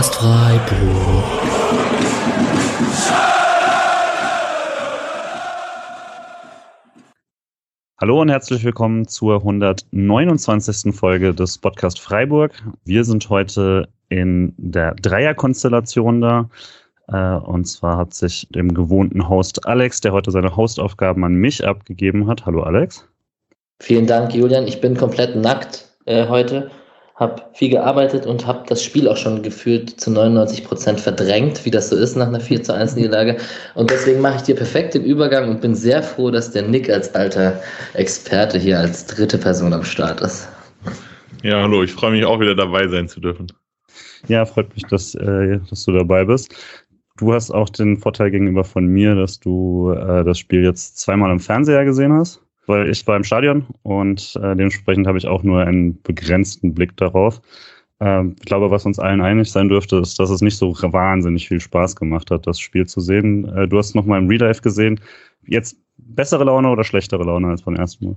[0.00, 1.24] Podcast Freiburg.
[8.00, 10.94] Hallo und herzlich willkommen zur 129.
[10.94, 12.52] Folge des Podcast Freiburg.
[12.86, 16.48] Wir sind heute in der Dreierkonstellation da.
[17.08, 21.66] Äh, und zwar hat sich dem gewohnten Host Alex, der heute seine Hostaufgaben an mich
[21.66, 22.46] abgegeben hat.
[22.46, 23.06] Hallo Alex.
[23.82, 24.66] Vielen Dank, Julian.
[24.66, 26.70] Ich bin komplett nackt äh, heute,
[27.20, 31.70] habe viel gearbeitet und habe das Spiel auch schon gefühlt zu 99 Prozent verdrängt, wie
[31.70, 33.36] das so ist nach einer 4 zu 1 Niederlage.
[33.74, 36.88] Und deswegen mache ich dir perfekt den Übergang und bin sehr froh, dass der Nick
[36.88, 37.62] als alter
[37.92, 40.48] Experte hier als dritte Person am Start ist.
[41.42, 43.48] Ja, hallo, ich freue mich auch wieder dabei sein zu dürfen.
[44.28, 46.54] Ja, freut mich, dass, äh, dass du dabei bist.
[47.18, 51.30] Du hast auch den Vorteil gegenüber von mir, dass du äh, das Spiel jetzt zweimal
[51.30, 55.42] im Fernseher gesehen hast weil ich war im Stadion und äh, dementsprechend habe ich auch
[55.42, 57.40] nur einen begrenzten Blick darauf.
[58.00, 61.48] Ähm, ich glaube, was uns allen einig sein dürfte, ist, dass es nicht so wahnsinnig
[61.48, 63.44] viel Spaß gemacht hat, das Spiel zu sehen.
[63.54, 65.00] Äh, du hast noch mal im Real Life gesehen.
[65.46, 68.16] Jetzt bessere Laune oder schlechtere Laune als beim ersten Mal?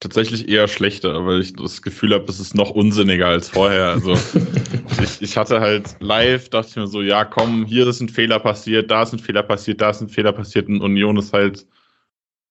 [0.00, 3.88] Tatsächlich eher schlechter, weil ich das Gefühl habe, es ist noch unsinniger als vorher.
[3.88, 4.12] Also
[5.02, 8.38] ich, ich hatte halt live, dachte ich mir so, ja komm, hier ist ein Fehler
[8.38, 11.66] passiert, da ist ein Fehler passiert, da ist ein Fehler passiert und Union ist halt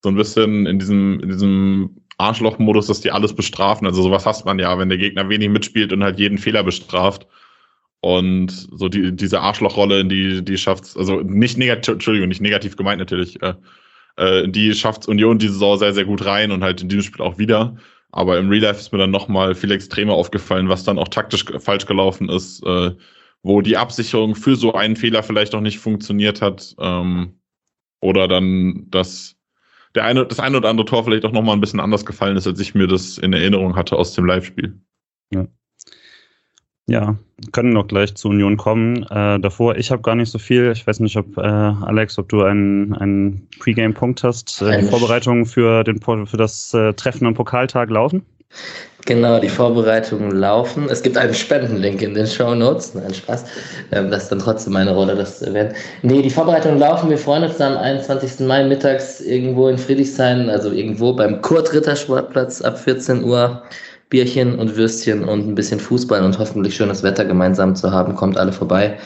[0.03, 3.87] so ein bisschen in diesem, in diesem Arschloch-Modus, dass die alles bestrafen.
[3.87, 7.27] Also sowas hasst man ja, wenn der Gegner wenig mitspielt und halt jeden Fehler bestraft.
[8.01, 12.77] Und so die, diese Arschlochrolle, in die, die schafft's, also nicht negativ, Entschuldigung, nicht negativ
[12.77, 13.55] gemeint natürlich, äh,
[14.15, 17.25] äh, die schafft's Union diese Saison sehr, sehr gut rein und halt in diesem Spiel
[17.25, 17.75] auch wieder.
[18.11, 21.45] Aber im Real Life ist mir dann nochmal viel extremer aufgefallen, was dann auch taktisch
[21.59, 22.91] falsch gelaufen ist, äh,
[23.43, 26.75] wo die Absicherung für so einen Fehler vielleicht auch nicht funktioniert hat.
[26.79, 27.39] Ähm,
[28.01, 29.35] oder dann das
[29.95, 32.47] der eine, das eine oder andere Tor vielleicht auch nochmal ein bisschen anders gefallen ist,
[32.47, 34.79] als ich mir das in Erinnerung hatte aus dem Live-Spiel.
[35.33, 35.47] Ja.
[36.89, 37.15] Ja,
[37.51, 39.03] können noch gleich zu Union kommen.
[39.03, 40.71] Äh, davor, ich habe gar nicht so viel.
[40.71, 44.59] Ich weiß nicht, ob äh, Alex, ob du einen, einen Pre-Game-Punkt hast.
[44.63, 48.25] Äh, die Vorbereitungen für, den, für das äh, Treffen am Pokaltag laufen?
[49.05, 50.87] Genau, die Vorbereitungen laufen.
[50.89, 52.93] Es gibt einen Spendenlink in den Show Notes.
[52.93, 53.45] Nein, Spaß.
[53.91, 55.73] Ähm, das ist dann trotzdem meine Rolle, das zu erwähnen.
[56.03, 57.09] Nee, die Vorbereitungen laufen.
[57.09, 58.45] Wir freuen uns dann am 21.
[58.45, 63.63] Mai mittags irgendwo in Friedrichshain, also irgendwo beim Kurt-Ritter-Sportplatz ab 14 Uhr.
[64.09, 68.15] Bierchen und Würstchen und ein bisschen Fußball und hoffentlich schönes Wetter gemeinsam zu haben.
[68.15, 68.97] Kommt alle vorbei.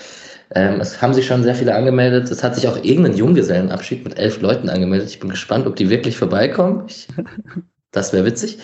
[0.55, 2.31] Ähm, es haben sich schon sehr viele angemeldet.
[2.31, 5.09] Es hat sich auch irgendein Junggesellenabschied mit elf Leuten angemeldet.
[5.09, 6.85] Ich bin gespannt, ob die wirklich vorbeikommen.
[6.87, 7.07] Ich,
[7.91, 8.59] das wäre witzig.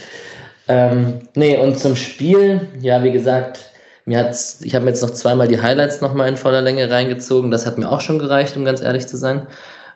[0.69, 3.71] Ähm, nee, und zum Spiel, ja, wie gesagt,
[4.05, 7.49] mir hat's, ich habe mir jetzt noch zweimal die Highlights nochmal in voller Länge reingezogen.
[7.49, 9.47] Das hat mir auch schon gereicht, um ganz ehrlich zu sein.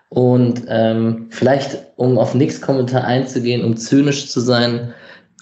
[0.09, 4.93] Und ähm, vielleicht, um auf nichts Kommentar einzugehen, um zynisch zu sein,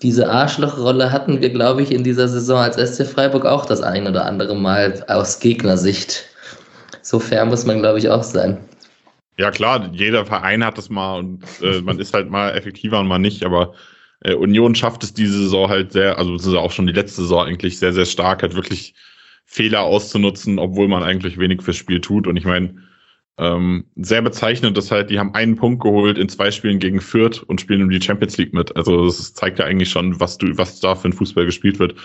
[0.02, 4.08] diese Arschlochrolle hatten wir, glaube ich, in dieser Saison als SC Freiburg auch das ein
[4.08, 6.26] oder andere Mal aus Gegnersicht.
[7.02, 8.58] So fair muss man, glaube ich, auch sein.
[9.38, 13.08] Ja, klar, jeder Verein hat das mal und äh, man ist halt mal effektiver und
[13.08, 13.74] mal nicht, aber
[14.22, 17.22] äh, Union schafft es diese Saison halt sehr, also das ist auch schon die letzte
[17.22, 18.94] Saison eigentlich sehr, sehr stark, halt wirklich
[19.46, 22.28] Fehler auszunutzen, obwohl man eigentlich wenig fürs Spiel tut.
[22.28, 22.76] Und ich meine,
[23.38, 27.44] ähm, sehr bezeichnend ist halt, die haben einen Punkt geholt in zwei Spielen gegen Fürth
[27.44, 28.76] und spielen um die Champions League mit.
[28.76, 31.96] Also das zeigt ja eigentlich schon, was du, was da für ein Fußball gespielt wird.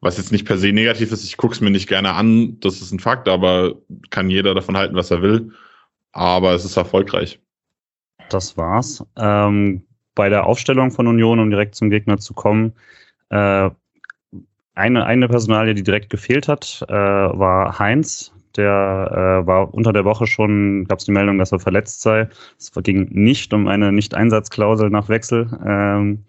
[0.00, 2.92] Was jetzt nicht per se negativ ist, ich guck's mir nicht gerne an, das ist
[2.92, 3.76] ein Fakt, aber
[4.10, 5.52] kann jeder davon halten, was er will.
[6.12, 7.40] Aber es ist erfolgreich.
[8.28, 9.04] Das war's.
[9.16, 9.85] Ähm,
[10.16, 12.72] bei der Aufstellung von Union, um direkt zum Gegner zu kommen,
[13.28, 13.70] äh,
[14.74, 18.32] eine, eine Personalie, die direkt gefehlt hat, äh, war Heinz.
[18.56, 22.28] Der äh, war unter der Woche schon, gab es die Meldung, dass er verletzt sei.
[22.58, 25.48] Es ging nicht um eine Nicht-Einsatzklausel nach Wechsel.
[25.64, 26.24] Ähm,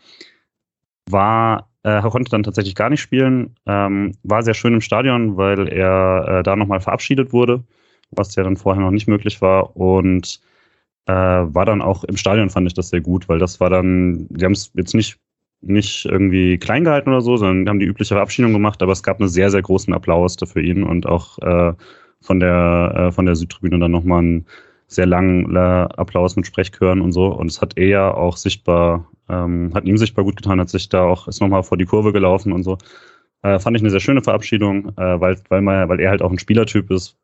[1.09, 3.55] war, äh, er konnte dann tatsächlich gar nicht spielen.
[3.65, 7.63] Ähm, war sehr schön im Stadion, weil er äh, da nochmal verabschiedet wurde,
[8.11, 9.77] was ja dann vorher noch nicht möglich war.
[9.77, 10.41] Und
[11.07, 14.27] äh, war dann auch im Stadion fand ich das sehr gut, weil das war dann,
[14.29, 15.17] die haben es jetzt nicht,
[15.61, 19.19] nicht irgendwie klein gehalten oder so, sondern haben die übliche Verabschiedung gemacht, aber es gab
[19.19, 21.73] einen sehr, sehr großen Applaus für ihn und auch äh,
[22.21, 24.45] von der, äh, von der Südtribüne dann nochmal einen
[24.87, 27.27] sehr langen Applaus mit Sprechchören und so.
[27.27, 31.03] Und es hat er auch sichtbar, ähm, hat ihm sichtbar gut getan, hat sich da
[31.03, 32.77] auch, ist nochmal vor die Kurve gelaufen und so.
[33.43, 36.31] Äh, fand ich eine sehr schöne Verabschiedung, äh, weil, weil, man, weil er halt auch
[36.31, 37.17] ein Spielertyp ist,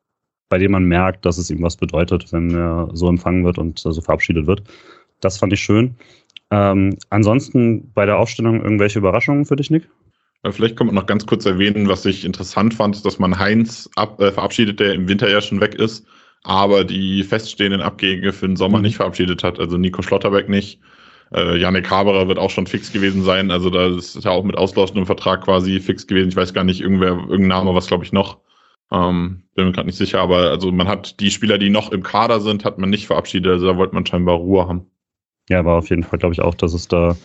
[0.53, 3.79] bei dem man merkt, dass es ihm was bedeutet, wenn er so empfangen wird und
[3.79, 4.61] so verabschiedet wird.
[5.19, 5.95] Das fand ich schön.
[6.51, 9.89] Ähm, ansonsten bei der Aufstellung irgendwelche Überraschungen für dich, Nick?
[10.44, 13.89] Äh, vielleicht kann man noch ganz kurz erwähnen, was ich interessant fand, dass man Heinz
[13.95, 16.05] ab, äh, verabschiedet, der im Winter ja schon weg ist,
[16.44, 18.83] aber die feststehenden Abgänge für den Sommer mhm.
[18.83, 19.59] nicht verabschiedet hat.
[19.59, 20.79] Also Nico Schlotterbeck nicht.
[21.33, 23.50] Äh, Janik Haberer wird auch schon fix gewesen sein.
[23.50, 26.29] Also da ist ja auch mit auslaufendem Vertrag quasi fix gewesen.
[26.29, 28.38] Ich weiß gar nicht, irgendwer, irgendein Name, was glaube ich noch.
[28.91, 32.03] Ähm, bin mir gerade nicht sicher, aber also man hat die Spieler, die noch im
[32.03, 33.51] Kader sind, hat man nicht verabschiedet.
[33.51, 34.85] Also da wollte man scheinbar Ruhe haben.
[35.50, 37.15] Ja, aber auf jeden Fall glaube ich auch, dass es da,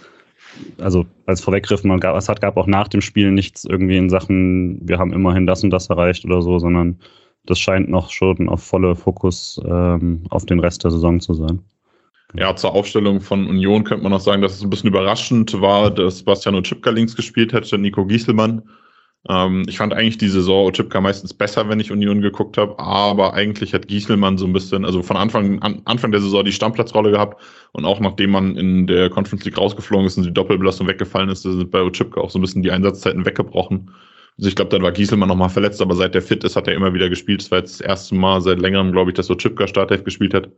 [0.78, 4.10] also als Vorweggriff, man gab, es hat, gab auch nach dem Spiel nichts irgendwie in
[4.10, 6.98] Sachen, wir haben immerhin das und das erreicht oder so, sondern
[7.46, 11.60] das scheint noch schon auf volle Fokus ähm, auf den Rest der Saison zu sein.
[12.34, 15.90] Ja, zur Aufstellung von Union könnte man noch sagen, dass es ein bisschen überraschend war,
[15.90, 18.62] dass Bastiano Chipka links gespielt hat, statt Nico Gieselmann.
[19.28, 23.34] Ähm, ich fand eigentlich die Saison Ochipka meistens besser, wenn ich Union geguckt habe, aber
[23.34, 27.10] eigentlich hat Gieselmann so ein bisschen, also von Anfang, an, Anfang der Saison die Stammplatzrolle
[27.10, 27.42] gehabt
[27.72, 31.42] und auch nachdem man in der Conference League rausgeflogen ist und die Doppelbelastung weggefallen ist,
[31.42, 33.90] sind bei Ochipka auch so ein bisschen die Einsatzzeiten weggebrochen.
[34.38, 36.74] Also ich glaube, dann war Gieselmann nochmal verletzt, aber seit der fit ist, hat er
[36.74, 37.40] immer wieder gespielt.
[37.42, 40.48] Das war jetzt das erste Mal seit längerem, glaube ich, dass Ochipka Startelf gespielt hat.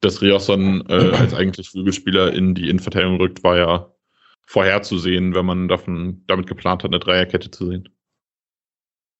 [0.00, 3.91] Dass Riosson äh, als eigentlich Flügelspieler in die Innenverteidigung rückt, war ja
[4.52, 7.88] vorherzusehen, wenn man davon, damit geplant hat, eine Dreierkette zu sehen.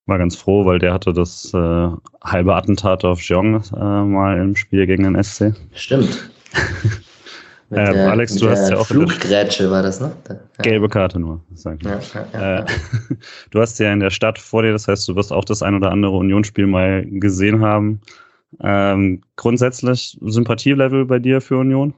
[0.07, 1.89] War ganz froh, weil der hatte das äh,
[2.23, 5.55] halbe Attentat auf Jeong äh, mal im Spiel gegen den SC.
[5.73, 6.31] Stimmt.
[7.71, 8.87] äh, der, Alex, du hast ja auch.
[8.87, 10.13] Fluggrätsche war das, ne?
[10.29, 10.37] Ja.
[10.63, 11.41] Gelbe Karte nur.
[11.55, 12.01] Ja,
[12.33, 12.67] ja, äh,
[13.51, 15.75] du hast ja in der Stadt vor dir, das heißt, du wirst auch das ein
[15.75, 18.01] oder andere Unionsspiel mal gesehen haben.
[18.61, 21.95] Ähm, grundsätzlich Sympathielevel bei dir für Union?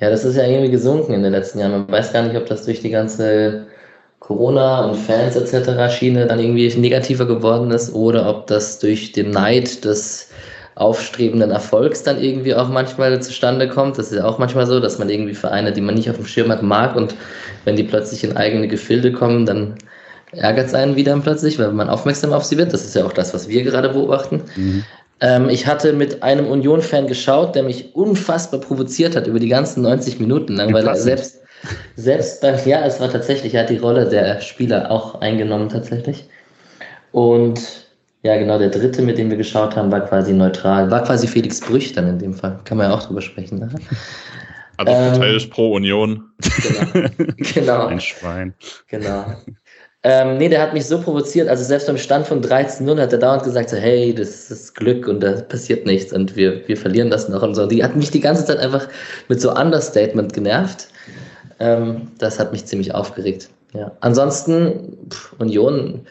[0.00, 1.72] Ja, das ist ja irgendwie gesunken in den letzten Jahren.
[1.72, 3.66] Man weiß gar nicht, ob das durch die ganze
[4.20, 5.92] Corona und Fans etc.
[5.92, 10.30] Schiene dann irgendwie negativer geworden ist oder ob das durch den Neid des
[10.76, 13.98] aufstrebenden Erfolgs dann irgendwie auch manchmal zustande kommt.
[13.98, 16.26] Das ist ja auch manchmal so, dass man irgendwie Vereine, die man nicht auf dem
[16.26, 17.16] Schirm hat, mag und
[17.64, 19.74] wenn die plötzlich in eigene Gefilde kommen, dann
[20.32, 22.72] ärgert es einen wieder plötzlich, weil man aufmerksam auf sie wird.
[22.72, 24.42] Das ist ja auch das, was wir gerade beobachten.
[24.54, 24.84] Mhm.
[25.20, 29.82] Ähm, ich hatte mit einem Union-Fan geschaut, der mich unfassbar provoziert hat über die ganzen
[29.82, 31.40] 90 Minuten lang, weil er selbst,
[31.96, 36.24] selbst beim, ja, es war tatsächlich, er hat die Rolle der Spieler auch eingenommen tatsächlich.
[37.12, 37.88] Und
[38.22, 41.60] ja, genau, der dritte, mit dem wir geschaut haben, war quasi neutral, war quasi Felix
[41.60, 42.58] Brüch dann in dem Fall.
[42.64, 43.58] Kann man ja auch drüber sprechen.
[43.58, 43.68] Ne?
[44.76, 44.92] Also
[45.22, 46.30] ähm, pro Union.
[46.62, 47.08] Genau.
[47.54, 47.86] genau.
[47.86, 48.54] Ein Schwein.
[48.88, 49.24] Genau.
[50.04, 53.18] Ähm, nee, der hat mich so provoziert, also selbst beim Stand von 13-0 hat er
[53.18, 57.10] dauernd gesagt, so, hey, das ist Glück und da passiert nichts und wir, wir verlieren
[57.10, 57.66] das noch und so.
[57.66, 58.88] Die hat mich die ganze Zeit einfach
[59.28, 60.88] mit so Understatement genervt.
[61.58, 63.48] Ähm, das hat mich ziemlich aufgeregt.
[63.74, 63.90] Ja.
[64.00, 66.06] Ansonsten, pff, Union,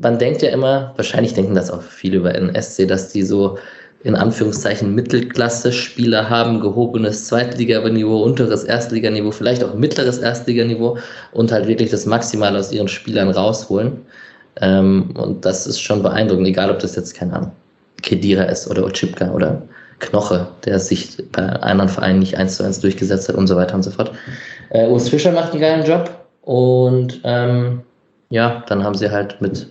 [0.00, 3.58] man denkt ja immer, wahrscheinlich denken das auch viele über NSC, dass die so
[4.04, 10.98] in Anführungszeichen Mittelklasse-Spieler haben, gehobenes Zweitliganiveau, unteres Erstliganiveau, vielleicht auch mittleres Erstliganiveau
[11.32, 13.98] und halt wirklich das Maximale aus ihren Spielern rausholen.
[14.60, 17.52] Ähm, und das ist schon beeindruckend, egal ob das jetzt, keine Ahnung,
[18.02, 19.62] Kedira ist oder Ochipka oder
[19.98, 23.74] Knoche, der sich bei anderen Vereinen nicht eins zu eins durchgesetzt hat und so weiter
[23.74, 24.12] und so fort.
[24.70, 26.10] Äh, Urs Fischer macht einen geilen Job
[26.42, 27.80] und ähm,
[28.30, 29.66] ja, dann haben sie halt mit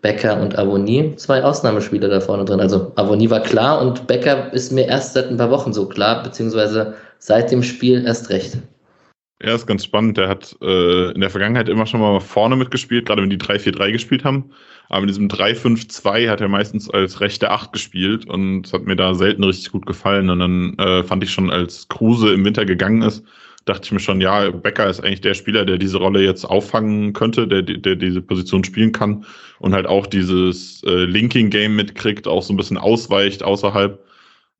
[0.00, 2.60] Becker und Avonie zwei Ausnahmespieler da vorne drin.
[2.60, 6.22] Also Avonie war klar und Becker ist mir erst seit ein paar Wochen so klar,
[6.22, 8.58] beziehungsweise seit dem Spiel erst recht.
[9.40, 10.16] Ja, ist ganz spannend.
[10.16, 13.92] Der hat äh, in der Vergangenheit immer schon mal vorne mitgespielt, gerade wenn die 3-4-3
[13.92, 14.50] gespielt haben.
[14.88, 19.14] Aber in diesem 3-5-2 hat er meistens als rechte Acht gespielt und hat mir da
[19.14, 20.30] selten richtig gut gefallen.
[20.30, 23.24] Und dann äh, fand ich schon, als Kruse im Winter gegangen ist,
[23.68, 27.12] dachte ich mir schon, ja, Becker ist eigentlich der Spieler, der diese Rolle jetzt auffangen
[27.12, 29.24] könnte, der, der diese Position spielen kann
[29.58, 34.04] und halt auch dieses äh, Linking-Game mitkriegt, auch so ein bisschen ausweicht außerhalb.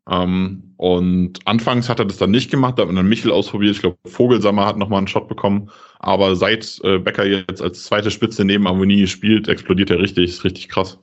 [0.09, 3.75] Ähm, und anfangs hat er das dann nicht gemacht, da hat man dann Michel ausprobiert.
[3.75, 5.71] Ich glaube, Vogelsammer hat nochmal einen Shot bekommen.
[5.99, 10.31] Aber seit äh, Becker jetzt als zweite Spitze neben Ammonie spielt, explodiert er richtig.
[10.31, 10.99] Ist richtig krass.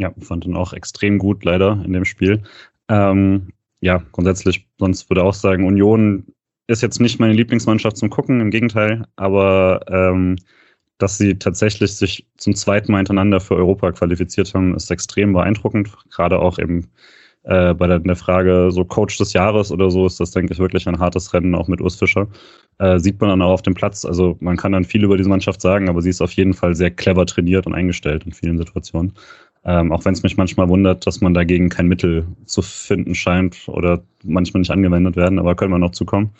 [0.00, 2.42] Ja, fand ihn auch extrem gut leider in dem Spiel.
[2.88, 6.24] Ähm, ja, grundsätzlich, sonst würde auch sagen, Union
[6.70, 10.36] ist jetzt nicht meine Lieblingsmannschaft zum Gucken, im Gegenteil, aber ähm,
[10.98, 15.90] dass sie tatsächlich sich zum zweiten Mal hintereinander für Europa qualifiziert haben, ist extrem beeindruckend.
[16.10, 16.88] Gerade auch eben
[17.42, 20.58] äh, bei der, der, Frage so Coach des Jahres oder so ist das, denke ich,
[20.58, 22.28] wirklich ein hartes Rennen, auch mit Urs Fischer.
[22.78, 24.04] Äh, sieht man dann auch auf dem Platz.
[24.04, 26.74] Also man kann dann viel über diese Mannschaft sagen, aber sie ist auf jeden Fall
[26.74, 29.14] sehr clever trainiert und eingestellt in vielen Situationen.
[29.64, 33.68] Ähm, auch wenn es mich manchmal wundert, dass man dagegen kein Mittel zu finden scheint
[33.68, 36.30] oder manchmal nicht angewendet werden, aber können wir noch zukommen.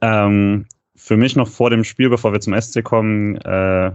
[0.00, 3.90] Ähm, für mich noch vor dem Spiel, bevor wir zum SC kommen, äh,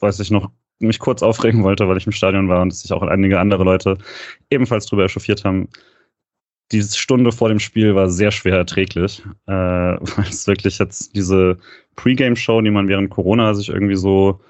[0.00, 0.50] weiß ich noch,
[0.80, 3.98] mich kurz aufregen wollte, weil ich im Stadion war und sich auch einige andere Leute
[4.50, 5.68] ebenfalls darüber echauffiert haben.
[6.72, 11.58] Diese Stunde vor dem Spiel war sehr schwer erträglich, äh, weil es wirklich jetzt diese
[11.96, 14.40] Pre-Game-Show, die man während Corona sich irgendwie so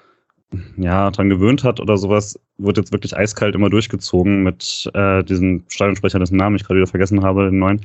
[0.76, 5.64] ja, dran gewöhnt hat oder sowas, wird jetzt wirklich eiskalt immer durchgezogen mit äh, diesem
[5.68, 7.80] Stadionsprecher, dessen Namen ich gerade wieder vergessen habe, den neuen,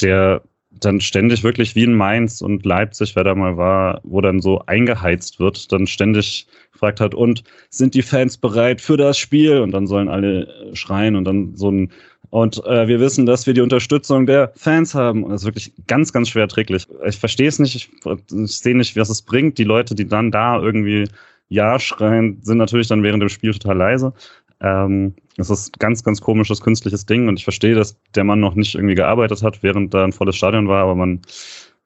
[0.00, 4.40] der dann ständig wirklich wie in Mainz und Leipzig, wer da mal war, wo dann
[4.40, 9.58] so eingeheizt wird, dann ständig gefragt hat, und sind die Fans bereit für das Spiel?
[9.60, 11.90] Und dann sollen alle schreien und dann so ein,
[12.30, 15.24] und äh, wir wissen, dass wir die Unterstützung der Fans haben.
[15.24, 16.86] Und das ist wirklich ganz, ganz schwer erträglich.
[17.06, 19.56] Ich verstehe es nicht, ich, ich sehe nicht, was es bringt.
[19.56, 21.08] Die Leute, die dann da irgendwie
[21.48, 24.12] Ja schreien, sind natürlich dann während dem Spiel total leise.
[24.60, 28.54] Ähm, das ist ganz, ganz komisches künstliches Ding und ich verstehe, dass der Mann noch
[28.54, 31.20] nicht irgendwie gearbeitet hat, während da ein volles Stadion war, aber man,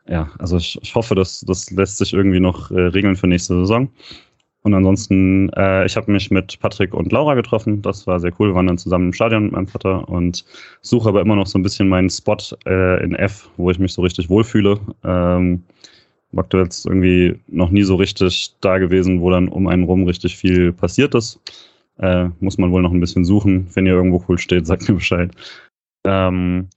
[0.09, 3.55] ja, also ich, ich hoffe, dass das lässt sich irgendwie noch äh, regeln für nächste
[3.57, 3.91] Saison.
[4.63, 7.83] Und ansonsten, äh, ich habe mich mit Patrick und Laura getroffen.
[7.83, 8.51] Das war sehr cool.
[8.51, 10.45] Wir waren dann zusammen im Stadion mit meinem Vater und
[10.83, 13.93] suche aber immer noch so ein bisschen meinen Spot äh, in F, wo ich mich
[13.93, 14.79] so richtig wohlfühle.
[15.03, 15.65] Ähm,
[16.37, 20.37] aktuell ist irgendwie noch nie so richtig da gewesen, wo dann um einen rum richtig
[20.37, 21.41] viel passiert ist.
[21.99, 23.69] Äh, muss man wohl noch ein bisschen suchen.
[23.75, 25.31] Wenn ihr irgendwo cool steht, sagt mir Bescheid.
[26.05, 26.69] Ähm,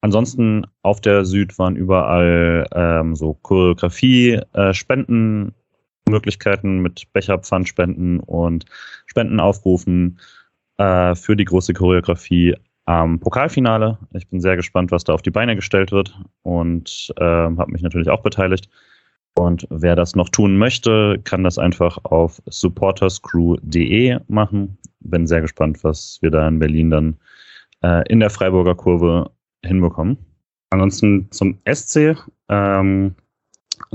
[0.00, 8.66] ansonsten auf der Süd waren überall ähm, so Choreografie, äh, Spendenmöglichkeiten mit Becher, Pfandspenden und
[9.06, 10.18] Spendenaufrufen
[10.78, 12.56] äh, für die große Choreografie
[12.86, 13.98] am Pokalfinale.
[14.12, 17.82] Ich bin sehr gespannt, was da auf die Beine gestellt wird und äh, habe mich
[17.82, 18.68] natürlich auch beteiligt.
[19.36, 24.78] Und wer das noch tun möchte, kann das einfach auf supporterscrew.de machen.
[25.00, 27.16] Bin sehr gespannt, was wir da in Berlin dann
[27.82, 29.30] äh, in der Freiburger Kurve
[29.64, 30.18] hinbekommen.
[30.70, 32.16] Ansonsten zum SC
[32.48, 33.14] ähm,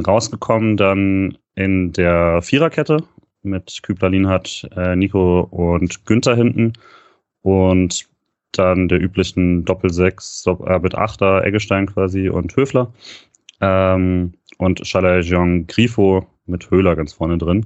[0.06, 3.04] rausgekommen dann in der Viererkette
[3.42, 6.74] mit Kübler, hat äh, Nico und Günther hinten
[7.42, 8.08] und
[8.52, 12.92] dann der üblichen Doppel-6 äh, mit Achter, Eggestein quasi und Höfler.
[13.62, 17.66] Ähm, und Chalajon Grifo mit Höhler ganz vorne drin.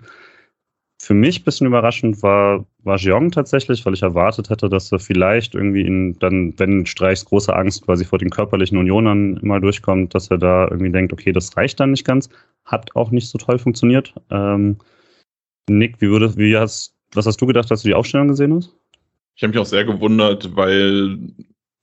[1.02, 5.00] Für mich ein bisschen überraschend war, war Jeong tatsächlich, weil ich erwartet hätte, dass er
[5.00, 10.16] vielleicht irgendwie in, dann, wenn Streichs große Angst quasi vor den körperlichen Unionern immer durchkommt,
[10.16, 12.30] dass er da irgendwie denkt, okay, das reicht dann nicht ganz.
[12.64, 14.14] Hat auch nicht so toll funktioniert.
[14.30, 14.78] Ähm,
[15.70, 18.74] Nick, wie würde, wie hast, was hast du gedacht, als du die Aufstellung gesehen hast?
[19.36, 21.18] Ich habe mich auch sehr gewundert, weil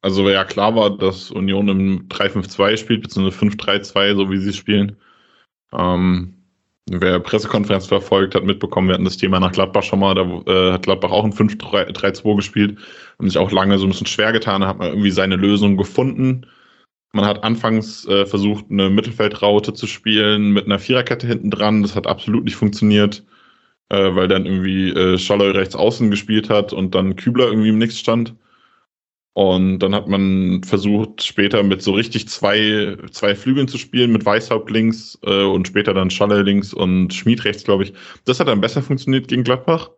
[0.02, 4.96] also ja klar war, dass Union im 3-5-2 spielt, beziehungsweise 5-3-2, so wie sie spielen.
[5.72, 6.34] Ähm,
[6.90, 10.72] wer Pressekonferenz verfolgt, hat mitbekommen, wir hatten das Thema nach Gladbach schon mal, da äh,
[10.72, 12.78] hat Gladbach auch ein 5-3-2 gespielt
[13.18, 15.76] und sich auch lange so ein bisschen schwer getan, da hat man irgendwie seine Lösung
[15.76, 16.46] gefunden.
[17.12, 21.82] Man hat anfangs äh, versucht, eine Mittelfeldraute zu spielen mit einer Viererkette hinten dran.
[21.82, 23.24] Das hat absolut nicht funktioniert,
[23.88, 27.78] äh, weil dann irgendwie äh, Scholloy rechts außen gespielt hat und dann Kübler irgendwie im
[27.78, 28.34] Nix stand.
[29.32, 34.26] Und dann hat man versucht, später mit so richtig zwei, zwei Flügeln zu spielen, mit
[34.26, 37.92] Weißhaupt links äh, und später dann Schalle links und Schmied rechts, glaube ich.
[38.24, 39.90] Das hat dann besser funktioniert gegen Gladbach.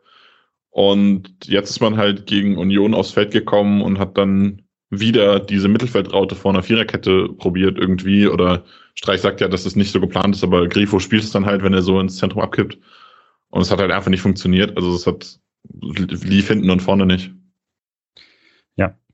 [0.70, 5.68] Und jetzt ist man halt gegen Union aufs Feld gekommen und hat dann wieder diese
[5.68, 8.26] Mittelfeldraute vor einer Viererkette probiert irgendwie.
[8.26, 11.46] Oder Streich sagt ja, dass es nicht so geplant ist, aber Grifo spielt es dann
[11.46, 12.78] halt, wenn er so ins Zentrum abkippt.
[13.50, 14.76] Und es hat halt einfach nicht funktioniert.
[14.76, 17.32] Also es hat lief hinten und vorne nicht.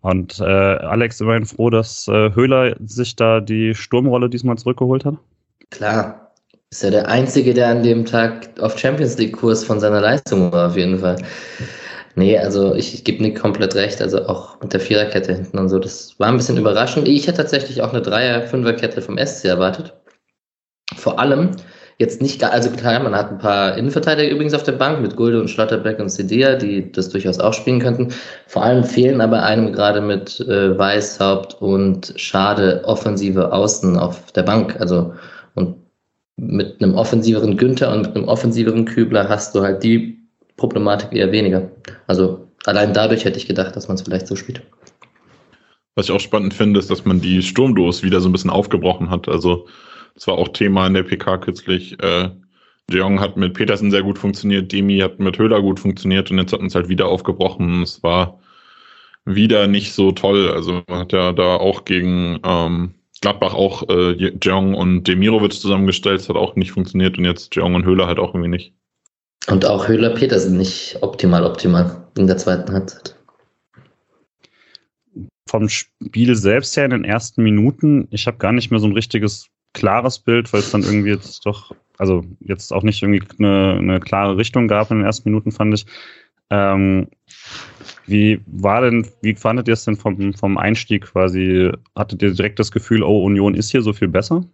[0.01, 5.17] Und äh, Alex, immerhin froh, dass äh, Höhler sich da die Sturmrolle diesmal zurückgeholt hat?
[5.71, 6.33] Klar.
[6.71, 10.69] Ist ja der Einzige, der an dem Tag auf Champions League-Kurs von seiner Leistung war,
[10.69, 11.17] auf jeden Fall.
[12.15, 15.69] Nee, also ich, ich gebe Nick komplett recht, also auch mit der Viererkette hinten und
[15.69, 15.79] so.
[15.79, 17.09] Das war ein bisschen überraschend.
[17.09, 19.95] Ich hätte tatsächlich auch eine Dreier-Fünfer-Kette vom SC erwartet.
[20.97, 21.53] Vor allem,
[21.99, 25.41] jetzt nicht, also klar, man hat ein paar Innenverteidiger übrigens auf der Bank mit Gulde
[25.41, 28.15] und Schlotterbeck und Sedea, die das durchaus auch spielen könnten.
[28.47, 34.45] Vor allem fehlen aber einem gerade mit äh, Weißhaupt und Schade offensive Außen auf der
[34.45, 34.81] Bank.
[34.81, 35.13] Also
[35.55, 35.75] und
[36.37, 40.19] mit einem offensiveren Günther und mit einem offensiveren Kübler hast du halt die
[40.57, 41.69] Problematik eher weniger.
[42.07, 44.63] Also allein dadurch hätte ich gedacht, dass man es vielleicht so spielt.
[45.97, 49.11] Was ich auch spannend finde, ist, dass man die Sturmdos wieder so ein bisschen aufgebrochen
[49.11, 49.29] hat.
[49.29, 49.67] Also
[50.19, 51.97] das war auch Thema in der PK kürzlich.
[52.03, 52.31] Äh,
[52.91, 56.53] Jeong hat mit Petersen sehr gut funktioniert, Demi hat mit Höhler gut funktioniert und jetzt
[56.53, 57.83] hat uns halt wieder aufgebrochen.
[57.83, 58.41] Es war
[59.25, 60.51] wieder nicht so toll.
[60.51, 66.21] Also man hat ja da auch gegen ähm, Gladbach auch äh, Jeong und Demirovic zusammengestellt.
[66.23, 68.75] Es hat auch nicht funktioniert und jetzt Jeong und Höhler halt auch irgendwie nicht.
[69.47, 73.15] Und auch Höhler Petersen nicht optimal, optimal in der zweiten Halbzeit.
[75.49, 78.95] Vom Spiel selbst her in den ersten Minuten, ich habe gar nicht mehr so ein
[78.95, 83.79] richtiges klares Bild, weil es dann irgendwie jetzt doch, also jetzt auch nicht irgendwie eine,
[83.79, 85.87] eine klare Richtung gab in den ersten Minuten, fand ich.
[86.51, 87.09] Ähm,
[88.07, 91.71] wie war denn, wie fandet ihr es denn vom, vom Einstieg quasi?
[91.95, 94.45] Hattet ihr direkt das Gefühl, oh, Union ist hier so viel besser?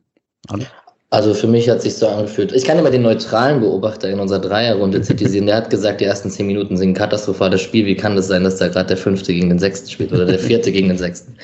[0.49, 0.67] Alle?
[1.11, 2.51] Also für mich hat sich so angefühlt.
[2.51, 5.47] Ich kann immer den neutralen Beobachter in unserer Dreierrunde zitieren.
[5.47, 7.87] Der hat gesagt, die ersten zehn Minuten sind ein katastrophales Spiel.
[7.87, 10.41] Wie kann das sein, dass da gerade der fünfte gegen den sechsten spielt oder der
[10.41, 11.37] vierte gegen den sechsten?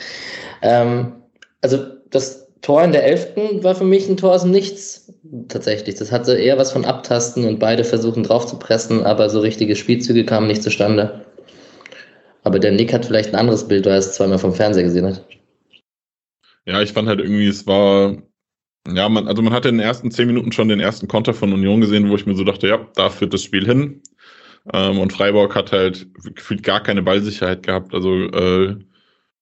[0.62, 1.12] Ähm,
[1.60, 3.62] also das Tor in der 11.
[3.62, 5.12] war für mich ein Tor aus dem Nichts.
[5.48, 5.94] Tatsächlich.
[5.94, 9.76] Das hatte eher was von Abtasten und beide versuchen drauf zu pressen, aber so richtige
[9.76, 11.24] Spielzüge kamen nicht zustande.
[12.42, 15.06] Aber der Nick hat vielleicht ein anderes Bild, weil er es zweimal vom Fernseher gesehen
[15.06, 15.26] hat.
[16.66, 18.16] Ja, ich fand halt irgendwie, es war,
[18.88, 21.52] ja, man, also man hatte in den ersten zehn Minuten schon den ersten Konter von
[21.52, 24.02] Union gesehen, wo ich mir so dachte, ja, da führt das Spiel hin.
[24.72, 27.94] Ähm, und Freiburg hat halt gefühlt gar keine Ballsicherheit gehabt.
[27.94, 28.76] Also äh,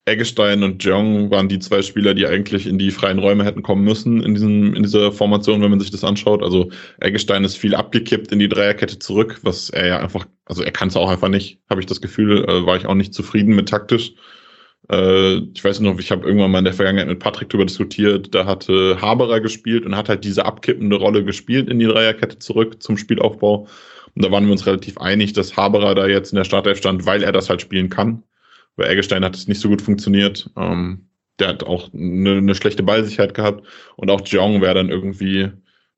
[0.09, 3.85] Eggestein und Jong waren die zwei Spieler, die eigentlich in die freien Räume hätten kommen
[3.85, 6.43] müssen in, diesem, in dieser Formation, wenn man sich das anschaut.
[6.43, 10.73] Also Eggestein ist viel abgekippt in die Dreierkette zurück, was er ja einfach, also er
[10.73, 13.55] kann es auch einfach nicht, habe ich das Gefühl, äh, war ich auch nicht zufrieden
[13.55, 14.15] mit taktisch.
[14.91, 18.35] Äh, ich weiß noch, ich habe irgendwann mal in der Vergangenheit mit Patrick darüber diskutiert,
[18.35, 22.83] da hatte Haberer gespielt und hat halt diese abkippende Rolle gespielt in die Dreierkette zurück
[22.83, 23.69] zum Spielaufbau.
[24.15, 27.07] Und da waren wir uns relativ einig, dass Haberer da jetzt in der Startelf stand,
[27.07, 28.23] weil er das halt spielen kann.
[28.78, 30.49] Bei Eggestein hat es nicht so gut funktioniert.
[30.56, 31.08] Ähm,
[31.40, 33.66] der hat auch eine, eine schlechte Ballsicherheit gehabt.
[33.97, 35.50] Und auch Jeong wäre dann irgendwie,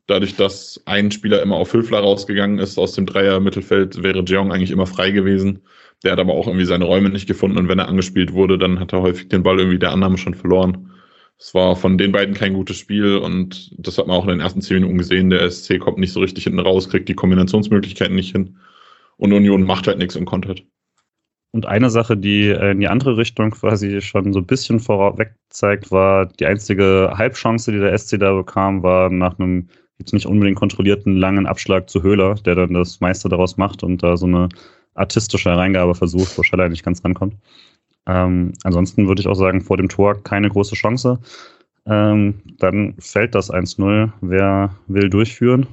[0.07, 4.71] dadurch, dass ein Spieler immer auf Höfler rausgegangen ist aus dem Dreier-Mittelfeld, wäre Jeong eigentlich
[4.71, 5.61] immer frei gewesen.
[6.03, 8.81] Der hat aber auch irgendwie seine Räume nicht gefunden und wenn er angespielt wurde, dann
[8.81, 10.91] hat er häufig den Ball irgendwie der Annahme schon verloren.
[11.39, 14.41] Es war von den beiden kein gutes Spiel und das hat man auch in den
[14.41, 15.29] ersten zehn Minuten gesehen.
[15.29, 18.57] Der SC kommt nicht so richtig hinten raus, kriegt die Kombinationsmöglichkeiten nicht hin
[19.19, 20.65] und Union macht halt nichts und kontert.
[21.53, 25.35] Und eine Sache, die äh, in die andere Richtung quasi schon so ein bisschen vorweg
[25.49, 30.27] zeigt, war die einzige Halbchance, die der SC da bekam, war nach einem jetzt nicht
[30.27, 34.27] unbedingt kontrollierten langen Abschlag zu Höhler, der dann das meiste daraus macht und da so
[34.27, 34.49] eine
[34.95, 37.35] artistische Reingabe versucht, wo Scheller nicht ganz rankommt.
[38.07, 41.19] Ähm, ansonsten würde ich auch sagen, vor dem Tor keine große Chance.
[41.87, 44.11] Ähm, dann fällt das 1-0.
[44.21, 45.67] Wer will durchführen?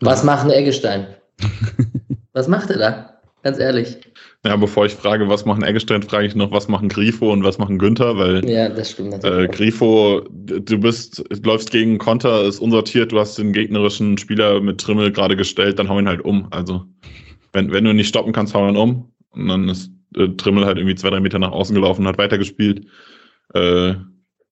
[0.00, 1.06] Was macht ein Eggestein?
[2.32, 3.20] Was macht er da?
[3.42, 3.98] Ganz ehrlich.
[4.46, 7.58] Ja, bevor ich frage, was machen Eggestein, frage ich noch, was machen Grifo und was
[7.58, 9.50] machen Günther, weil ja, das stimmt natürlich.
[9.50, 14.80] Äh, Grifo, du bist, läufst gegen Konter, ist unsortiert, du hast den gegnerischen Spieler mit
[14.80, 16.46] Trimmel gerade gestellt, dann hau ihn halt um.
[16.52, 16.84] Also
[17.52, 19.12] wenn, wenn du nicht stoppen kannst, hau ihn um.
[19.30, 22.18] Und dann ist äh, Trimmel halt irgendwie zwei, drei Meter nach außen gelaufen und hat
[22.18, 22.86] weitergespielt.
[23.54, 23.94] Äh,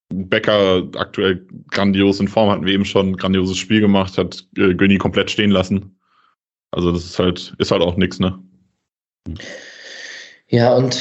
[0.09, 4.75] Becker aktuell grandios in Form, hatten wir eben schon ein grandioses Spiel gemacht, hat äh,
[4.75, 5.99] Göni komplett stehen lassen.
[6.70, 8.38] Also das ist halt, ist halt auch nix, ne?
[10.49, 10.97] Ja, und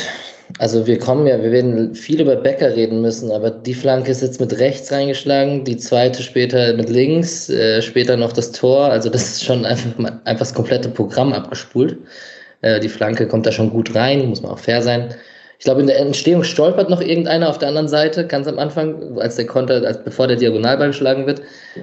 [0.60, 4.22] also wir kommen ja, wir werden viel über Becker reden müssen, aber die Flanke ist
[4.22, 8.86] jetzt mit rechts reingeschlagen, die zweite später mit links, äh, später noch das Tor.
[8.86, 11.98] Also das ist schon einfach, einfach das komplette Programm abgespult.
[12.62, 15.14] Äh, die Flanke kommt da schon gut rein, muss man auch fair sein.
[15.66, 19.18] Ich glaube, in der Entstehung stolpert noch irgendeiner auf der anderen Seite, ganz am Anfang,
[19.18, 21.42] als der Konter, als bevor der Diagonalball geschlagen wird.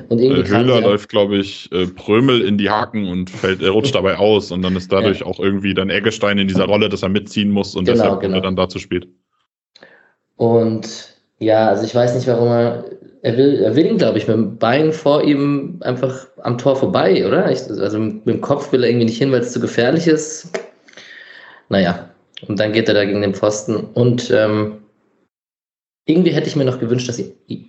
[0.08, 3.70] Und irgendwie äh, Höhler läuft, glaube ich, äh, Prömel in die Haken und fällt, er
[3.70, 5.26] rutscht dabei aus und dann ist dadurch ja.
[5.26, 8.36] auch irgendwie dann Eggestein in dieser Rolle, dass er mitziehen muss und genau, deshalb genau.
[8.36, 9.08] er dann dazu spielt.
[10.36, 12.84] Und ja, also ich weiß nicht, warum er.
[13.22, 16.76] Er will, er will ihn, glaube ich, mit dem Bein vor ihm einfach am Tor
[16.76, 17.50] vorbei, oder?
[17.50, 20.52] Ich, also mit dem Kopf will er irgendwie nicht hin, weil es zu gefährlich ist.
[21.68, 22.11] Naja,
[22.48, 23.76] und dann geht er da gegen den Pfosten.
[23.76, 24.78] Und ähm,
[26.06, 27.22] irgendwie hätte ich mir noch gewünscht, dass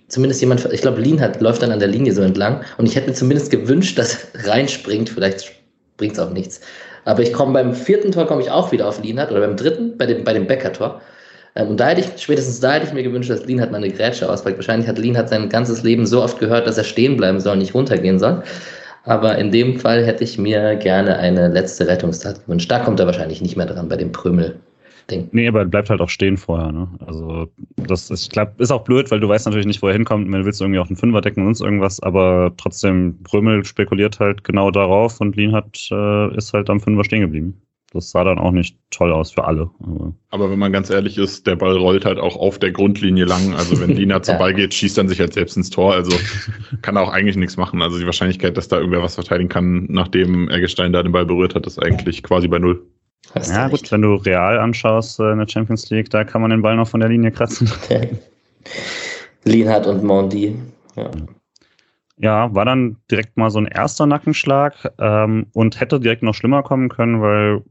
[0.08, 2.62] zumindest jemand, ich glaube, Lin hat, läuft dann an der Linie so entlang.
[2.78, 5.08] Und ich hätte mir zumindest gewünscht, dass reinspringt.
[5.08, 5.52] Vielleicht
[5.96, 6.60] bringt es auch nichts.
[7.04, 9.96] Aber ich komme beim vierten Tor komme ich auch wieder auf Lienhardt oder beim dritten,
[9.96, 11.00] bei dem, bei dem Becker-Tor.
[11.54, 13.90] Ähm, und da hätte ich, spätestens da hätte ich mir gewünscht, dass Lienhardt mal eine
[13.90, 14.56] Grätsche auspackt.
[14.56, 17.74] Wahrscheinlich hat Lienhardt sein ganzes Leben so oft gehört, dass er stehen bleiben soll, nicht
[17.74, 18.42] runtergehen soll.
[19.04, 22.70] Aber in dem Fall hätte ich mir gerne eine letzte Rettungstat gewünscht.
[22.70, 24.60] Da kommt er wahrscheinlich nicht mehr dran bei dem Prümmel.
[25.10, 25.28] Ding.
[25.32, 26.88] Nee, aber bleibt halt auch stehen vorher, ne?
[27.06, 29.92] Also, das ist, ich glaube, ist auch blöd, weil du weißt natürlich nicht, wo er
[29.92, 30.28] hinkommt.
[30.28, 34.44] Man willst irgendwie auch einen Fünfer decken und sonst irgendwas, aber trotzdem, Prömel spekuliert halt
[34.44, 37.60] genau darauf und Lin hat, äh, ist halt am Fünfer stehen geblieben.
[37.94, 39.70] Das sah dann auch nicht toll aus für alle.
[39.80, 43.24] Aber, aber wenn man ganz ehrlich ist, der Ball rollt halt auch auf der Grundlinie
[43.24, 43.54] lang.
[43.54, 45.94] Also wenn Lina zum Ball geht, schießt er sich halt selbst ins Tor.
[45.94, 46.16] Also
[46.82, 47.80] kann er auch eigentlich nichts machen.
[47.80, 51.54] Also die Wahrscheinlichkeit, dass da irgendwer was verteidigen kann, nachdem Eggestein da den Ball berührt
[51.54, 52.84] hat, ist eigentlich quasi bei null.
[53.32, 56.50] Hast ja, gut, wenn du real anschaust äh, in der Champions League, da kann man
[56.50, 57.70] den Ball noch von der Linie kratzen.
[59.44, 60.56] Lienhardt und Mondi.
[60.96, 61.10] Ja.
[62.18, 62.54] ja.
[62.54, 66.88] war dann direkt mal so ein erster Nackenschlag ähm, und hätte direkt noch schlimmer kommen
[66.88, 67.62] können, weil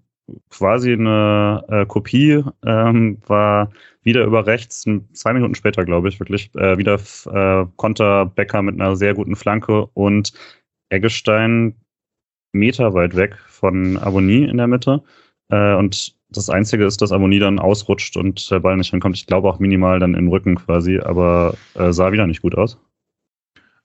[0.50, 3.72] quasi eine äh, Kopie ähm, war
[4.04, 7.00] wieder über rechts, zwei Minuten später, glaube ich, wirklich, äh, wieder
[7.32, 10.34] äh, Konter Becker mit einer sehr guten Flanke und
[10.90, 11.76] Eggestein
[12.54, 15.04] Meter weit weg von Abonnie in der Mitte.
[15.50, 19.16] Äh, und das Einzige ist, dass Ammonie dann ausrutscht und der Ball nicht hinkommt.
[19.16, 22.80] Ich glaube auch minimal dann im Rücken quasi, aber äh, sah wieder nicht gut aus.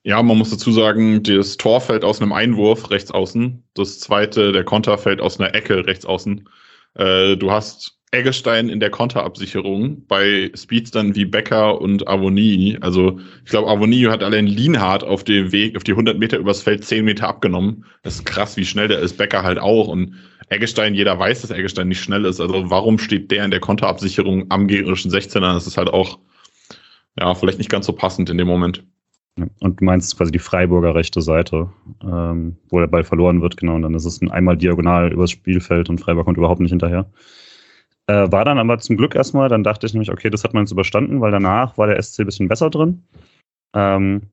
[0.03, 3.63] Ja, man muss dazu sagen, das Tor fällt aus einem Einwurf rechts außen.
[3.73, 6.47] Das zweite, der Konter fällt aus einer Ecke rechts außen.
[6.95, 12.77] Äh, du hast Eggestein in der Konterabsicherung bei Speedstern wie Becker und Avoni.
[12.81, 16.63] Also ich glaube, Avoni hat allein Lienhardt auf dem Weg, auf die 100 Meter übers
[16.63, 17.85] Feld 10 Meter abgenommen.
[18.01, 19.17] Das ist krass, wie schnell der ist.
[19.17, 19.89] Becker halt auch.
[19.89, 20.15] Und
[20.47, 22.39] Eggestein, jeder weiß, dass Eggestein nicht schnell ist.
[22.39, 25.53] Also warum steht der in der Konterabsicherung am gegnerischen 16er?
[25.53, 26.19] Das ist halt auch,
[27.19, 28.83] ja, vielleicht nicht ganz so passend in dem Moment.
[29.37, 31.71] Und du meinst quasi die Freiburger rechte Seite,
[32.03, 33.75] ähm, wo der Ball verloren wird, genau.
[33.75, 37.09] Und dann ist es einmal diagonal übers Spielfeld und Freiburg kommt überhaupt nicht hinterher.
[38.07, 40.63] Äh, war dann aber zum Glück erstmal, dann dachte ich nämlich, okay, das hat man
[40.63, 43.03] jetzt überstanden, weil danach war der SC ein bisschen besser drin.
[43.75, 44.23] Ähm,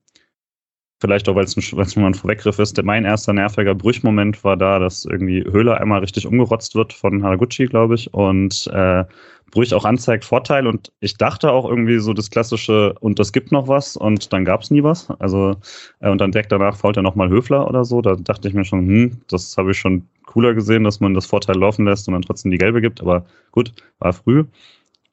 [1.01, 2.83] vielleicht auch, weil es ein, ein Vorweggriff ist.
[2.83, 7.67] Mein erster nerviger Brüchmoment war da, dass irgendwie Höhler einmal richtig umgerotzt wird von Haraguchi,
[7.67, 9.05] glaube ich, und äh,
[9.51, 10.67] Brüch auch anzeigt Vorteil.
[10.67, 14.45] Und ich dachte auch irgendwie so das klassische, und das gibt noch was, und dann
[14.45, 15.09] gab es nie was.
[15.19, 15.57] Also,
[16.01, 18.01] äh, und dann direkt danach fault er nochmal Höfler oder so.
[18.03, 21.27] Da dachte ich mir schon, hm, das habe ich schon cooler gesehen, dass man das
[21.27, 23.01] Vorteil laufen lässt und dann trotzdem die gelbe gibt.
[23.01, 24.45] Aber gut, war früh.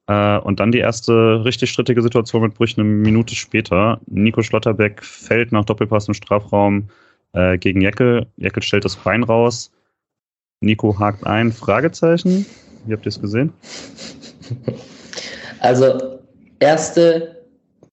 [0.08, 4.02] Äh, und dann die erste richtig strittige Situation mit Brüch eine Minute später.
[4.08, 6.90] Nico Schlotterbeck fällt nach Doppelpass im Strafraum
[7.34, 8.28] äh, gegen Jeckel.
[8.38, 9.72] Jeckel stellt das Bein raus.
[10.62, 12.46] Nico hakt ein, Fragezeichen.
[12.86, 13.54] Wie habt ihr es gesehen?
[15.60, 16.20] Also,
[16.60, 17.34] erste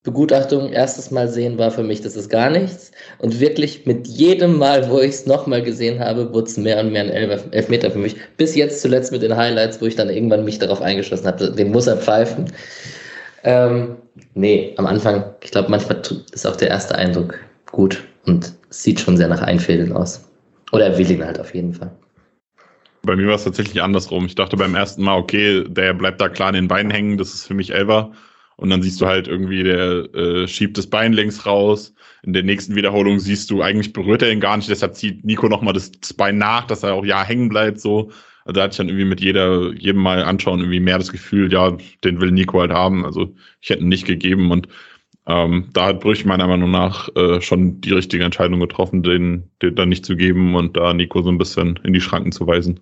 [0.02, 2.90] Begutachtung, erstes Mal sehen war für mich, das ist gar nichts.
[3.18, 6.90] Und wirklich mit jedem Mal, wo ich es nochmal gesehen habe, wurde es mehr und
[6.90, 8.16] mehr ein Elf Elfmeter für mich.
[8.38, 11.70] Bis jetzt zuletzt mit den Highlights, wo ich dann irgendwann mich darauf eingeschossen habe, den
[11.70, 12.46] muss er pfeifen.
[13.44, 13.96] Ähm,
[14.34, 16.00] nee, am Anfang, ich glaube, manchmal
[16.32, 17.38] ist auch der erste Eindruck
[17.70, 20.22] gut und sieht schon sehr nach Einfädeln aus.
[20.72, 21.90] Oder er will ihn halt auf jeden Fall.
[23.02, 24.26] Bei mir war es tatsächlich andersrum.
[24.26, 27.34] Ich dachte beim ersten Mal, okay, der bleibt da klar in den Beinen hängen, das
[27.34, 28.12] ist für mich Elver.
[28.56, 31.94] Und dann siehst du halt irgendwie, der äh, schiebt das Bein längs raus.
[32.22, 34.68] In der nächsten Wiederholung siehst du, eigentlich berührt er ihn gar nicht.
[34.68, 37.80] Deshalb zieht Nico nochmal das, das Bein nach, dass er auch ja hängen bleibt.
[37.80, 38.10] So.
[38.44, 41.50] Also da hatte ich dann irgendwie mit jeder, jedem Mal anschauen, irgendwie mehr das Gefühl,
[41.50, 43.06] ja, den will Nico halt haben.
[43.06, 44.50] Also ich hätte ihn nicht gegeben.
[44.50, 44.68] Und
[45.26, 49.74] ähm, da hat Brüch meiner Meinung nach äh, schon die richtige Entscheidung getroffen, den, den
[49.74, 52.80] dann nicht zu geben und da Nico so ein bisschen in die Schranken zu weisen.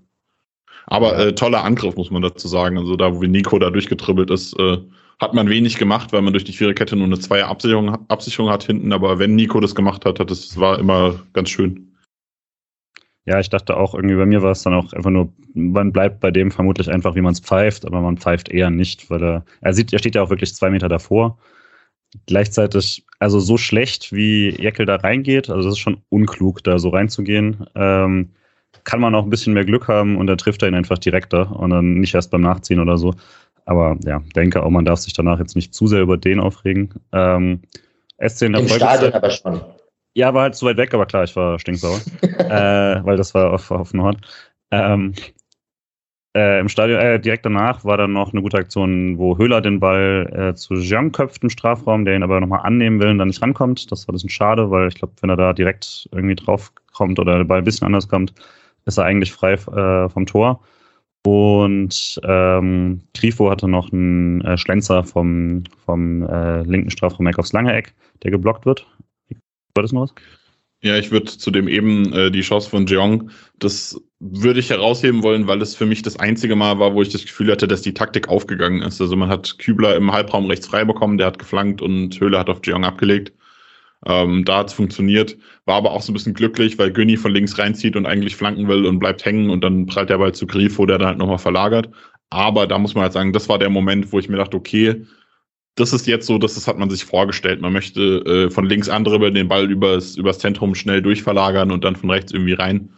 [0.91, 2.79] Aber äh, toller Angriff, muss man dazu sagen.
[2.79, 4.79] Also da, wo Nico da durchgetribbelt ist, äh,
[5.21, 8.65] hat man wenig gemacht, weil man durch die Viererkette nur eine Zweier Absicherung, Absicherung hat
[8.65, 8.93] hinten.
[8.93, 11.93] Aber wenn Nico das gemacht hat, hat das war immer ganz schön.
[13.27, 16.21] Ja, ich dachte auch, irgendwie bei mir war es dann auch einfach nur, man bleibt
[16.21, 19.45] bei dem vermutlich einfach, wie man es pfeift, aber man pfeift eher nicht, weil er,
[19.61, 21.39] er sieht, er steht ja auch wirklich zwei Meter davor.
[22.25, 26.89] Gleichzeitig, also so schlecht, wie Jeckel da reingeht, also das ist schon unklug, da so
[26.89, 27.67] reinzugehen.
[27.75, 28.31] Ähm,
[28.89, 31.55] kann man auch ein bisschen mehr Glück haben und dann trifft er ihn einfach direkter
[31.55, 33.13] und dann nicht erst beim Nachziehen oder so.
[33.67, 36.95] Aber ja, denke auch, man darf sich danach jetzt nicht zu sehr über den aufregen.
[37.13, 37.61] Ähm,
[38.27, 39.61] SC in der Im Stadion aber schon.
[40.15, 43.53] Ja, war halt zu weit weg, aber klar, ich war stinksauer, äh, weil das war
[43.53, 44.17] auf, auf Nord.
[44.71, 45.13] Ähm,
[46.35, 49.81] äh, Im Stadion, äh, direkt danach war dann noch eine gute Aktion, wo Höhler den
[49.81, 53.29] Ball äh, zu Jean köpft im Strafraum, der ihn aber nochmal annehmen will und dann
[53.29, 53.93] nicht rankommt.
[53.93, 57.19] Das war ein bisschen schade, weil ich glaube, wenn er da direkt irgendwie drauf kommt
[57.19, 58.33] oder der Ball ein bisschen anders kommt,
[58.89, 60.61] ist er eigentlich frei äh, vom Tor.
[61.25, 67.75] Und ähm, Grifo hatte noch einen äh, Schlenzer vom, vom äh, linken Strafraum aufs lange
[67.75, 68.87] Eck, der geblockt wird.
[69.75, 70.15] War das noch was?
[70.81, 75.25] Ja, ich würde zu dem eben äh, die Chance von Jeong, das würde ich herausheben
[75.25, 77.83] wollen, weil es für mich das einzige Mal war, wo ich das Gefühl hatte, dass
[77.83, 79.01] die Taktik aufgegangen ist.
[79.01, 82.49] Also man hat Kübler im Halbraum rechts frei bekommen, der hat geflankt und Höhle hat
[82.49, 83.33] auf Jeong abgelegt.
[84.07, 87.33] Ähm, da hat es funktioniert, war aber auch so ein bisschen glücklich, weil Günni von
[87.33, 90.47] links reinzieht und eigentlich flanken will und bleibt hängen und dann prallt der Ball zu
[90.47, 91.91] Grifo, der dann halt nochmal verlagert.
[92.31, 95.05] Aber da muss man halt sagen, das war der Moment, wo ich mir dachte, okay,
[95.75, 97.61] das ist jetzt so, das, das hat man sich vorgestellt.
[97.61, 101.97] Man möchte äh, von links andere den Ball übers, übers Zentrum schnell durchverlagern und dann
[101.97, 102.91] von rechts irgendwie rein.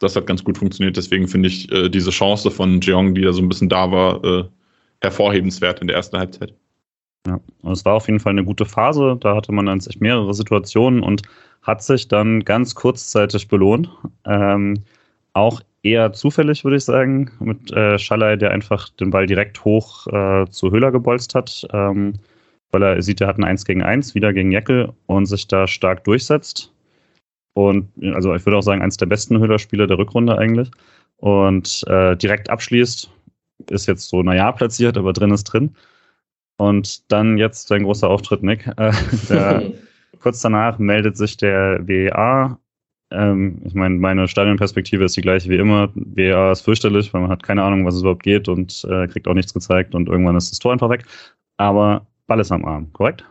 [0.00, 0.96] Das hat ganz gut funktioniert.
[0.96, 4.24] Deswegen finde ich äh, diese Chance von Jeong, die da so ein bisschen da war,
[4.24, 4.44] äh,
[5.00, 6.54] hervorhebenswert in der ersten Halbzeit.
[7.26, 9.16] Ja, und es war auf jeden Fall eine gute Phase.
[9.20, 11.22] Da hatte man dann sich mehrere Situationen und
[11.62, 13.90] hat sich dann ganz kurzzeitig belohnt.
[14.24, 14.82] Ähm,
[15.32, 20.06] auch eher zufällig, würde ich sagen, mit äh, Schallei, der einfach den Ball direkt hoch
[20.08, 22.14] äh, zu Höhler gebolzt hat, ähm,
[22.70, 25.66] weil er sieht, er hat ein 1 gegen 1 wieder gegen Jeckel und sich da
[25.66, 26.72] stark durchsetzt.
[27.54, 30.70] Und also ich würde auch sagen, eins der besten Höhler-Spieler der Rückrunde eigentlich.
[31.16, 33.10] Und äh, direkt abschließt,
[33.70, 35.74] ist jetzt so, naja, platziert, aber drin ist drin.
[36.58, 38.66] Und dann jetzt dein großer Auftritt, Nick.
[38.76, 38.92] Äh,
[39.28, 39.72] der,
[40.20, 42.58] kurz danach meldet sich der WEA.
[43.10, 45.90] Ähm, ich meine, meine Stadionperspektive ist die gleiche wie immer.
[45.94, 49.28] WEA ist fürchterlich, weil man hat keine Ahnung, was es überhaupt geht und äh, kriegt
[49.28, 51.04] auch nichts gezeigt und irgendwann ist das Tor einfach weg.
[51.56, 53.24] Aber Ball ist am Arm, korrekt?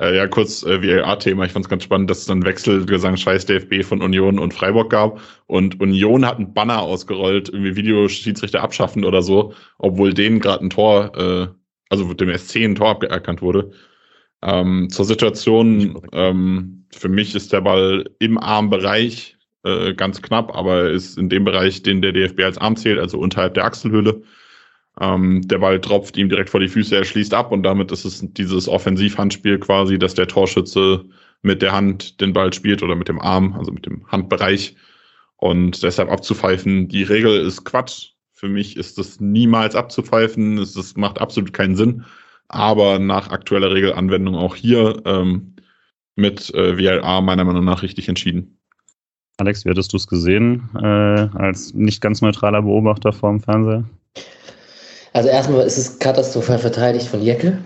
[0.00, 1.44] Äh, ja, kurz äh, VAR-Thema.
[1.44, 4.90] Ich fand es ganz spannend, dass es dann Wechselgesang Scheiß DFB von Union und Freiburg
[4.90, 5.20] gab.
[5.46, 10.70] Und Union hat einen Banner ausgerollt, irgendwie Videoschiedsrichter abschaffen oder so, obwohl denen gerade ein
[10.70, 11.59] Tor, äh,
[11.90, 13.72] also dem SC ein Tor aberkannt wurde.
[14.42, 20.90] Ähm, zur Situation, ähm, für mich ist der Ball im Armbereich äh, ganz knapp, aber
[20.90, 24.22] ist in dem Bereich, den der DFB als Arm zählt, also unterhalb der Achselhöhle.
[24.98, 28.04] Ähm, der Ball tropft ihm direkt vor die Füße, er schließt ab und damit ist
[28.04, 31.04] es dieses Offensivhandspiel quasi, dass der Torschütze
[31.42, 34.76] mit der Hand den Ball spielt oder mit dem Arm, also mit dem Handbereich.
[35.36, 38.12] Und deshalb abzupfeifen, die Regel ist Quatsch.
[38.40, 40.56] Für mich ist das niemals abzupfeifen.
[40.56, 42.06] Es macht absolut keinen Sinn.
[42.48, 45.56] Aber nach aktueller Regelanwendung auch hier ähm,
[46.16, 48.58] mit äh, VLA meiner Meinung nach richtig entschieden.
[49.36, 53.84] Alex, wie hattest du es gesehen äh, als nicht ganz neutraler Beobachter vorm Fernseher?
[55.12, 57.58] Also erstmal ist es katastrophal verteidigt von Jecke.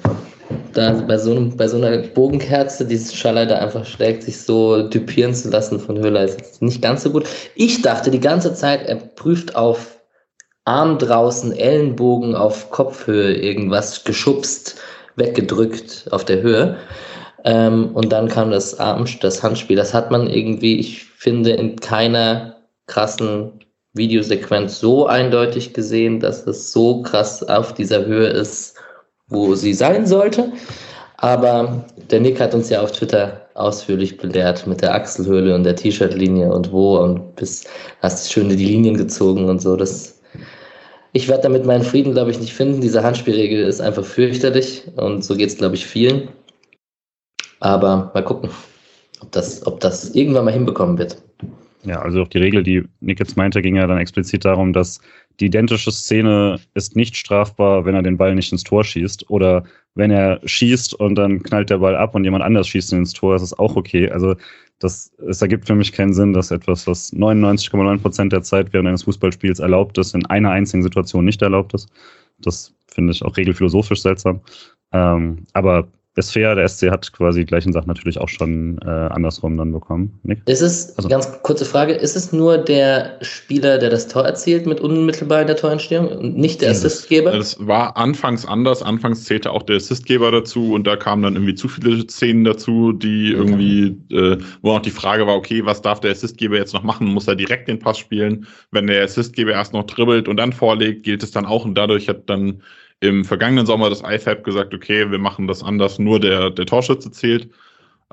[0.72, 4.88] Da bei so, einem, bei so einer Bogenkerze dieses Schaller da einfach schlägt, sich so
[4.88, 7.28] düpieren zu lassen von Höhler, ist nicht ganz so gut.
[7.54, 9.93] Ich dachte die ganze Zeit, er prüft auf
[10.64, 14.76] Arm draußen, Ellenbogen auf Kopfhöhe, irgendwas geschubst,
[15.16, 16.76] weggedrückt auf der Höhe.
[17.44, 19.76] Ähm, und dann kam das Arm, das Handspiel.
[19.76, 23.52] Das hat man irgendwie, ich finde, in keiner krassen
[23.92, 28.76] Videosequenz so eindeutig gesehen, dass es so krass auf dieser Höhe ist,
[29.28, 30.52] wo sie sein sollte.
[31.18, 35.76] Aber der Nick hat uns ja auf Twitter ausführlich belehrt mit der Achselhöhle und der
[35.76, 37.64] T-Shirt-Linie und wo und bis
[38.00, 39.76] hast du schön die Linien gezogen und so.
[39.76, 40.13] Das,
[41.14, 42.80] ich werde damit meinen Frieden, glaube ich, nicht finden.
[42.80, 46.28] Diese Handspielregel ist einfach fürchterlich und so geht es, glaube ich, vielen.
[47.60, 48.50] Aber mal gucken,
[49.20, 51.22] ob das, ob das irgendwann mal hinbekommen wird.
[51.84, 55.00] Ja, also auch die Regel, die Nick jetzt meinte, ging ja dann explizit darum, dass
[55.40, 59.64] die identische Szene ist nicht strafbar, wenn er den Ball nicht ins Tor schießt oder
[59.94, 63.34] wenn er schießt und dann knallt der Ball ab und jemand anders schießt ins Tor,
[63.34, 64.10] das ist auch okay.
[64.10, 64.36] Also
[64.78, 68.88] das, es ergibt für mich keinen Sinn, dass etwas, was 99,9 Prozent der Zeit während
[68.88, 71.88] eines Fußballspiels erlaubt ist, in einer einzigen Situation nicht erlaubt ist.
[72.38, 74.40] Das finde ich auch regelphilosophisch seltsam.
[74.92, 78.88] Ähm, aber ist fair, der SC hat quasi die gleichen Sachen natürlich auch schon äh,
[78.88, 80.18] andersrum dann bekommen.
[80.22, 80.42] Nick?
[80.46, 81.08] Ist es, also.
[81.08, 85.48] ganz kurze Frage, ist es nur der Spieler, der das Tor erzielt mit unmittelbar in
[85.48, 87.32] der Torentstehung und nicht der Assistgeber?
[87.32, 88.82] Das war anfangs anders.
[88.82, 92.92] Anfangs zählte auch der Assistgeber dazu und da kamen dann irgendwie zu viele Szenen dazu,
[92.92, 93.36] die okay.
[93.36, 97.08] irgendwie, äh, wo auch die Frage war, okay, was darf der Assistgeber jetzt noch machen?
[97.08, 98.46] Muss er direkt den Pass spielen?
[98.70, 102.08] Wenn der Assistgeber erst noch dribbelt und dann vorlegt, gilt es dann auch und dadurch
[102.08, 102.62] hat dann
[103.04, 107.10] im vergangenen Sommer das IFAB gesagt, okay, wir machen das anders, nur der, der Torschütze
[107.10, 107.50] zählt.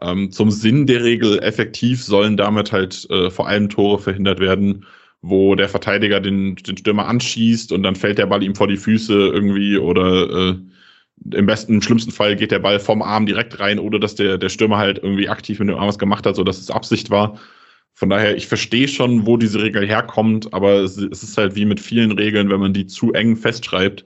[0.01, 4.85] Ähm, zum Sinn der Regel effektiv sollen damit halt äh, vor allem Tore verhindert werden,
[5.21, 8.77] wo der Verteidiger den, den Stürmer anschießt und dann fällt der Ball ihm vor die
[8.77, 10.55] Füße irgendwie oder äh,
[11.33, 14.37] im besten, im schlimmsten Fall geht der Ball vom Arm direkt rein oder dass der,
[14.37, 17.11] der Stürmer halt irgendwie aktiv mit dem Arm was gemacht hat, so dass es Absicht
[17.11, 17.39] war.
[17.93, 21.65] Von daher, ich verstehe schon, wo diese Regel herkommt, aber es, es ist halt wie
[21.65, 24.05] mit vielen Regeln, wenn man die zu eng festschreibt,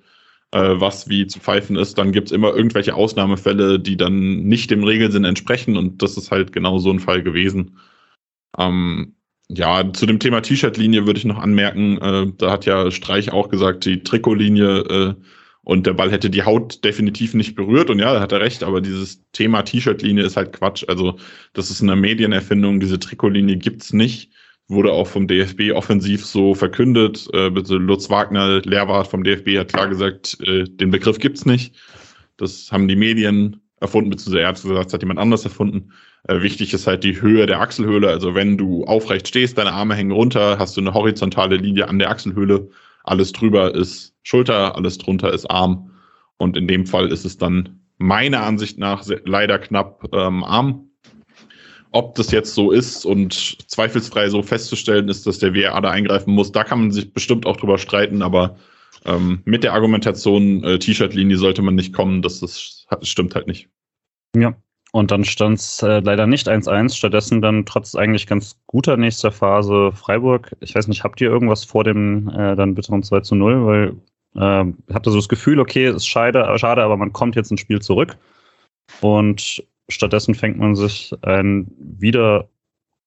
[0.60, 4.84] was wie zu pfeifen ist, dann gibt es immer irgendwelche Ausnahmefälle, die dann nicht dem
[4.84, 7.78] Regelsinn entsprechen und das ist halt genau so ein Fall gewesen.
[8.58, 9.16] Ähm,
[9.50, 13.50] ja, zu dem Thema T-Shirt-Linie würde ich noch anmerken, äh, da hat ja Streich auch
[13.50, 15.16] gesagt, die Trikotlinie äh,
[15.64, 18.64] und der Ball hätte die Haut definitiv nicht berührt und ja, da hat er recht,
[18.64, 20.86] aber dieses Thema T-Shirt-Linie ist halt Quatsch.
[20.88, 21.18] Also
[21.54, 24.32] das ist eine Medienerfindung, diese Trikotlinie gibt's nicht
[24.68, 27.28] wurde auch vom DFB offensiv so verkündet.
[27.34, 31.76] Äh, Lutz Wagner, Lehrwart vom DFB, hat klar gesagt, äh, den Begriff gibt's nicht.
[32.38, 35.92] Das haben die Medien erfunden, beziehungsweise er hat gesagt, das hat jemand anders erfunden.
[36.28, 38.10] Äh, wichtig ist halt die Höhe der Achselhöhle.
[38.10, 42.00] Also wenn du aufrecht stehst, deine Arme hängen runter, hast du eine horizontale Linie an
[42.00, 42.70] der Achselhöhle.
[43.04, 45.92] Alles drüber ist Schulter, alles drunter ist Arm.
[46.38, 50.90] Und in dem Fall ist es dann meiner Ansicht nach leider knapp ähm, Arm
[51.96, 53.34] ob das jetzt so ist und
[53.72, 57.46] zweifelsfrei so festzustellen ist, dass der WRA da eingreifen muss, da kann man sich bestimmt
[57.46, 58.58] auch drüber streiten, aber
[59.06, 63.70] ähm, mit der Argumentation äh, T-Shirt-Linie sollte man nicht kommen, das, das, stimmt halt nicht.
[64.36, 64.56] Ja,
[64.92, 69.32] und dann stand es äh, leider nicht 1-1, stattdessen dann trotz eigentlich ganz guter nächster
[69.32, 70.54] Phase Freiburg.
[70.60, 73.66] Ich weiß nicht, habt ihr irgendwas vor dem äh, dann bitteren 2 zu 0?
[73.66, 73.96] Weil
[74.36, 77.82] äh, hatte so das Gefühl, okay, ist schade, schade, aber man kommt jetzt ins Spiel
[77.82, 78.18] zurück.
[79.00, 82.48] Und Stattdessen fängt man sich ein wieder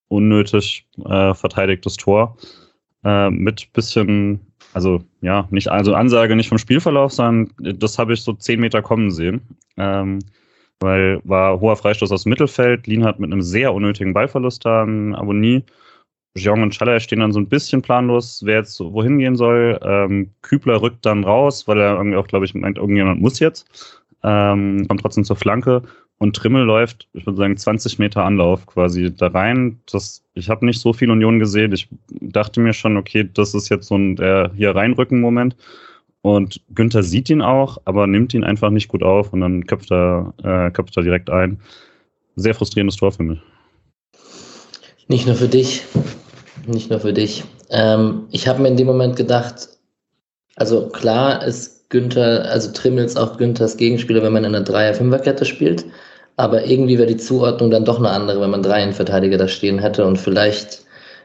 [0.08, 2.36] unnötig äh, verteidigtes Tor
[3.04, 4.40] äh, mit bisschen,
[4.72, 8.82] also ja, nicht also Ansage nicht vom Spielverlauf, sondern das habe ich so zehn Meter
[8.82, 9.40] kommen sehen.
[9.76, 10.20] Ähm,
[10.80, 15.14] weil war hoher Freistoß aus Mittelfeld, Lien hat mit einem sehr unnötigen Ballverlust da einen
[15.14, 15.64] Abonnie.
[16.36, 19.80] Jeong und Schaller stehen dann so ein bisschen planlos, wer jetzt wohin gehen soll.
[19.82, 24.02] Ähm, Kübler rückt dann raus, weil er irgendwie auch, glaube ich, meint, irgendjemand muss jetzt.
[24.22, 25.82] Ähm, kommt trotzdem zur Flanke
[26.18, 29.78] und Trimmel läuft, ich würde sagen, 20 Meter Anlauf quasi da rein.
[29.90, 31.72] Das, ich habe nicht so viel Union gesehen.
[31.72, 35.54] Ich dachte mir schon, okay, das ist jetzt so ein der hier reinrücken-Moment.
[36.22, 39.92] Und Günther sieht ihn auch, aber nimmt ihn einfach nicht gut auf und dann köpft
[39.92, 41.60] er, äh, köpft er direkt ein.
[42.34, 43.38] Sehr frustrierendes Tor für mich.
[45.06, 45.84] Nicht nur für dich.
[46.66, 47.44] Nicht nur für dich.
[47.70, 49.68] Ähm, ich habe mir in dem Moment gedacht,
[50.56, 55.86] also klar ist Günther, also Trimmels auch Günthers Gegenspieler, wenn man in einer Dreier-Fünfer-Kette spielt.
[56.38, 59.80] Aber irgendwie wäre die Zuordnung dann doch eine andere, wenn man drei Innenverteidiger da stehen
[59.80, 60.84] hätte und vielleicht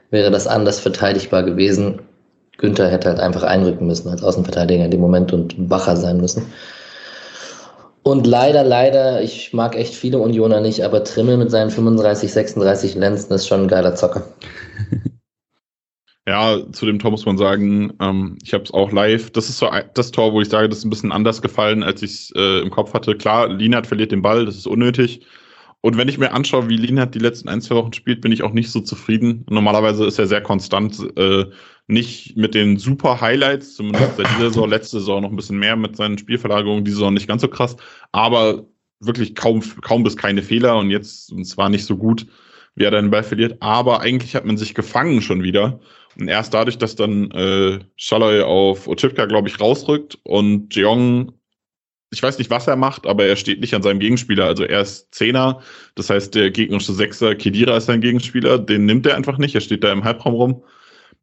[0.10, 2.02] wäre das anders verteidigbar gewesen.
[2.58, 6.52] Günther hätte halt einfach einrücken müssen als Außenverteidiger in dem Moment und wacher sein müssen.
[8.02, 12.96] Und leider, leider, ich mag echt viele Unioner nicht, aber Trimmel mit seinen 35, 36
[12.96, 14.24] Lenzen ist schon ein geiler Zocker.
[16.26, 19.32] Ja, zu dem Tor muss man sagen, ähm, ich habe es auch live.
[19.32, 22.02] Das ist so das Tor, wo ich sage, das ist ein bisschen anders gefallen, als
[22.02, 23.18] ich es äh, im Kopf hatte.
[23.18, 25.26] Klar, Lienert verliert den Ball, das ist unnötig.
[25.82, 28.42] Und wenn ich mir anschaue, wie Lienert die letzten ein, zwei Wochen spielt, bin ich
[28.42, 29.46] auch nicht so zufrieden.
[29.50, 31.46] Normalerweise ist er sehr konstant, äh,
[31.88, 35.76] nicht mit den super Highlights, zumindest seit dieser Saison, letzte Saison noch ein bisschen mehr
[35.76, 37.76] mit seinen Spielverlagerungen, diese Saison nicht ganz so krass,
[38.14, 38.66] aber
[39.02, 42.28] wirklich kaum, kaum bis keine Fehler und jetzt, und zwar nicht so gut,
[42.76, 45.82] wie er den Ball verliert, aber eigentlich hat man sich gefangen schon wieder.
[46.20, 51.32] Und erst dadurch, dass dann äh, Schalloy auf Otipka, glaube ich, rausrückt und Jeong,
[52.12, 54.46] ich weiß nicht, was er macht, aber er steht nicht an seinem Gegenspieler.
[54.46, 55.62] Also er ist Zehner,
[55.96, 59.62] das heißt, der gegnerische Sechser, Kedira ist sein Gegenspieler, den nimmt er einfach nicht, er
[59.62, 60.64] steht da im Halbraum rum.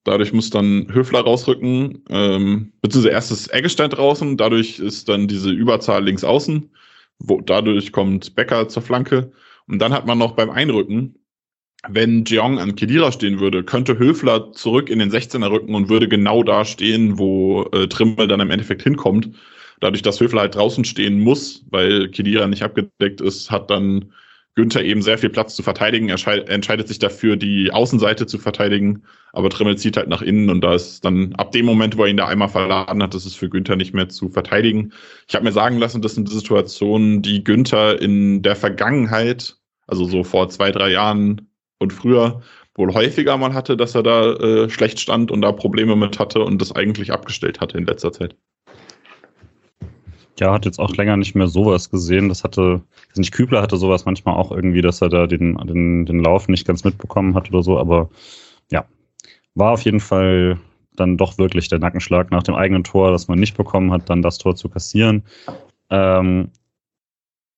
[0.03, 5.51] Dadurch muss dann Höfler rausrücken, ähm, beziehungsweise erst ist Eggestein draußen, dadurch ist dann diese
[5.51, 6.71] Überzahl links außen,
[7.19, 9.31] wo, dadurch kommt Becker zur Flanke.
[9.69, 11.20] Und dann hat man noch beim Einrücken
[11.89, 16.09] wenn Jeong an Kedira stehen würde, könnte Höfler zurück in den 16er rücken und würde
[16.09, 19.31] genau da stehen, wo äh, Trimmel dann im Endeffekt hinkommt.
[19.81, 24.13] Dadurch, dass Höfler halt draußen stehen muss, weil Kedira nicht abgedeckt ist, hat dann
[24.57, 26.11] Günther eben sehr viel Platz zu verteidigen.
[26.11, 30.61] Er entscheidet sich dafür, die Außenseite zu verteidigen, aber Trimmel zieht halt nach innen und
[30.61, 33.35] da ist dann ab dem Moment, wo er ihn da einmal verladen hat, ist es
[33.35, 34.93] für Günther nicht mehr zu verteidigen.
[35.29, 40.25] Ich habe mir sagen lassen, das sind Situationen, die Günther in der Vergangenheit, also so
[40.25, 41.50] vor zwei, drei Jahren,
[41.81, 42.41] und früher
[42.77, 46.41] wohl häufiger mal hatte, dass er da äh, schlecht stand und da Probleme mit hatte
[46.41, 48.37] und das eigentlich abgestellt hatte in letzter Zeit.
[50.39, 52.29] Ja, hat jetzt auch länger nicht mehr sowas gesehen.
[52.31, 56.07] Das hatte, also nicht Kübler hatte sowas manchmal auch irgendwie, dass er da den, den,
[56.07, 58.09] den Lauf nicht ganz mitbekommen hat oder so, aber
[58.71, 58.87] ja,
[59.55, 60.59] war auf jeden Fall
[60.97, 64.23] dann doch wirklich der Nackenschlag nach dem eigenen Tor, das man nicht bekommen hat, dann
[64.23, 65.25] das Tor zu kassieren.
[65.91, 66.51] Ähm,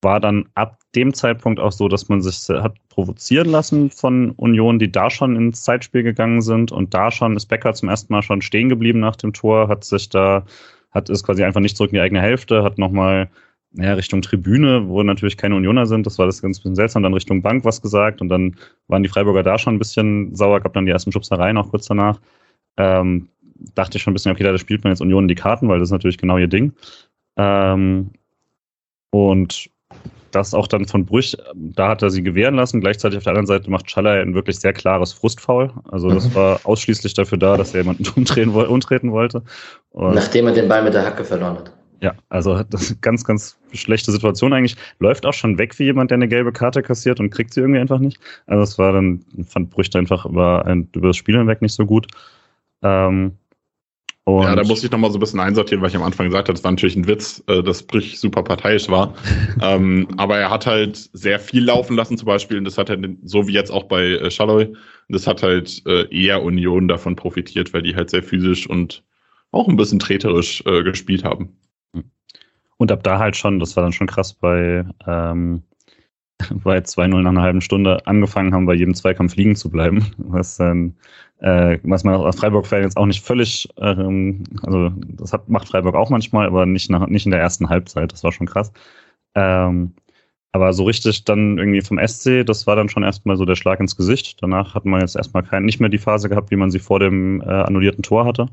[0.03, 4.79] war dann ab dem Zeitpunkt auch so, dass man sich hat provozieren lassen von Union,
[4.79, 8.23] die da schon ins Zeitspiel gegangen sind und da schon ist Becker zum ersten Mal
[8.23, 10.45] schon stehen geblieben nach dem Tor, hat sich da,
[10.91, 13.31] hat es quasi einfach nicht zurück in die eigene Hälfte, hat nochmal
[13.75, 17.15] ja, Richtung Tribüne, wo natürlich keine Unioner sind, das war das ganz bisschen seltsam, dann
[17.15, 18.57] Richtung Bank was gesagt und dann
[18.89, 21.87] waren die Freiburger da schon ein bisschen sauer, gab dann die ersten Schubsereien auch kurz
[21.87, 22.21] danach.
[22.77, 23.29] Ähm,
[23.75, 25.89] dachte ich schon ein bisschen, okay, da spielt man jetzt Union die Karten, weil das
[25.89, 26.73] ist natürlich genau ihr Ding.
[27.37, 28.11] Ähm,
[29.11, 29.71] und
[30.35, 32.81] das auch dann von Brüch, da hat er sie gewähren lassen.
[32.81, 35.73] Gleichzeitig auf der anderen Seite macht Schaller ein wirklich sehr klares Frustfaul.
[35.91, 36.35] Also das mhm.
[36.35, 39.43] war ausschließlich dafür da, dass er jemanden umdrehen, umtreten wollte.
[39.91, 41.73] Und Nachdem er den Ball mit der Hacke verloren hat.
[42.01, 44.77] Ja, also hat das ganz, ganz schlechte Situation eigentlich.
[44.99, 47.81] Läuft auch schon weg wie jemand, der eine gelbe Karte kassiert und kriegt sie irgendwie
[47.81, 48.19] einfach nicht.
[48.47, 51.87] Also es war dann, fand Brüch einfach über, ein, über das Spiel hinweg nicht so
[51.87, 52.09] gut.
[52.83, 53.39] Ähm,
[54.25, 56.49] und ja, da muss ich nochmal so ein bisschen einsortieren, weil ich am Anfang gesagt
[56.49, 59.15] habe, das war natürlich ein Witz, äh, dass Brüch super parteiisch war.
[59.61, 63.05] ähm, aber er hat halt sehr viel laufen lassen zum Beispiel und das hat halt,
[63.25, 64.73] so wie jetzt auch bei äh, Schalloy,
[65.09, 69.03] das hat halt äh, eher Union davon profitiert, weil die halt sehr physisch und
[69.51, 71.57] auch ein bisschen treterisch äh, gespielt haben.
[72.77, 75.63] Und ab da halt schon, das war dann schon krass bei, ähm,
[76.63, 80.59] bei 2-0 nach einer halben Stunde angefangen haben, bei jedem Zweikampf liegen zu bleiben, was
[80.59, 80.95] dann
[81.43, 85.97] äh, was man aus Freiburg-Fan jetzt auch nicht völlig, ähm, also das hat, macht Freiburg
[85.97, 88.73] auch manchmal, aber nicht, nach, nicht in der ersten Halbzeit, das war schon krass.
[89.35, 89.95] Ähm,
[90.53, 93.81] aber so richtig dann irgendwie vom SC, das war dann schon erstmal so der Schlag
[93.81, 94.41] ins Gesicht.
[94.41, 97.01] Danach hat man jetzt erstmal kein, nicht mehr die Phase gehabt, wie man sie vor
[97.01, 98.47] dem äh, annullierten Tor hatte.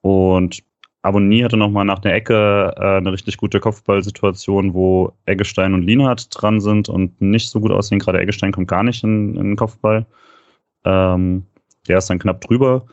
[0.00, 0.62] Und
[1.02, 6.28] Abonnie hatte nochmal nach der Ecke äh, eine richtig gute Kopfballsituation, wo Eggestein und Lienhardt
[6.30, 7.98] dran sind und nicht so gut aussehen.
[7.98, 10.06] Gerade Eggestein kommt gar nicht in, in den Kopfball.
[10.84, 11.44] Ähm,
[11.86, 12.86] der ist dann knapp drüber.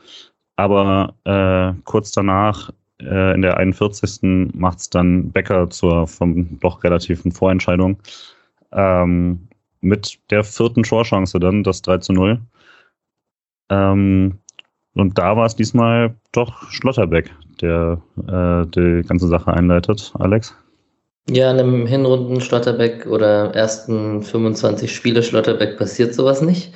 [0.55, 2.71] Aber äh, kurz danach,
[3.01, 4.53] äh, in der 41.
[4.53, 7.97] macht es dann Becker zur vom doch relativen Vorentscheidung.
[8.71, 9.47] Ähm,
[9.81, 12.39] mit der vierten Torchance dann, das 3 zu 0.
[13.69, 14.39] Ähm,
[14.95, 17.31] und da war es diesmal doch Schlotterbeck,
[17.61, 20.55] der äh, die ganze Sache einleitet, Alex.
[21.29, 26.73] Ja, in einem Hinrunden Schlotterbeck oder ersten 25 Spiele Schlotterbeck passiert sowas nicht.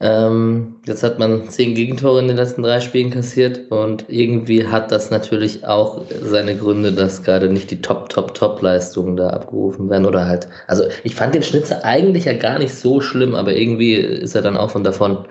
[0.00, 4.92] Ähm, jetzt hat man zehn Gegentore in den letzten drei Spielen kassiert und irgendwie hat
[4.92, 10.06] das natürlich auch seine Gründe, dass gerade nicht die Top, Top, Top-Leistungen da abgerufen werden
[10.06, 10.48] oder halt.
[10.68, 14.42] Also ich fand den Schnitzer eigentlich ja gar nicht so schlimm, aber irgendwie ist er
[14.42, 15.26] dann auch von davon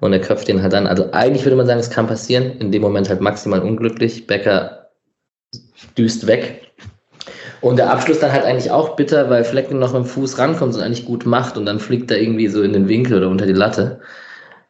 [0.00, 0.86] und er köpft den halt dann.
[0.86, 2.58] Also eigentlich würde man sagen, es kann passieren.
[2.58, 4.26] In dem Moment halt maximal unglücklich.
[4.26, 4.90] Becker
[5.96, 6.65] düst weg.
[7.66, 10.76] Und der Abschluss dann halt eigentlich auch bitter, weil Flecken noch mit dem Fuß rankommt
[10.76, 13.44] und eigentlich gut macht und dann fliegt er irgendwie so in den Winkel oder unter
[13.44, 13.98] die Latte.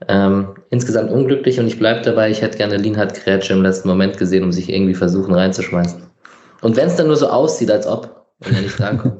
[0.08, 4.16] Ähm, insgesamt unglücklich und ich bleibe dabei, ich hätte gerne Linhard Grätsche im letzten Moment
[4.16, 6.04] gesehen, um sich irgendwie versuchen reinzuschmeißen.
[6.62, 9.15] Und wenn es dann nur so aussieht, als ob, wenn er nicht rankommt.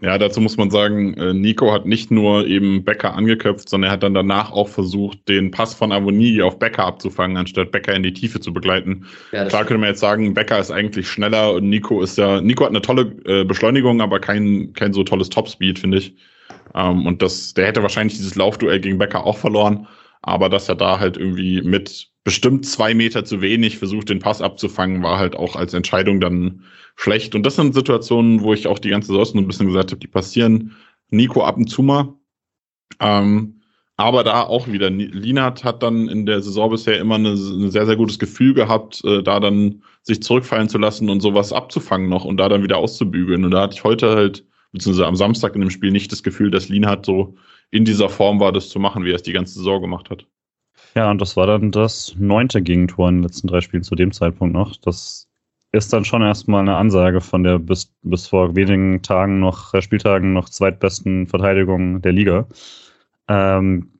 [0.00, 3.92] Ja, dazu muss man sagen, äh, Nico hat nicht nur eben Becker angeköpft, sondern er
[3.94, 8.04] hat dann danach auch versucht, den Pass von Avonie auf Becker abzufangen, anstatt Becker in
[8.04, 9.06] die Tiefe zu begleiten.
[9.32, 12.64] Ja, Klar könnte man jetzt sagen, Becker ist eigentlich schneller und Nico ist ja, Nico
[12.64, 16.14] hat eine tolle äh, Beschleunigung, aber kein, kein so tolles Topspeed, finde ich.
[16.76, 19.88] Ähm, und das, der hätte wahrscheinlich dieses Laufduell gegen Becker auch verloren,
[20.22, 24.42] aber dass er da halt irgendwie mit bestimmt zwei Meter zu wenig versucht, den Pass
[24.42, 26.62] abzufangen, war halt auch als Entscheidung dann
[26.94, 27.34] schlecht.
[27.34, 30.08] Und das sind Situationen, wo ich auch die ganze Saison ein bisschen gesagt habe, die
[30.08, 30.76] passieren
[31.08, 32.12] Nico ab und zu mal.
[33.00, 33.62] Ähm,
[33.96, 37.96] aber da auch wieder, Linat hat dann in der Saison bisher immer ein sehr, sehr
[37.96, 42.36] gutes Gefühl gehabt, äh, da dann sich zurückfallen zu lassen und sowas abzufangen noch und
[42.36, 43.42] da dann wieder auszubügeln.
[43.46, 46.50] Und da hatte ich heute halt, beziehungsweise am Samstag in dem Spiel nicht das Gefühl,
[46.50, 47.36] dass Linat so
[47.70, 50.26] in dieser Form war, das zu machen, wie er es die ganze Saison gemacht hat.
[50.94, 54.12] Ja, und das war dann das neunte Gegentor in den letzten drei Spielen zu dem
[54.12, 54.76] Zeitpunkt noch.
[54.76, 55.28] Das
[55.72, 59.82] ist dann schon erstmal eine Ansage von der bis, bis vor wenigen Tagen noch, äh,
[59.82, 62.46] Spieltagen noch zweitbesten Verteidigung der Liga.
[63.28, 63.92] Ähm,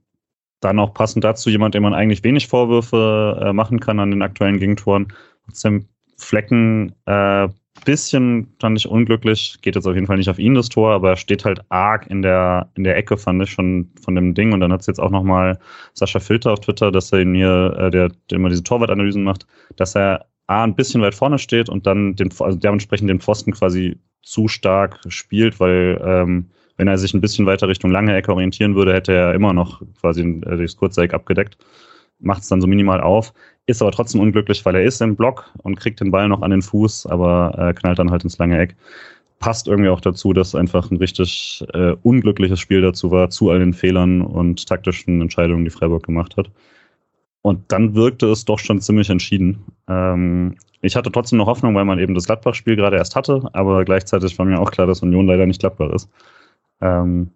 [0.60, 4.22] dann auch passend dazu jemand, dem man eigentlich wenig Vorwürfe äh, machen kann an den
[4.22, 5.12] aktuellen Gegentoren.
[5.44, 5.86] Trotzdem
[6.16, 7.48] Flecken äh,
[7.84, 9.58] bisschen, fand ich unglücklich.
[9.62, 12.06] Geht jetzt auf jeden Fall nicht auf ihn das Tor, aber er steht halt arg
[12.08, 14.52] in der, in der Ecke, fand ich schon von dem Ding.
[14.52, 15.58] Und dann hat es jetzt auch nochmal
[15.94, 19.96] Sascha Filter auf Twitter, dass er mir, äh, der, der immer diese Torwartanalysen macht, dass
[19.96, 23.98] er A, ein bisschen weit vorne steht und dann den, also dementsprechend den Pfosten quasi
[24.22, 28.74] zu stark spielt, weil ähm, wenn er sich ein bisschen weiter Richtung lange Ecke orientieren
[28.74, 31.58] würde, hätte er immer noch quasi äh, das kurze Eck abgedeckt.
[32.20, 33.32] Macht es dann so minimal auf,
[33.66, 36.50] ist aber trotzdem unglücklich, weil er ist im Block und kriegt den Ball noch an
[36.50, 38.76] den Fuß, aber äh, knallt dann halt ins lange Eck.
[39.38, 43.60] Passt irgendwie auch dazu, dass einfach ein richtig äh, unglückliches Spiel dazu war, zu all
[43.60, 46.50] den Fehlern und taktischen Entscheidungen, die Freiburg gemacht hat.
[47.42, 49.64] Und dann wirkte es doch schon ziemlich entschieden.
[49.88, 53.84] Ähm, ich hatte trotzdem noch Hoffnung, weil man eben das Gladbach-Spiel gerade erst hatte, aber
[53.84, 56.10] gleichzeitig war mir auch klar, dass Union leider nicht Gladbach ist.
[56.80, 57.30] Ähm,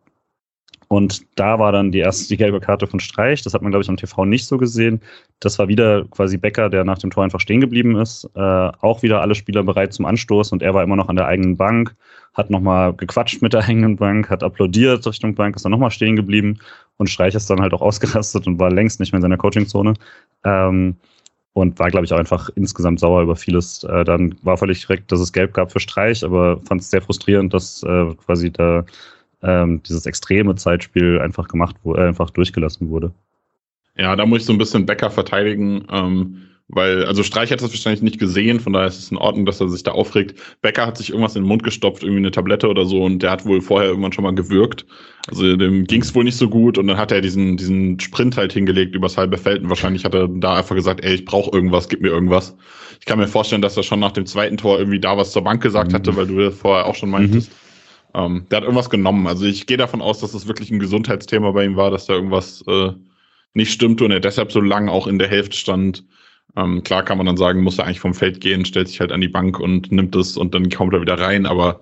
[0.93, 3.41] und da war dann die erste die gelbe Karte von Streich.
[3.41, 5.01] Das hat man, glaube ich, am TV nicht so gesehen.
[5.41, 8.29] Das war wieder quasi Becker, der nach dem Tor einfach stehen geblieben ist.
[8.35, 11.25] Äh, auch wieder alle Spieler bereit zum Anstoß und er war immer noch an der
[11.29, 11.95] eigenen Bank,
[12.35, 16.15] hat nochmal gequatscht mit der eigenen Bank, hat applaudiert Richtung Bank, ist dann nochmal stehen
[16.15, 16.59] geblieben
[16.99, 19.95] und Streich ist dann halt auch ausgerastet und war längst nicht mehr in seiner Coachingzone.
[20.45, 20.97] Ähm,
[21.55, 23.83] und war, glaube ich, auch einfach insgesamt sauer über vieles.
[23.85, 27.01] Äh, dann war völlig korrekt, dass es gelb gab für Streich, aber fand es sehr
[27.01, 28.85] frustrierend, dass äh, quasi da
[29.43, 33.13] ähm, dieses extreme Zeitspiel einfach gemacht wurde, äh, einfach durchgelassen wurde.
[33.97, 37.71] Ja, da muss ich so ein bisschen Becker verteidigen, ähm, weil, also Streich hat das
[37.71, 40.41] wahrscheinlich nicht gesehen, von daher ist es in Ordnung, dass er sich da aufregt.
[40.63, 43.31] Becker hat sich irgendwas in den Mund gestopft, irgendwie eine Tablette oder so, und der
[43.31, 44.87] hat wohl vorher irgendwann schon mal gewürgt.
[45.29, 48.39] Also dem ging es wohl nicht so gut und dann hat er diesen, diesen Sprint
[48.39, 51.55] halt hingelegt übers halbe Feld und wahrscheinlich hat er da einfach gesagt, ey, ich brauche
[51.55, 52.57] irgendwas, gib mir irgendwas.
[53.01, 55.43] Ich kann mir vorstellen, dass er schon nach dem zweiten Tor irgendwie da was zur
[55.43, 55.97] Bank gesagt mhm.
[55.97, 57.51] hatte, weil du das vorher auch schon meintest.
[57.51, 57.57] Mhm.
[58.15, 59.27] Ähm, der hat irgendwas genommen.
[59.27, 62.15] Also ich gehe davon aus, dass das wirklich ein Gesundheitsthema bei ihm war, dass da
[62.15, 62.93] irgendwas äh,
[63.55, 66.05] nicht stimmte und er deshalb so lang auch in der Hälfte stand.
[66.57, 69.13] Ähm, klar kann man dann sagen, muss er eigentlich vom Feld gehen, stellt sich halt
[69.13, 71.81] an die Bank und nimmt es und dann kommt er wieder rein, aber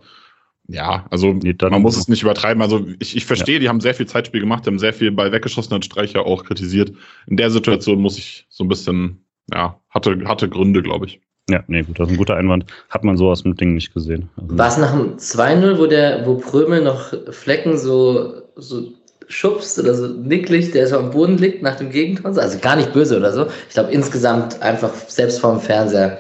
[0.69, 2.63] ja, also nee, man muss es nicht übertreiben.
[2.63, 3.61] Also ich, ich verstehe, ja.
[3.61, 6.93] die haben sehr viel Zeitspiel gemacht, haben sehr viel Ball weggeschossen, hat Streicher auch kritisiert.
[7.27, 11.21] In der Situation muss ich so ein bisschen, ja, hatte, hatte Gründe, glaube ich.
[11.51, 12.67] Ja, nee, gut, das ist ein guter Einwand.
[12.89, 14.29] Hat man so aus dem Ding nicht gesehen.
[14.37, 18.93] Also War es nach dem 2-0, wo der, wo Prömel noch Flecken so, so
[19.29, 22.37] schubst oder so nicklig, der so am Boden liegt nach dem Gegentor?
[22.37, 23.47] Also gar nicht böse oder so.
[23.69, 26.19] Ich glaube insgesamt einfach selbst vorm Fernseher.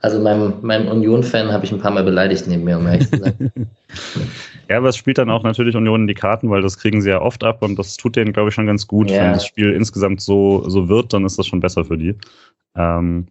[0.00, 3.18] Also meinem, meinem Union-Fan habe ich ein paar Mal beleidigt neben mir, um ehrlich zu
[3.18, 3.52] sein.
[4.68, 7.10] ja, aber es spielt dann auch natürlich Union in die Karten, weil das kriegen sie
[7.10, 9.08] ja oft ab und das tut denen, glaube ich, schon ganz gut.
[9.08, 9.22] Ja.
[9.22, 12.16] Wenn das Spiel insgesamt so, so wird, dann ist das schon besser für die.
[12.74, 13.28] Ähm,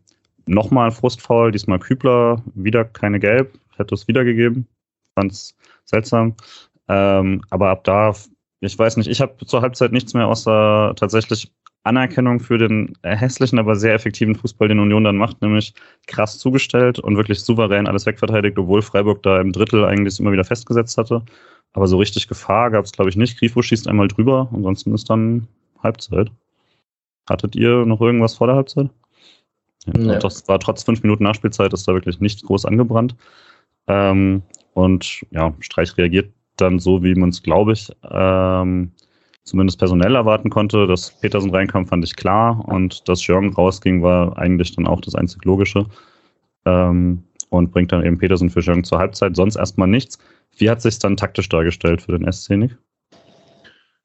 [0.51, 4.67] Nochmal Frustfaul, diesmal Kübler, wieder keine Gelb, hätte es wiedergegeben.
[5.15, 6.35] Fand's seltsam.
[6.89, 8.13] Ähm, aber ab da,
[8.59, 11.49] ich weiß nicht, ich habe zur Halbzeit nichts mehr außer tatsächlich
[11.83, 15.73] Anerkennung für den hässlichen, aber sehr effektiven Fußball, den Union dann macht, nämlich
[16.07, 20.43] krass zugestellt und wirklich souverän alles wegverteidigt, obwohl Freiburg da im Drittel eigentlich immer wieder
[20.43, 21.23] festgesetzt hatte.
[21.71, 23.39] Aber so richtig Gefahr gab es, glaube ich, nicht.
[23.39, 25.47] Grifo schießt einmal drüber, ansonsten ist dann
[25.81, 26.29] Halbzeit.
[27.29, 28.89] Hattet ihr noch irgendwas vor der Halbzeit?
[29.85, 30.19] Ja.
[30.19, 33.15] Das war trotz fünf Minuten Nachspielzeit, ist da wirklich nichts groß angebrannt.
[33.87, 38.91] Ähm, und ja, Streich reagiert dann so, wie man es, glaube ich, ähm,
[39.43, 40.85] zumindest personell erwarten konnte.
[40.85, 42.63] Dass Petersen reinkam, fand ich klar.
[42.67, 45.85] Und dass Jörg rausging, war eigentlich dann auch das einzig Logische.
[46.65, 49.35] Ähm, und bringt dann eben Petersen für Jörg zur Halbzeit.
[49.35, 50.19] Sonst erstmal nichts.
[50.57, 52.77] Wie hat sich dann taktisch dargestellt für den SC, Nick?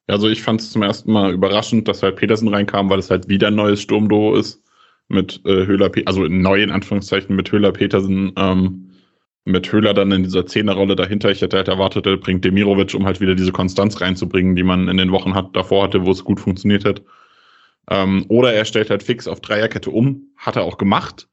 [0.08, 3.28] Also ich fand es zum ersten Mal überraschend, dass halt Petersen reinkam, weil es halt
[3.28, 4.62] wieder ein neues Sturmduo ist
[5.08, 8.90] mit äh, Höhler, also neu in Anführungszeichen mit Höhler Petersen, ähm,
[9.44, 11.30] mit Höhler dann in dieser Zehnerrolle dahinter.
[11.30, 14.88] Ich hätte halt erwartet, er bringt Demirovic, um halt wieder diese Konstanz reinzubringen, die man
[14.88, 17.02] in den Wochen hat, davor hatte, wo es gut funktioniert hat.
[17.88, 21.28] Ähm, oder er stellt halt fix auf Dreierkette um, hat er auch gemacht,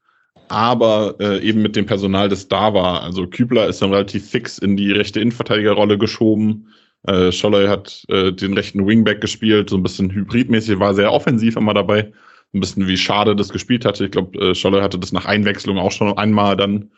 [0.50, 3.02] aber äh, eben mit dem Personal, das da war.
[3.02, 6.68] Also Kübler ist dann relativ fix in die rechte Innenverteidigerrolle geschoben.
[7.08, 11.56] Äh, Scholler hat äh, den rechten Wingback gespielt, so ein bisschen hybridmäßig, war sehr offensiv
[11.56, 12.12] immer dabei.
[12.54, 14.06] Ein bisschen wie Schade das gespielt hatte.
[14.06, 16.92] Ich glaube, äh, Scholler hatte das nach Einwechslung auch schon einmal dann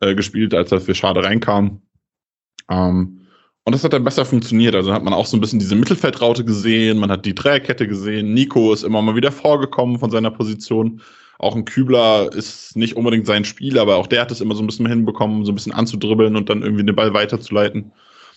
[0.00, 1.82] äh, gespielt, als er für Schade reinkam.
[2.70, 3.20] Ähm,
[3.64, 4.74] und das hat dann besser funktioniert.
[4.74, 8.32] Also hat man auch so ein bisschen diese Mittelfeldraute gesehen, man hat die Dreierkette gesehen.
[8.34, 11.02] Nico ist immer mal wieder vorgekommen von seiner Position.
[11.38, 14.62] Auch ein Kübler ist nicht unbedingt sein Spiel, aber auch der hat es immer so
[14.62, 17.92] ein bisschen hinbekommen, so ein bisschen anzudribbeln und dann irgendwie den Ball weiterzuleiten.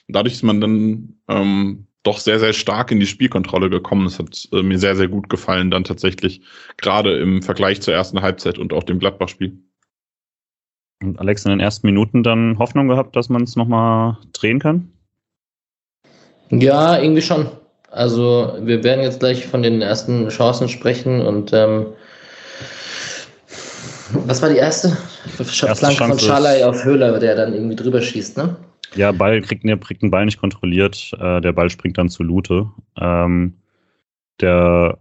[0.07, 4.05] Und dadurch ist man dann ähm, doch sehr, sehr stark in die Spielkontrolle gekommen.
[4.05, 6.41] Es hat äh, mir sehr, sehr gut gefallen, dann tatsächlich,
[6.77, 9.57] gerade im Vergleich zur ersten Halbzeit und auch dem Gladbach-Spiel.
[11.01, 14.89] Und Alex in den ersten Minuten dann Hoffnung gehabt, dass man es nochmal drehen kann?
[16.49, 17.47] Ja, irgendwie schon.
[17.89, 21.87] Also wir werden jetzt gleich von den ersten Chancen sprechen und ähm,
[24.25, 24.89] was war die erste?
[25.37, 28.55] Flanke von Schalay auf Höhler, der dann irgendwie drüber schießt, ne?
[28.95, 31.11] Ja, Ball kriegt, ne, kriegt den Ball nicht kontrolliert.
[31.19, 32.67] Äh, der Ball springt dann zu Lute.
[32.99, 33.55] Ähm,
[34.39, 34.97] der,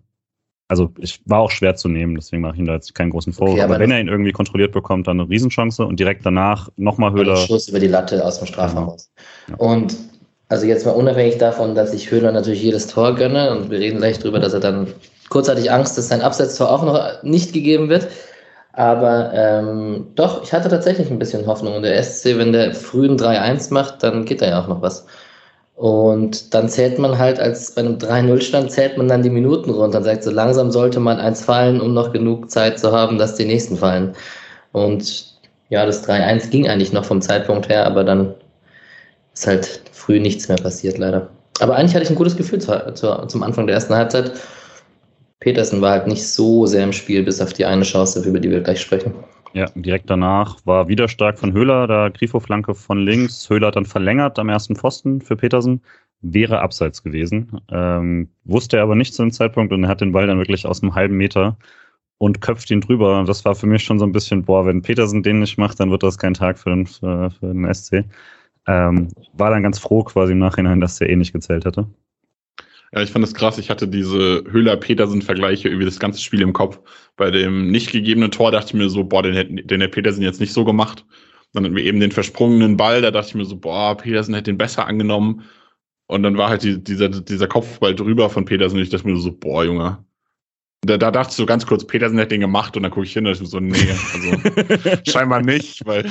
[0.69, 3.33] also ich war auch schwer zu nehmen, deswegen mache ich ihm da jetzt keinen großen
[3.33, 3.55] Vorwurf.
[3.55, 6.69] Okay, aber, aber wenn er ihn irgendwie kontrolliert bekommt, dann eine Riesenchance und direkt danach
[6.77, 7.37] nochmal Höhler.
[7.37, 9.11] Schuss über die Latte aus dem Strafraum raus.
[9.49, 9.57] Ja.
[9.57, 9.97] Und
[10.49, 13.99] also jetzt mal unabhängig davon, dass ich Höhler natürlich jedes Tor gönne und wir reden
[13.99, 14.87] gleich drüber, dass er dann
[15.31, 18.09] kurzzeitig Angst, dass sein Absetztor auch noch nicht gegeben wird.
[18.73, 21.75] Aber ähm, doch, ich hatte tatsächlich ein bisschen Hoffnung.
[21.77, 25.07] Und der SC, wenn der frühen 3-1 macht, dann geht da ja auch noch was.
[25.75, 29.99] Und dann zählt man halt, als bei einem 3-0-Stand, zählt man dann die Minuten runter
[29.99, 33.35] und sagt, so langsam sollte man eins fallen, um noch genug Zeit zu haben, dass
[33.35, 34.15] die nächsten fallen.
[34.73, 35.33] Und
[35.71, 38.35] ja, das 3-1 ging eigentlich noch vom Zeitpunkt her, aber dann
[39.35, 41.29] ist halt früh nichts mehr passiert, leider.
[41.61, 44.33] Aber eigentlich hatte ich ein gutes Gefühl zu, zu, zum Anfang der ersten Halbzeit.
[45.43, 48.51] Petersen war halt nicht so sehr im Spiel, bis auf die eine Chance, über die
[48.51, 49.13] wir gleich sprechen.
[49.55, 53.51] Ja, direkt danach war wieder stark von Höhler, da Grifo-Flanke von links.
[53.51, 55.83] Höhler hat dann verlängert am ersten Pfosten für Petersen.
[56.21, 57.61] Wäre abseits gewesen.
[57.73, 60.65] Ähm, wusste er aber nicht zu dem Zeitpunkt und er hat den Ball dann wirklich
[60.65, 61.59] aus einem halben Meter
[62.19, 63.25] und köpft ihn drüber.
[63.27, 65.91] Das war für mich schon so ein bisschen, boah, wenn Petersen den nicht macht, dann
[65.91, 68.05] wird das kein Tag für den, für, für den SC.
[68.69, 71.89] Ähm, war dann ganz froh quasi im Nachhinein, dass der eh nicht gezählt hätte.
[72.95, 73.59] Ja, ich fand es krass.
[73.59, 76.79] Ich hatte diese Höhler-Petersen-Vergleiche über das ganze Spiel im Kopf.
[77.17, 80.23] Bei dem nicht gegebenen Tor dachte ich mir so, boah, den hätte den hätte Petersen
[80.23, 81.07] jetzt nicht so gemacht.
[81.53, 84.51] Dann hatten wir eben den versprungenen Ball, da dachte ich mir so, boah, Petersen hätte
[84.51, 85.45] den besser angenommen.
[86.07, 89.17] Und dann war halt die, dieser, dieser Kopfball drüber von Petersen und ich dachte mir
[89.19, 90.05] so, boah, Junge,
[90.85, 93.13] da, da dachte ich so ganz kurz, Petersen hat den gemacht und dann gucke ich
[93.13, 93.77] hin und ich so, nee,
[94.13, 96.05] also scheinbar nicht, weil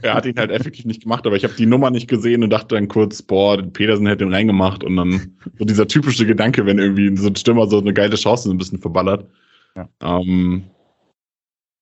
[0.00, 2.48] er hat ihn halt effektiv nicht gemacht, aber ich habe die Nummer nicht gesehen und
[2.48, 6.78] dachte dann kurz, boah, Petersen hätte den reingemacht und dann so dieser typische Gedanke, wenn
[6.78, 9.28] irgendwie so ein Stürmer so eine geile Chance ein bisschen verballert.
[9.76, 10.64] Ja, ähm,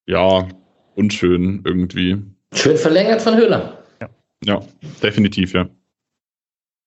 [0.06, 0.48] ja
[0.96, 2.20] unschön irgendwie.
[2.52, 3.78] Schön verlängert von Höhler.
[4.00, 4.08] Ja,
[4.44, 4.60] ja
[5.00, 5.68] definitiv, ja.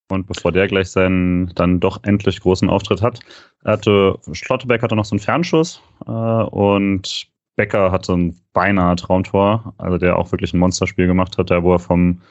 [0.09, 3.19] Und bevor der gleich seinen dann doch endlich großen Auftritt hat,
[3.65, 7.27] hatte Schlotterbeck hatte noch so einen Fernschuss äh, und
[7.57, 11.73] Becker hatte ein beinahe Traumtor, also der auch wirklich ein Monsterspiel gemacht hat, der wo
[11.73, 12.21] er vom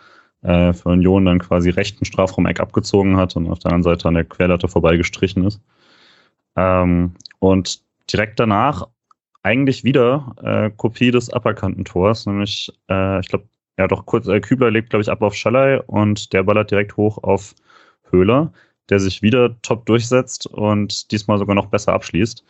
[0.43, 4.15] äh, für Union dann quasi rechten Strafraum-Eck abgezogen hat und auf der anderen Seite an
[4.15, 5.61] der Querlatte vorbeigestrichen ist.
[6.57, 8.87] Ähm, und direkt danach
[9.43, 13.47] eigentlich wieder äh, Kopie des aberkannten Tors, nämlich, äh, ich glaube,
[13.79, 16.97] ja doch kurz, äh, Kübler legt, glaube ich, ab auf Schallei und der ballert direkt
[16.97, 17.55] hoch auf
[18.11, 18.53] Höhler,
[18.89, 22.45] der sich wieder top durchsetzt und diesmal sogar noch besser abschließt,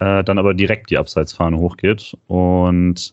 [0.00, 2.16] äh, dann aber direkt die Abseitsfahne hochgeht.
[2.26, 3.12] Und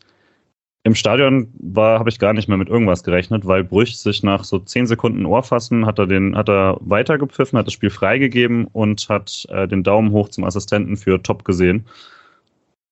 [0.87, 4.45] Im Stadion war, habe ich gar nicht mehr mit irgendwas gerechnet, weil Brüch sich nach
[4.45, 9.09] so zehn Sekunden Ohrfassen hat er den, hat er weitergepfiffen, hat das Spiel freigegeben und
[9.09, 11.85] hat äh, den Daumen hoch zum Assistenten für Top gesehen.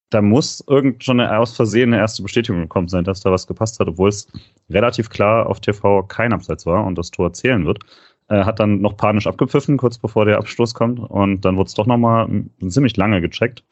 [0.10, 3.48] Da muss irgend schon eine, aus Versehen eine erste Bestätigung gekommen sein, dass da was
[3.48, 4.28] gepasst hat, obwohl es
[4.70, 7.80] relativ klar auf TV kein Abseits war und das Tor zählen wird.
[8.28, 11.00] Er hat dann noch panisch abgepfiffen, kurz bevor der Abstoß kommt.
[11.00, 12.28] Und dann wurde es doch nochmal
[12.68, 13.64] ziemlich lange gecheckt.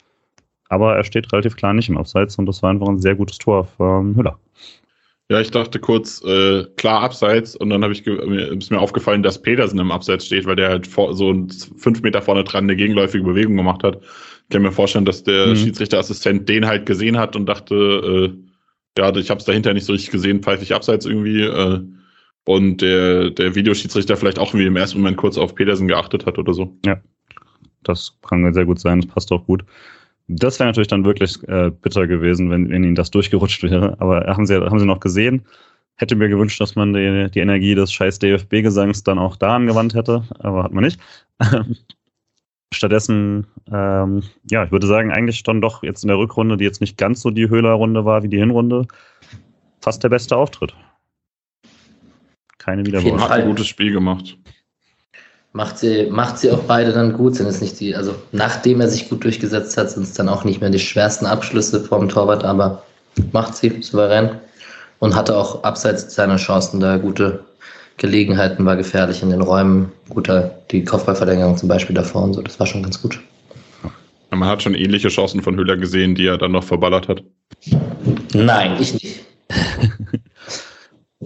[0.69, 3.37] Aber er steht relativ klar nicht im Abseits und das war einfach ein sehr gutes
[3.37, 4.39] Tor für Hüller.
[5.29, 9.41] Ja, ich dachte kurz, äh, klar Abseits und dann habe ich ist mir aufgefallen, dass
[9.41, 11.33] Petersen im Abseits steht, weil der halt vor, so
[11.77, 14.01] fünf Meter vorne dran eine gegenläufige Bewegung gemacht hat.
[14.01, 15.55] Ich kann mir vorstellen, dass der mhm.
[15.55, 19.93] Schiedsrichterassistent den halt gesehen hat und dachte, äh, ja, ich habe es dahinter nicht so
[19.93, 21.41] richtig gesehen, pfeife ich Abseits irgendwie.
[21.41, 21.81] Äh,
[22.45, 26.37] und der, der Videoschiedsrichter vielleicht auch wie im ersten Moment kurz auf Petersen geachtet hat
[26.37, 26.75] oder so.
[26.85, 26.99] Ja,
[27.83, 29.63] das kann sehr gut sein, das passt auch gut.
[30.27, 33.99] Das wäre natürlich dann wirklich äh, bitter gewesen, wenn, wenn ihnen das durchgerutscht wäre.
[33.99, 35.45] Aber haben sie, haben sie noch gesehen.
[35.95, 39.93] Hätte mir gewünscht, dass man die, die Energie des scheiß DFB-Gesangs dann auch da angewandt
[39.93, 40.99] hätte, aber hat man nicht.
[42.73, 46.81] Stattdessen, ähm, ja, ich würde sagen, eigentlich dann doch jetzt in der Rückrunde, die jetzt
[46.81, 48.87] nicht ganz so die Höhler-Runde war wie die Hinrunde,
[49.81, 50.73] fast der beste Auftritt.
[52.63, 53.21] Keine Wiederholung.
[53.21, 54.37] Hat ein gutes Spiel gemacht
[55.53, 58.89] macht sie, macht sie auch beide dann gut, sind es nicht die, also nachdem er
[58.89, 62.43] sich gut durchgesetzt hat, sind es dann auch nicht mehr die schwersten Abschlüsse vom Torwart,
[62.43, 62.83] aber
[63.31, 64.31] macht sie souverän
[64.99, 67.45] und hatte auch abseits seiner Chancen da gute
[67.97, 72.59] Gelegenheiten, war gefährlich in den Räumen, guter, die Kopfballverlängerung zum Beispiel davor und so, das
[72.59, 73.19] war schon ganz gut.
[74.31, 77.21] Man hat schon ähnliche Chancen von Hüller gesehen, die er dann noch verballert hat.
[78.33, 79.19] Nein, ich nicht.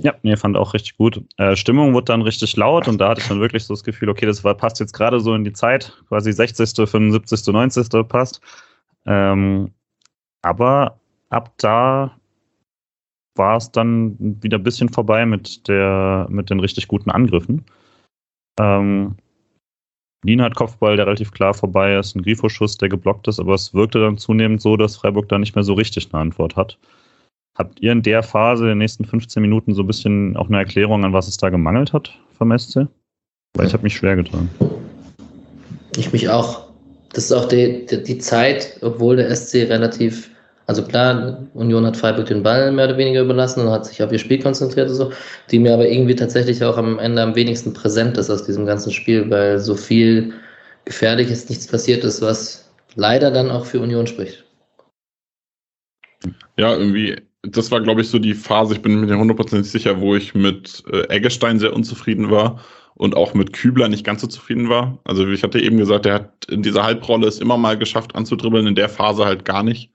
[0.01, 1.23] Ja, mir fand auch richtig gut.
[1.37, 4.09] Äh, Stimmung wurde dann richtig laut und da hatte ich dann wirklich so das Gefühl,
[4.09, 8.07] okay, das war, passt jetzt gerade so in die Zeit, quasi 60., 75., 90.
[8.07, 8.41] passt.
[9.05, 9.71] Ähm,
[10.41, 12.17] aber ab da
[13.35, 17.65] war es dann wieder ein bisschen vorbei mit, der, mit den richtig guten Angriffen.
[18.59, 19.15] Ähm,
[20.23, 23.73] Lien hat Kopfball, der relativ klar vorbei ist, ein Grifo-Schuss, der geblockt ist, aber es
[23.73, 26.77] wirkte dann zunehmend so, dass Freiburg da nicht mehr so richtig eine Antwort hat.
[27.57, 30.59] Habt ihr in der Phase, in den nächsten 15 Minuten, so ein bisschen auch eine
[30.59, 32.87] Erklärung, an was es da gemangelt hat vom SC?
[33.55, 34.47] Weil ich habe mich schwer getan.
[35.95, 36.67] Ich mich auch.
[37.13, 40.29] Das ist auch die, die, die, Zeit, obwohl der SC relativ,
[40.67, 44.11] also klar, Union hat Freiburg den Ball mehr oder weniger überlassen und hat sich auf
[44.11, 45.11] ihr Spiel konzentriert und so,
[45.49, 48.91] die mir aber irgendwie tatsächlich auch am Ende am wenigsten präsent ist aus diesem ganzen
[48.91, 50.33] Spiel, weil so viel
[50.85, 54.43] Gefährliches nichts passiert ist, was leider dann auch für Union spricht.
[56.57, 60.15] Ja, irgendwie das war, glaube ich, so die Phase, ich bin mir hundertprozentig sicher, wo
[60.15, 62.59] ich mit äh, Eggestein sehr unzufrieden war
[62.95, 64.99] und auch mit Kübler nicht ganz so zufrieden war.
[65.03, 68.67] Also ich hatte eben gesagt, er hat in dieser Halbrolle es immer mal geschafft anzudribbeln,
[68.67, 69.91] in der Phase halt gar nicht.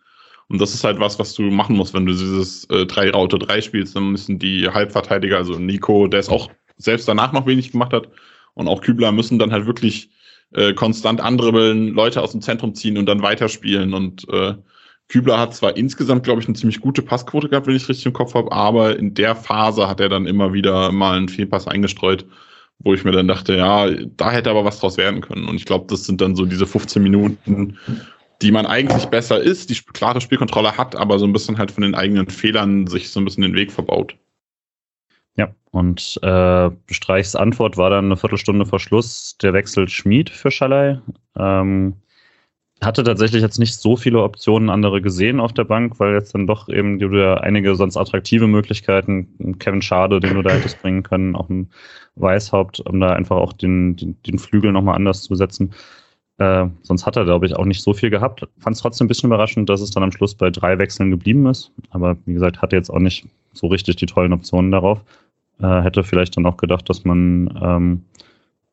[0.49, 3.97] Und das ist halt was, was du machen musst, wenn du dieses äh, 3-Raute-3 spielst,
[3.97, 8.09] dann müssen die Halbverteidiger, also Nico, der es auch selbst danach noch wenig gemacht hat,
[8.55, 10.11] und auch Kübler müssen dann halt wirklich
[10.53, 13.95] äh, konstant andribbeln, Leute aus dem Zentrum ziehen und dann weiterspielen.
[13.95, 14.55] Und äh,
[15.13, 18.15] Kübler hat zwar insgesamt, glaube ich, eine ziemlich gute Passquote gehabt, wenn ich richtig im
[18.15, 22.25] Kopf habe, aber in der Phase hat er dann immer wieder mal einen Fehlpass eingestreut,
[22.79, 25.49] wo ich mir dann dachte, ja, da hätte aber was draus werden können.
[25.49, 27.77] Und ich glaube, das sind dann so diese 15 Minuten,
[28.41, 31.83] die man eigentlich besser ist, die klare Spielkontrolle hat, aber so ein bisschen halt von
[31.83, 34.17] den eigenen Fehlern sich so ein bisschen den Weg verbaut.
[35.37, 40.51] Ja, und äh, Streichs Antwort war dann eine Viertelstunde vor Schluss der Wechsel Schmied für
[40.51, 40.99] Schalay.
[41.37, 42.02] Ähm,
[42.85, 46.47] hatte tatsächlich jetzt nicht so viele Optionen andere gesehen auf der Bank, weil jetzt dann
[46.47, 51.03] doch eben du ja einige sonst attraktive Möglichkeiten, Kevin Schade, den du da hättest bringen
[51.03, 51.71] können, auch ein
[52.17, 55.73] Weißhaupt, um da einfach auch den, den, den Flügel nochmal anders zu besetzen.
[56.39, 58.47] Äh, sonst hat er, glaube ich, auch nicht so viel gehabt.
[58.59, 61.47] Fand es trotzdem ein bisschen überraschend, dass es dann am Schluss bei drei Wechseln geblieben
[61.47, 61.71] ist.
[61.91, 65.05] Aber wie gesagt, hatte jetzt auch nicht so richtig die tollen Optionen darauf.
[65.61, 68.05] Äh, hätte vielleicht dann auch gedacht, dass man ähm,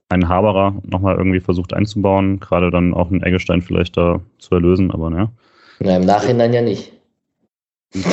[0.10, 4.91] einen Haberer nochmal irgendwie versucht einzubauen, gerade dann auch einen Eggestein vielleicht da zu erlösen,
[4.91, 5.30] aber ne.
[5.80, 6.91] Na, im Nachhinein ja nicht.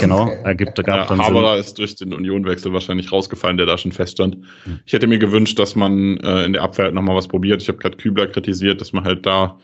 [0.01, 1.61] Genau, ergibt gab ja, dann Haberer Sinn.
[1.61, 4.39] ist durch den Unionwechsel wahrscheinlich rausgefallen, der da schon feststand.
[4.87, 7.61] Ich hätte mir gewünscht, dass man äh, in der Abwehr halt nochmal was probiert.
[7.61, 9.59] Ich habe gerade Kübler kritisiert, dass man halt da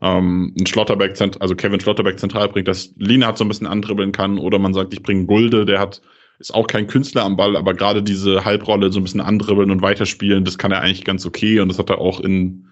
[0.00, 4.10] ähm, einen Schlotterbeck, also Kevin Schlotterbeck zentral bringt, dass Lina hat so ein bisschen andribbeln
[4.10, 6.02] kann oder man sagt, ich bringe Gulde, der hat
[6.42, 9.80] ist auch kein Künstler am Ball, aber gerade diese Halbrolle so ein bisschen andribbeln und
[9.80, 11.60] weiterspielen, das kann er eigentlich ganz okay.
[11.60, 12.66] Und das hat er auch in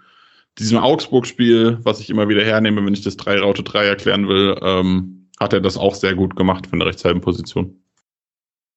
[0.58, 5.52] diesem Augsburg-Spiel, was ich immer wieder hernehme, wenn ich das 3-Raute-3 erklären will, ähm, hat
[5.52, 7.76] er das auch sehr gut gemacht von der rechtshalben Position.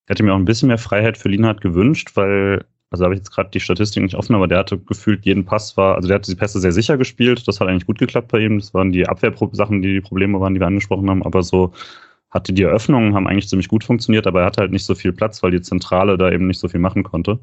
[0.05, 3.19] Ich hätte mir auch ein bisschen mehr Freiheit für Lienhardt gewünscht, weil, also habe ich
[3.21, 6.15] jetzt gerade die Statistik nicht offen, aber der hatte gefühlt jeden Pass war, also der
[6.15, 7.47] hatte die Pässe sehr sicher gespielt.
[7.47, 8.59] Das hat eigentlich gut geklappt bei ihm.
[8.59, 11.73] Das waren die Abwehrsachen, die die Probleme waren, die wir angesprochen haben, aber so
[12.33, 15.13] hatte die Eröffnungen, haben eigentlich ziemlich gut funktioniert, aber er hatte halt nicht so viel
[15.13, 17.39] Platz, weil die Zentrale da eben nicht so viel machen konnte.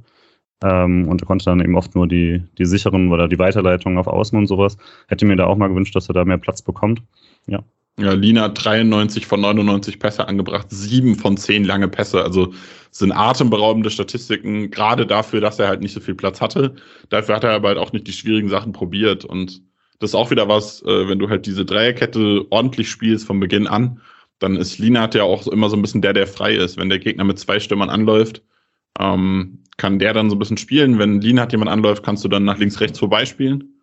[0.63, 4.09] Ähm, und er konnte dann eben oft nur die, die sicheren oder die Weiterleitungen auf
[4.09, 4.77] Außen und sowas.
[5.09, 7.03] Hätte mir da auch mal gewünscht, dass er da mehr Platz bekommt.
[7.47, 7.61] Ja.
[7.99, 12.23] Ja, Lina hat 93 von 99 Pässe angebracht, sieben von zehn lange Pässe.
[12.23, 12.55] Also
[12.91, 16.77] sind atemberaubende Statistiken, gerade dafür, dass er halt nicht so viel Platz hatte.
[17.11, 19.25] Dafür hat er aber halt auch nicht die schwierigen Sachen probiert.
[19.25, 19.63] Und
[19.99, 23.67] das ist auch wieder was, äh, wenn du halt diese Dreierkette ordentlich spielst von Beginn
[23.67, 24.01] an,
[24.41, 26.77] dann ist Lina ja auch immer so ein bisschen der, der frei ist.
[26.77, 28.43] Wenn der Gegner mit zwei Stürmern anläuft,
[28.99, 30.99] ähm, kann der dann so ein bisschen spielen.
[30.99, 33.81] Wenn Lina jemand anläuft, kannst du dann nach links, rechts vorbeispielen.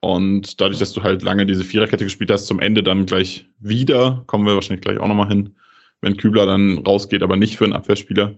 [0.00, 4.24] Und dadurch, dass du halt lange diese Viererkette gespielt hast, zum Ende dann gleich wieder,
[4.26, 5.54] kommen wir wahrscheinlich gleich auch nochmal hin,
[6.00, 8.36] wenn Kübler dann rausgeht, aber nicht für einen Abwehrspieler,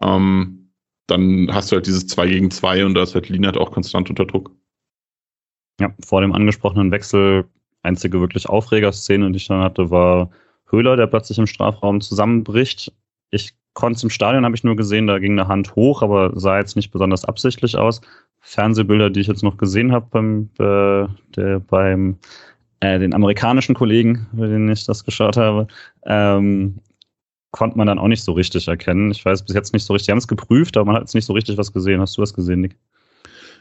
[0.00, 0.70] ähm,
[1.06, 4.08] dann hast du halt dieses 2 gegen 2 und da ist halt Linat auch konstant
[4.08, 4.50] unter Druck.
[5.78, 7.44] Ja, vor dem angesprochenen Wechsel,
[7.82, 10.30] einzige wirklich Aufregerszene, die ich dann hatte, war
[10.72, 12.92] Höhler, der plötzlich im Strafraum zusammenbricht.
[13.30, 16.32] Ich konnte es im Stadion, habe ich nur gesehen, da ging eine Hand hoch, aber
[16.34, 18.00] sah jetzt nicht besonders absichtlich aus.
[18.40, 21.06] Fernsehbilder, die ich jetzt noch gesehen habe beim, äh,
[21.36, 22.18] der, beim
[22.80, 25.68] äh, den amerikanischen Kollegen, bei denen ich das geschaut habe,
[26.04, 26.80] ähm,
[27.52, 29.10] konnte man dann auch nicht so richtig erkennen.
[29.12, 30.06] Ich weiß bis jetzt nicht so richtig.
[30.06, 32.00] Die haben es geprüft, aber man hat jetzt nicht so richtig was gesehen.
[32.00, 32.76] Hast du was gesehen, Nick?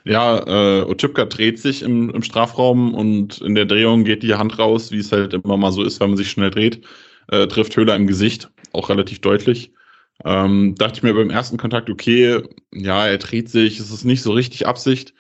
[0.04, 4.58] Ja, äh, Otschipka dreht sich im, im Strafraum und in der Drehung geht die Hand
[4.58, 6.82] raus, wie es halt immer mal so ist, wenn man sich schnell dreht,
[7.28, 9.72] äh, trifft Höhler im Gesicht, auch relativ deutlich.
[10.26, 12.42] Ähm, dachte ich mir beim ersten Kontakt, okay,
[12.74, 15.14] ja, er dreht sich, es ist nicht so richtig Absicht.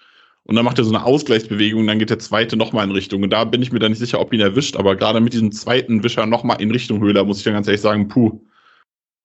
[0.43, 3.21] Und dann macht er so eine Ausgleichsbewegung, dann geht der zweite nochmal in Richtung.
[3.23, 5.51] Und da bin ich mir dann nicht sicher, ob ihn erwischt, aber gerade mit diesem
[5.51, 8.41] zweiten Wischer nochmal in Richtung Höhler, muss ich dann ganz ehrlich sagen, puh,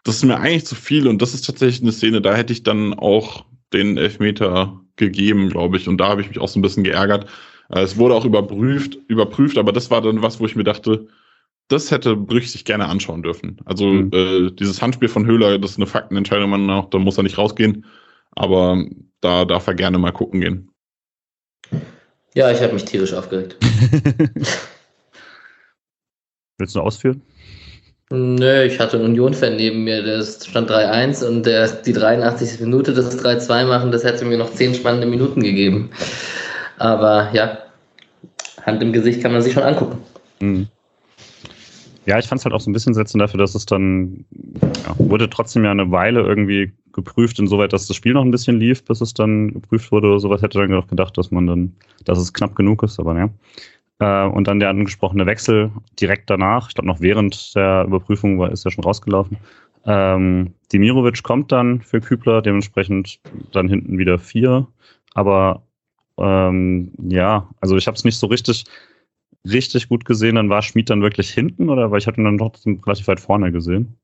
[0.05, 1.09] das ist mir eigentlich zu viel.
[1.09, 5.76] Und das ist tatsächlich eine Szene, da hätte ich dann auch den Elfmeter gegeben, glaube
[5.76, 5.88] ich.
[5.88, 7.26] Und da habe ich mich auch so ein bisschen geärgert.
[7.70, 11.09] Äh, es wurde auch überprüft, überprüft, aber das war dann was, wo ich mir dachte,
[11.68, 13.59] das hätte Brüch sich gerne anschauen dürfen.
[13.64, 14.11] Also mhm.
[14.12, 17.38] äh, dieses Handspiel von Höhler, das ist eine Faktenentscheidung, man auch, da muss er nicht
[17.38, 17.84] rausgehen.
[18.32, 18.84] Aber
[19.20, 20.70] da darf er gerne mal gucken gehen.
[22.34, 23.57] Ja, ich habe mich tierisch aufgeregt.
[26.59, 27.22] Willst du ausführen?
[28.11, 32.61] Nö, ich hatte einen Union-Fan neben mir, der stand 3-1 und der die 83.
[32.61, 35.91] Minute das 3-2 machen, das hätte mir noch 10 spannende Minuten gegeben.
[36.79, 37.59] Aber ja,
[38.65, 39.99] Hand im Gesicht kann man sich schon angucken.
[40.39, 40.69] Mhm.
[42.05, 44.25] Ja, ich fand es halt auch so ein bisschen setzen dafür, dass es dann
[44.63, 48.61] ja, wurde trotzdem ja eine Weile irgendwie geprüft, insoweit, dass das Spiel noch ein bisschen
[48.61, 50.43] lief, bis es dann geprüft wurde oder sowas.
[50.43, 53.29] Hätte dann auch gedacht, dass man dann, dass es knapp genug ist, aber ja.
[53.99, 55.70] Äh, und dann der angesprochene Wechsel
[56.01, 59.38] direkt danach, ich glaube noch während der Überprüfung war, ist er schon rausgelaufen.
[59.84, 63.20] Ähm, Dimirovic kommt dann für Kübler, dementsprechend
[63.53, 64.66] dann hinten wieder vier.
[65.14, 65.62] Aber
[66.18, 68.64] ähm, ja, also ich habe es nicht so richtig
[69.49, 72.38] richtig gut gesehen, dann war Schmid dann wirklich hinten oder weil ich hatte ihn dann
[72.38, 73.97] trotzdem relativ weit vorne gesehen.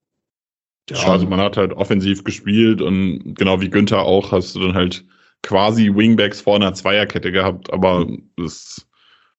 [0.91, 4.75] Ja, also man hat halt offensiv gespielt und genau wie Günther auch hast du dann
[4.75, 5.05] halt
[5.43, 8.07] quasi Wingbacks vor einer Zweierkette gehabt, aber
[8.45, 8.89] es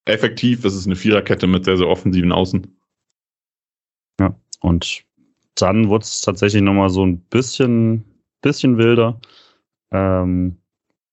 [0.05, 2.67] effektiv ist es eine Viererkette mit sehr, sehr offensiven Außen.
[4.19, 5.03] Ja, und
[5.55, 8.03] dann wurde es tatsächlich nochmal so ein bisschen,
[8.41, 9.19] bisschen wilder.
[9.91, 10.57] Ähm,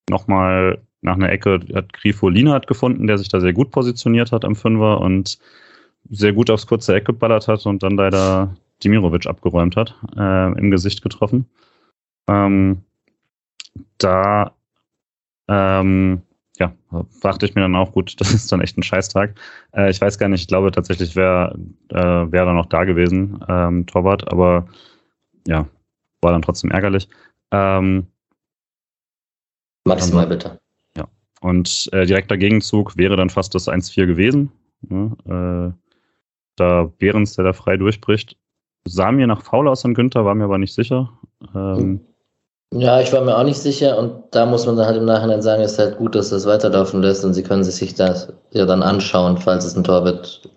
[0.09, 4.45] nochmal nach einer Ecke hat Grifo Linhardt gefunden, der sich da sehr gut positioniert hat
[4.45, 5.39] am Fünfer und
[6.09, 10.71] sehr gut aufs kurze Eck geballert hat und dann leider Dimirovic abgeräumt hat, äh, im
[10.71, 11.47] Gesicht getroffen.
[12.29, 12.83] Ähm,
[13.99, 14.55] da
[15.49, 16.23] ähm,
[16.61, 16.73] ja,
[17.23, 19.35] dachte ich mir dann auch, gut, das ist dann echt ein Scheißtag.
[19.75, 21.59] Äh, ich weiß gar nicht, ich glaube tatsächlich wäre
[21.89, 24.67] äh, wär dann noch da gewesen, ähm, Torwart, aber
[25.49, 25.67] ja,
[26.21, 27.09] war dann trotzdem ärgerlich.
[27.51, 28.07] Ähm,
[29.85, 30.61] Maximal bitte.
[31.41, 34.53] Und äh, direkter Gegenzug wäre dann fast das 1-4 gewesen.
[34.89, 35.73] Ja, äh,
[36.57, 38.37] da Behrens, der da frei durchbricht.
[38.85, 41.13] Sah mir nach faul aus an Günther, war mir aber nicht sicher.
[41.55, 42.01] Ähm,
[42.73, 45.43] ja, ich war mir auch nicht sicher und da muss man dann halt im Nachhinein
[45.43, 48.83] sagen, ist halt gut, dass das weiterlaufen lässt und sie können sich das ja dann
[48.83, 50.49] anschauen, falls es ein Tor wird.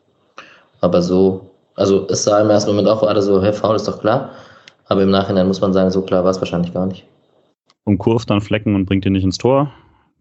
[0.82, 3.99] Aber so, also es sah im ersten Moment auch alle so, hey, faul ist doch
[3.99, 4.32] klar.
[4.86, 7.05] Aber im Nachhinein muss man sagen, so klar war es wahrscheinlich gar nicht.
[7.86, 9.72] Und kurft dann Flecken und bringt ihn nicht ins Tor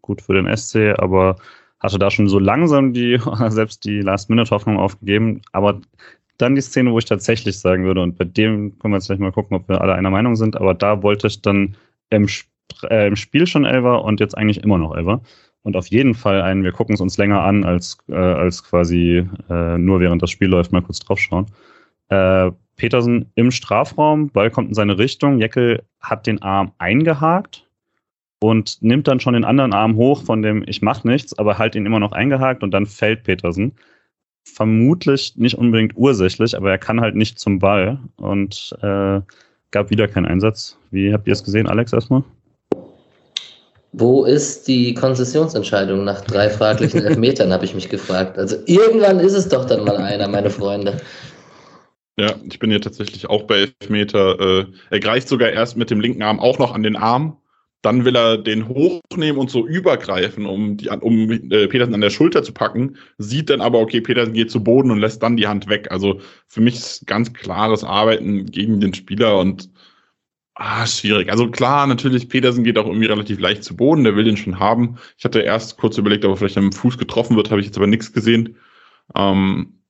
[0.03, 1.37] gut für den SC, aber
[1.81, 3.19] hatte da schon so langsam die,
[3.49, 5.41] selbst die Last-Minute-Hoffnung aufgegeben.
[5.53, 5.81] Aber
[6.39, 9.19] dann die Szene, wo ich tatsächlich sagen würde, und bei dem können wir jetzt gleich
[9.19, 11.77] mal gucken, ob wir alle einer Meinung sind, aber da wollte ich dann
[12.11, 12.29] im,
[12.91, 15.23] äh, im Spiel schon Elver und jetzt eigentlich immer noch Elver.
[15.63, 19.27] Und auf jeden Fall einen, wir gucken es uns länger an, als, äh, als quasi
[19.49, 21.47] äh, nur während das Spiel läuft, mal kurz draufschauen.
[22.09, 27.65] Äh, Petersen im Strafraum, Ball kommt in seine Richtung, Jeckel hat den Arm eingehakt,
[28.43, 31.75] und nimmt dann schon den anderen Arm hoch von dem ich mach nichts, aber halt
[31.77, 33.73] ihn immer noch eingehakt und dann fällt Petersen.
[34.45, 39.21] Vermutlich nicht unbedingt ursächlich, aber er kann halt nicht zum Ball und äh,
[39.71, 40.77] gab wieder keinen Einsatz.
[40.91, 42.23] Wie habt ihr es gesehen, Alex, erstmal?
[43.93, 48.39] Wo ist die Konzessionsentscheidung nach drei fraglichen Elfmetern, habe ich mich gefragt.
[48.39, 50.99] Also irgendwann ist es doch dann mal einer, meine Freunde.
[52.19, 54.41] Ja, ich bin hier tatsächlich auch bei Elfmeter.
[54.41, 57.37] Äh, er greift sogar erst mit dem linken Arm auch noch an den Arm.
[57.83, 62.11] Dann will er den hochnehmen und so übergreifen, um, die, um äh, Petersen an der
[62.11, 62.97] Schulter zu packen.
[63.19, 65.91] Sieht dann aber, okay, Petersen geht zu Boden und lässt dann die Hand weg.
[65.91, 69.69] Also für mich ist ganz klares Arbeiten gegen den Spieler und
[70.55, 71.31] Ah, schwierig.
[71.31, 74.59] Also klar, natürlich, Petersen geht auch irgendwie relativ leicht zu Boden, der will den schon
[74.59, 74.99] haben.
[75.17, 77.79] Ich hatte erst kurz überlegt, ob er vielleicht am Fuß getroffen wird, habe ich jetzt
[77.79, 78.59] aber nichts gesehen.
[79.15, 79.83] Ähm,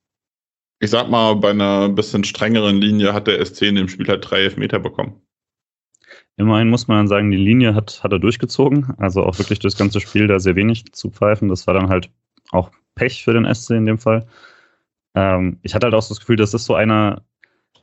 [0.80, 4.28] ich sag mal, bei einer bisschen strengeren Linie hat der SC in dem Spiel halt
[4.28, 5.20] drei Elfmeter bekommen.
[6.36, 8.94] Immerhin muss man dann sagen, die Linie hat, hat er durchgezogen.
[8.98, 11.48] Also auch wirklich das ganze Spiel da sehr wenig zu pfeifen.
[11.48, 12.10] Das war dann halt
[12.50, 14.26] auch Pech für den SC in dem Fall.
[15.14, 17.22] Ähm, ich hatte halt auch das Gefühl, das ist so einer,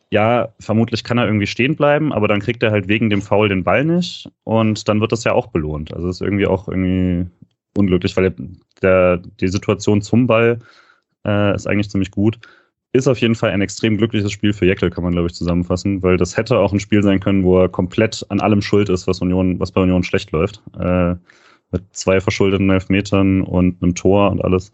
[0.09, 3.49] ja, vermutlich kann er irgendwie stehen bleiben, aber dann kriegt er halt wegen dem Foul
[3.49, 5.93] den Ball nicht und dann wird das ja auch belohnt.
[5.93, 7.29] Also ist irgendwie auch irgendwie
[7.77, 8.33] unglücklich, weil
[8.81, 10.59] der, die Situation zum Ball
[11.25, 12.39] äh, ist eigentlich ziemlich gut.
[12.91, 16.01] Ist auf jeden Fall ein extrem glückliches Spiel für Jekyll, kann man, glaube ich, zusammenfassen,
[16.01, 19.05] weil das hätte auch ein Spiel sein können, wo er komplett an allem schuld ist,
[19.05, 20.61] was Union, was bei Union schlecht läuft.
[20.79, 21.15] Äh,
[21.71, 24.71] mit zwei verschuldeten Elfmetern und einem Tor und alles.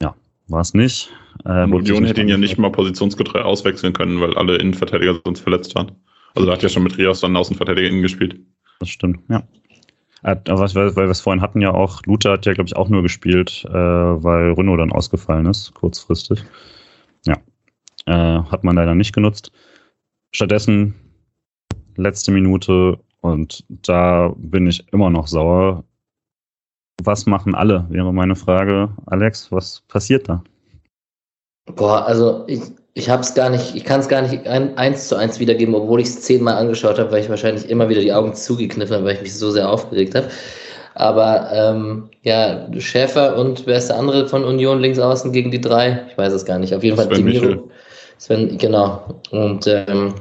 [0.00, 0.14] Ja,
[0.46, 1.10] war es nicht.
[1.44, 5.74] Äh, Union hätte ihn ja nicht mal positionsgetreu auswechseln können, weil alle Innenverteidiger sonst verletzt
[5.74, 5.92] waren.
[6.36, 8.38] Also da hat ja schon mit Rios dann Außenverteidiger innen gespielt.
[8.78, 9.42] Das stimmt, ja.
[10.22, 12.76] Äh, aber weil, weil wir es vorhin hatten ja auch, Luther hat ja, glaube ich,
[12.76, 16.44] auch nur gespielt, äh, weil Renault dann ausgefallen ist, kurzfristig.
[18.08, 19.52] Äh, hat man leider nicht genutzt.
[20.32, 20.94] Stattdessen
[21.96, 25.84] letzte Minute und da bin ich immer noch sauer.
[27.02, 28.88] Was machen alle, wäre meine Frage.
[29.06, 30.42] Alex, was passiert da?
[31.76, 32.62] Boah, also ich,
[32.94, 35.74] ich habe es gar nicht, ich kann es gar nicht ein, eins zu eins wiedergeben,
[35.74, 39.04] obwohl ich es zehnmal angeschaut habe, weil ich wahrscheinlich immer wieder die Augen zugekniffen habe,
[39.04, 40.28] weil ich mich so sehr aufgeregt habe.
[40.94, 45.60] Aber ähm, ja, Schäfer und wer ist der andere von Union links außen gegen die
[45.60, 46.06] drei?
[46.10, 46.74] Ich weiß es gar nicht.
[46.74, 47.68] Auf jeden Fall Dimiro.
[48.18, 49.20] Sven, genau.
[49.30, 50.14] Und ähm,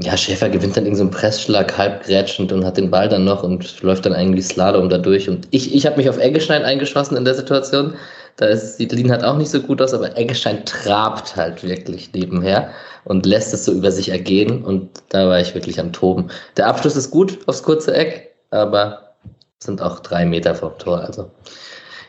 [0.00, 3.42] ja, Schäfer gewinnt dann irgendeinen so Pressschlag halb grätschend und hat den Ball dann noch
[3.42, 5.28] und läuft dann eigentlich Slalom da durch.
[5.28, 7.94] Und ich, ich habe mich auf Eggestein eingeschossen in der Situation.
[8.36, 12.70] Da sieht Lin halt auch nicht so gut aus, aber Eggestein trabt halt wirklich nebenher
[13.04, 14.64] und lässt es so über sich ergehen.
[14.64, 16.30] Und da war ich wirklich am Toben.
[16.56, 19.14] Der Abschluss ist gut aufs kurze Eck, aber
[19.58, 21.00] sind auch drei Meter vom Tor.
[21.00, 21.28] Also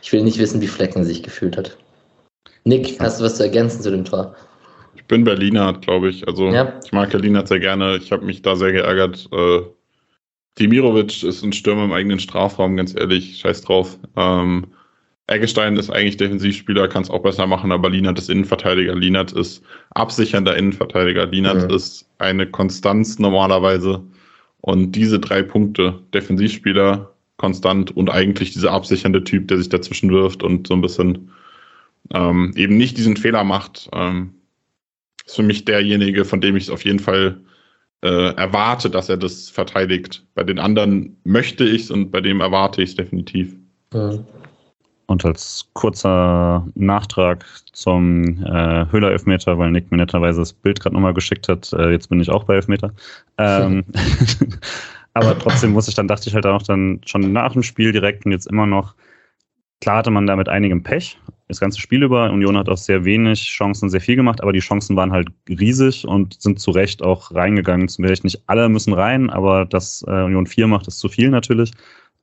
[0.03, 1.75] ich will nicht wissen, wie Flecken sich gefühlt hat.
[2.69, 4.35] Nick, hast du was zu ergänzen zu dem Tor?
[4.95, 6.27] Ich bin Berliner, glaube ich.
[6.27, 6.79] Also ja.
[6.85, 7.97] ich mag Berliner sehr gerne.
[7.97, 9.27] Ich habe mich da sehr geärgert.
[9.31, 9.61] Äh,
[10.59, 13.97] Dimirovic ist ein Stürmer im eigenen Strafraum, ganz ehrlich, scheiß drauf.
[14.15, 14.67] Ähm,
[15.25, 18.93] Eggestein ist eigentlich Defensivspieler, kann es auch besser machen, aber Lienert ist Innenverteidiger.
[18.93, 21.25] Lienert ist absichernder Innenverteidiger.
[21.25, 21.75] Lienert ja.
[21.75, 24.03] ist eine Konstanz normalerweise.
[24.61, 30.43] Und diese drei Punkte, Defensivspieler, konstant und eigentlich dieser absichernde Typ, der sich dazwischen wirft
[30.43, 31.31] und so ein bisschen
[32.13, 34.33] ähm, eben nicht diesen Fehler macht, ähm,
[35.25, 37.39] ist für mich derjenige, von dem ich es auf jeden Fall
[38.01, 40.25] äh, erwarte, dass er das verteidigt.
[40.35, 43.55] Bei den anderen möchte ich es und bei dem erwarte ich es definitiv.
[43.93, 44.19] Ja.
[45.07, 47.43] Und als kurzer Nachtrag
[47.73, 52.09] zum äh, Höhler-Elfmeter, weil Nick mir netterweise das Bild gerade nochmal geschickt hat, äh, jetzt
[52.09, 52.91] bin ich auch bei Elfmeter.
[53.39, 53.83] Ähm,
[55.15, 58.23] aber trotzdem muss ich dann, dachte ich halt auch dann schon nach dem Spiel direkt
[58.25, 58.93] und jetzt immer noch,
[59.81, 61.17] klar hatte man da mit einigem Pech,
[61.47, 62.31] das ganze Spiel über.
[62.31, 66.07] Union hat auch sehr wenig Chancen, sehr viel gemacht, aber die Chancen waren halt riesig
[66.07, 67.87] und sind zu Recht auch reingegangen.
[67.87, 71.71] Beispiel nicht alle müssen rein, aber dass äh, Union 4 macht, ist zu viel natürlich.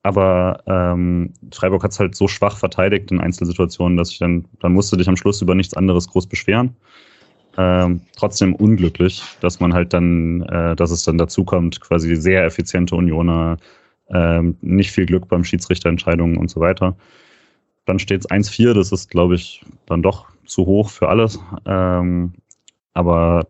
[0.04, 4.72] Aber ähm, Freiburg hat es halt so schwach verteidigt in Einzelsituationen, dass ich dann, dann
[4.72, 6.76] musste dich am Schluss über nichts anderes groß beschweren.
[7.58, 12.44] Ähm, trotzdem unglücklich, dass man halt dann, äh, dass es dann dazu kommt, quasi sehr
[12.44, 13.56] effiziente Unioner,
[14.10, 16.96] ähm, nicht viel Glück beim Schiedsrichterentscheidungen und so weiter.
[17.86, 21.38] Dann steht es 1-4, das ist, glaube ich, dann doch zu hoch für alles.
[21.64, 22.34] Ähm,
[22.92, 23.46] aber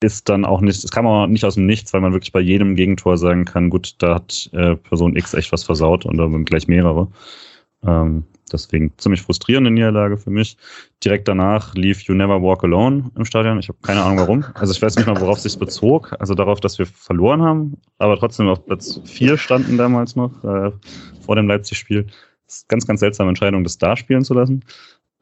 [0.00, 2.40] ist dann auch nicht, das kann man nicht aus dem Nichts, weil man wirklich bei
[2.40, 6.28] jedem Gegentor sagen kann, gut, da hat äh, Person X echt was versaut und da
[6.28, 7.08] sind gleich mehrere.
[7.86, 10.56] Ähm, deswegen ziemlich frustrierende Niederlage für mich.
[11.02, 13.58] Direkt danach lief You Never Walk Alone im Stadion.
[13.58, 14.44] Ich habe keine Ahnung warum.
[14.54, 16.14] Also ich weiß nicht mal, worauf sich bezog.
[16.18, 20.70] Also darauf, dass wir verloren haben, aber trotzdem auf Platz 4 standen damals noch äh,
[21.24, 22.06] vor dem Leipzig-Spiel.
[22.68, 24.64] Ganz, ganz seltsame Entscheidung, das da spielen zu lassen.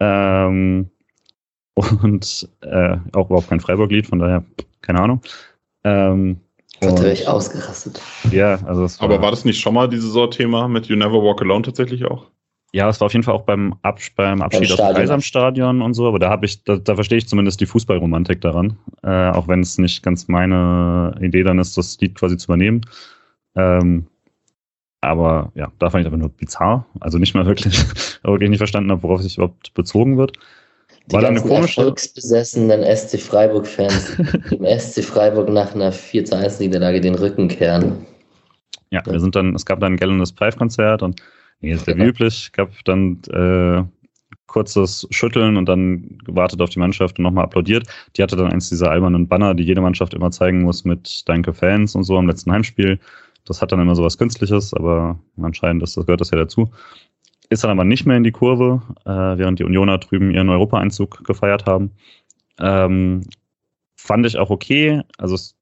[0.01, 0.91] Ähm,
[1.75, 4.45] und äh, auch überhaupt kein Freiburg-Lied, von daher
[4.83, 5.21] keine Ahnung.
[5.85, 6.41] Ähm,
[6.81, 8.01] da wäre ich ausgerastet.
[8.31, 11.41] Ja, also war, Aber war das nicht schon mal dieses Saison-Thema mit You Never Walk
[11.43, 12.27] Alone tatsächlich auch?
[12.73, 15.93] Ja, es war auf jeden Fall auch beim, Abs beim Abschied aus dem Kaisamstadion und
[15.95, 19.47] so, aber da habe ich, da, da verstehe ich zumindest die Fußballromantik daran, äh, auch
[19.47, 22.81] wenn es nicht ganz meine Idee dann ist, das Lied quasi zu übernehmen.
[23.55, 24.07] Ähm,
[25.03, 26.87] aber ja, da fand ich einfach nur bizarr.
[27.01, 27.75] Also nicht mal wirklich,
[28.23, 30.39] wirklich nicht verstanden habe, worauf sich überhaupt bezogen wird.
[31.11, 31.81] Die War ganzen komische...
[31.81, 34.19] erfolgsbesessenen SC Freiburg-Fans
[34.51, 38.07] im SC Freiburg nach einer 4 zu 1 Niederlage den Rücken kehren.
[38.91, 41.21] Ja, wir sind dann, es gab dann ein gellendes Pipe-Konzert und
[41.61, 43.83] wie ist der wie üblich, gab dann äh,
[44.47, 47.87] kurzes Schütteln und dann gewartet auf die Mannschaft und nochmal applaudiert.
[48.17, 51.53] Die hatte dann eins dieser albernen Banner, die jede Mannschaft immer zeigen muss mit Danke
[51.53, 53.01] Fans und so am letzten Heimspiel.
[53.45, 56.71] Das hat dann immer so was Künstliches, aber anscheinend ist, das gehört das ja dazu.
[57.49, 61.25] Ist dann aber nicht mehr in die Kurve, äh, während die Unioner drüben ihren Europaeinzug
[61.25, 61.91] gefeiert haben.
[62.59, 63.23] Ähm,
[63.97, 65.03] fand ich auch okay.
[65.19, 65.57] Also es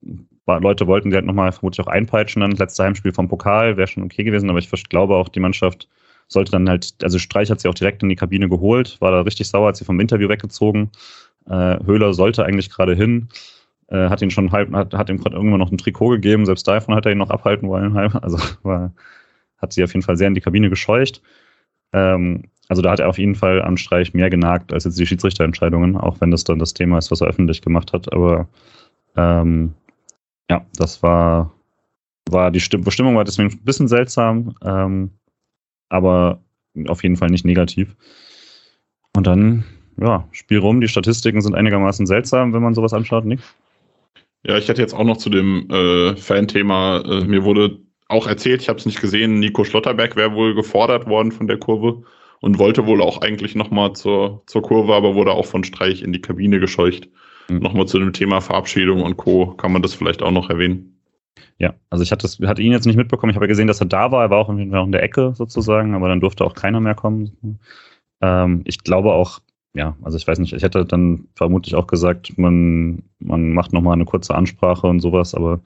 [0.45, 3.76] war, Leute wollten die halt nochmal vermutlich auch einpeitschen, dann das letzte Heimspiel vom Pokal
[3.76, 5.89] wäre schon okay gewesen, aber ich glaube auch, die Mannschaft
[6.28, 9.22] sollte dann halt, also Streich hat sie auch direkt in die Kabine geholt, war da
[9.22, 10.91] richtig sauer, hat sie vom Interview weggezogen.
[11.47, 13.28] Äh, Höhler sollte eigentlich gerade hin
[13.91, 16.66] äh, hat ihn schon halb, hat, hat ihm gerade irgendwann noch ein Trikot gegeben, selbst
[16.66, 17.95] davon hat er ihn noch abhalten wollen.
[18.22, 18.93] Also war,
[19.59, 21.22] hat sie auf jeden Fall sehr in die Kabine gescheucht.
[21.93, 25.07] Ähm, also da hat er auf jeden Fall am Streich mehr genagt als jetzt die
[25.07, 28.12] Schiedsrichterentscheidungen, auch wenn das dann das Thema ist, was er öffentlich gemacht hat.
[28.12, 28.49] Aber
[29.16, 29.74] ähm,
[30.49, 31.53] ja, das war,
[32.28, 35.11] war die Bestimmung war deswegen ein bisschen seltsam, ähm,
[35.88, 36.41] aber
[36.86, 37.97] auf jeden Fall nicht negativ.
[39.16, 39.64] Und dann,
[40.01, 43.43] ja, Spiel rum, die Statistiken sind einigermaßen seltsam, wenn man sowas anschaut, nicht?
[44.43, 47.78] Ja, ich hätte jetzt auch noch zu dem äh, Fan-Thema, äh, mir wurde
[48.09, 51.59] auch erzählt, ich habe es nicht gesehen, Nico Schlotterberg wäre wohl gefordert worden von der
[51.59, 52.03] Kurve
[52.41, 56.12] und wollte wohl auch eigentlich nochmal zur, zur Kurve, aber wurde auch von Streich in
[56.12, 57.09] die Kabine gescheucht.
[57.49, 57.59] Mhm.
[57.59, 59.55] Nochmal zu dem Thema Verabschiedung und Co.
[59.55, 60.97] kann man das vielleicht auch noch erwähnen.
[61.59, 63.30] Ja, also ich hatte, das, hatte ihn jetzt nicht mitbekommen.
[63.30, 64.22] Ich habe ja gesehen, dass er da war.
[64.24, 67.59] Er war auch in der Ecke sozusagen, aber dann durfte auch keiner mehr kommen.
[68.22, 69.41] Ähm, ich glaube auch,
[69.75, 73.95] ja, also ich weiß nicht, ich hätte dann vermutlich auch gesagt, man, man macht nochmal
[73.95, 75.61] eine kurze Ansprache und sowas, aber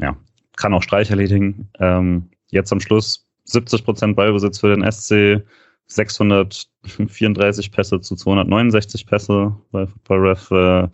[0.00, 0.16] ja,
[0.56, 1.68] kann auch Streich erledigen.
[1.78, 5.44] Ähm, jetzt am Schluss 70 Prozent Ballbesitz für den SC,
[5.86, 10.88] 634 Pässe zu 269 Pässe bei Football Ref, äh,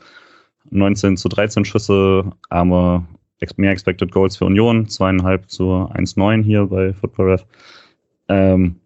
[0.70, 3.06] 19 zu 13 Schüsse, aber
[3.56, 7.46] mehr Expected Goals für Union, zweieinhalb zu 1,9 hier bei Football Ref.
[8.28, 8.76] Ähm,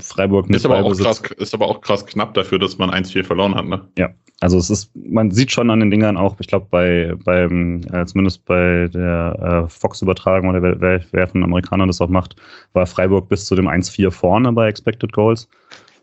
[0.00, 3.22] Freiburg mit ist aber, auch krass, ist aber auch krass knapp dafür, dass man 1-4
[3.22, 3.86] verloren hat, ne?
[3.98, 4.10] Ja,
[4.40, 8.06] also es ist, man sieht schon an den Dingern auch, ich glaube, bei, beim, äh,
[8.06, 12.36] zumindest bei der äh, Fox-Übertragung oder wer, wer, wer von Amerikanern das auch macht,
[12.72, 15.48] war Freiburg bis zu dem 1-4 vorne bei Expected Goals.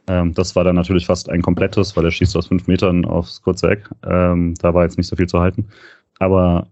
[0.08, 3.42] Ähm, das war dann natürlich fast ein komplettes, weil er schießt aus fünf Metern aufs
[3.42, 3.90] kurze Eck.
[4.04, 5.68] Ähm, da war jetzt nicht so viel zu halten.
[6.20, 6.68] Aber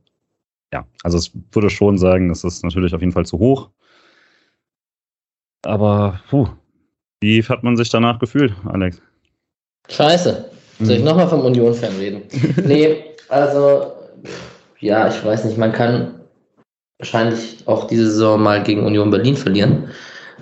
[0.72, 3.70] ja, also es würde schon sagen, es ist natürlich auf jeden Fall zu hoch.
[5.64, 6.48] Aber puh,
[7.22, 9.02] wie hat man sich danach gefühlt, Alex?
[9.90, 10.46] Scheiße.
[10.80, 11.06] Soll ich mhm.
[11.06, 12.22] nochmal vom Union-Fan reden?
[12.66, 13.94] nee, also,
[14.80, 16.22] ja, ich weiß nicht, man kann
[17.00, 19.90] wahrscheinlich auch diese Saison mal gegen Union Berlin verlieren.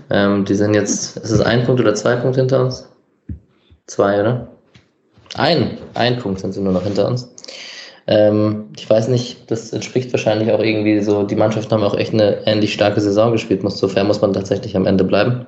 [0.10, 2.88] Ähm, die sind jetzt, ist es ein Punkt oder zwei Punkte hinter uns?
[3.88, 4.48] Zwei, oder?
[5.36, 7.34] Ein, ein Punkt sind sie nur noch hinter uns.
[8.08, 12.14] Ähm, ich weiß nicht, das entspricht wahrscheinlich auch irgendwie so, die Mannschaften haben auch echt
[12.14, 15.46] eine ähnlich starke Saison gespielt, muss, sofern muss man tatsächlich am Ende bleiben.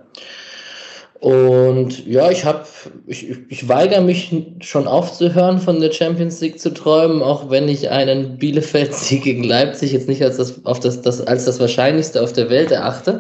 [1.20, 2.64] Und ja, ich habe,
[3.06, 7.90] ich, ich weigere mich schon aufzuhören, von der Champions League zu träumen, auch wenn ich
[7.90, 12.32] einen Bielefeld-Sieg gegen Leipzig jetzt nicht als das, auf das, das, als das Wahrscheinlichste auf
[12.32, 13.20] der Welt erachte.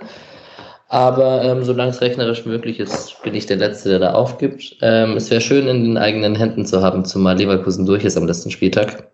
[0.87, 4.77] Aber ähm, solange es rechnerisch möglich ist, bin ich der Letzte, der da aufgibt.
[4.81, 8.25] Ähm, es wäre schön, in den eigenen Händen zu haben, zumal Leverkusen durch ist am
[8.25, 9.11] letzten Spieltag.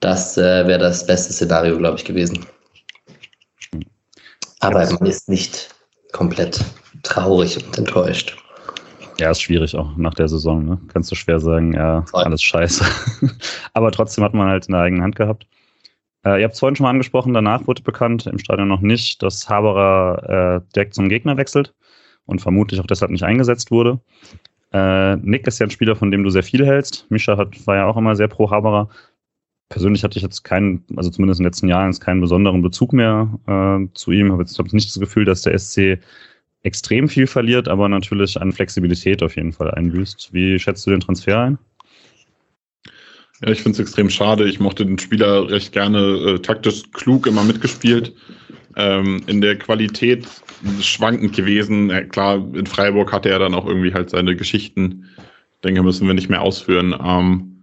[0.00, 2.46] Das äh, wäre das beste Szenario, glaube ich, gewesen.
[4.60, 5.68] Aber man ist nicht
[6.12, 6.60] komplett
[7.02, 8.36] traurig und enttäuscht.
[9.18, 10.64] Ja, ist schwierig auch nach der Saison.
[10.64, 10.80] Ne?
[10.92, 12.22] Kannst du schwer sagen, ja, Voll.
[12.22, 12.84] alles scheiße.
[13.72, 15.46] Aber trotzdem hat man halt in der eigenen Hand gehabt.
[16.24, 19.22] Äh, ihr habt es vorhin schon mal angesprochen, danach wurde bekannt, im Stadion noch nicht,
[19.22, 21.74] dass Haberer äh, direkt zum Gegner wechselt
[22.26, 24.00] und vermutlich auch deshalb nicht eingesetzt wurde.
[24.72, 27.06] Äh, Nick ist ja ein Spieler, von dem du sehr viel hältst.
[27.10, 28.88] Mischa hat, war ja auch immer sehr pro Haberer.
[29.70, 33.28] Persönlich hatte ich jetzt keinen, also zumindest in den letzten Jahren, keinen besonderen Bezug mehr
[33.46, 34.30] äh, zu ihm.
[34.32, 35.98] Habe jetzt hab nicht das Gefühl, dass der SC
[36.62, 40.30] extrem viel verliert, aber natürlich an Flexibilität auf jeden Fall einbüßt.
[40.32, 41.58] Wie schätzt du den Transfer ein?
[43.40, 44.48] Ja, ich finde es extrem schade.
[44.48, 48.12] Ich mochte den Spieler recht gerne äh, taktisch klug immer mitgespielt.
[48.76, 50.26] Ähm, in der Qualität
[50.80, 51.90] schwankend gewesen.
[51.90, 55.06] Ja, klar, in Freiburg hatte er dann auch irgendwie halt seine Geschichten.
[55.54, 56.94] Ich denke, müssen wir nicht mehr ausführen.
[57.00, 57.62] Ähm,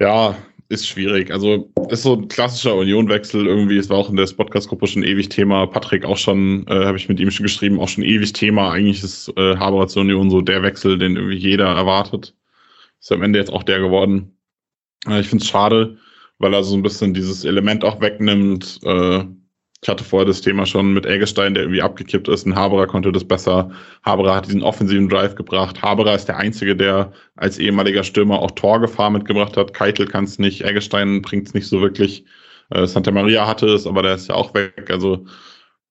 [0.00, 0.36] ja,
[0.68, 1.30] ist schwierig.
[1.30, 3.76] Also ist so ein klassischer Unionwechsel irgendwie.
[3.76, 5.66] Es war auch in der Podcast-Gruppe schon ewig Thema.
[5.66, 8.70] Patrick auch schon, äh, habe ich mit ihm schon geschrieben, auch schon ewig Thema.
[8.70, 12.34] Eigentlich ist äh, Haberer zur Union so der Wechsel, den irgendwie jeder erwartet.
[13.00, 14.36] Ist am Ende jetzt auch der geworden.
[15.06, 15.98] Äh, ich finde es schade,
[16.38, 18.80] weil er so ein bisschen dieses Element auch wegnimmt.
[18.84, 19.24] Äh,
[19.84, 22.46] ich hatte vorher das Thema schon mit Eggestein, der irgendwie abgekippt ist.
[22.46, 23.70] Ein Haberer konnte das besser.
[24.02, 25.82] Haberer hat diesen offensiven Drive gebracht.
[25.82, 29.74] Haberer ist der Einzige, der als ehemaliger Stürmer auch Torgefahr mitgebracht hat.
[29.74, 30.62] Keitel kann es nicht.
[30.62, 32.24] Eggestein bringt es nicht so wirklich.
[32.70, 34.88] Äh, Santa Maria hatte es, aber der ist ja auch weg.
[34.90, 35.26] Also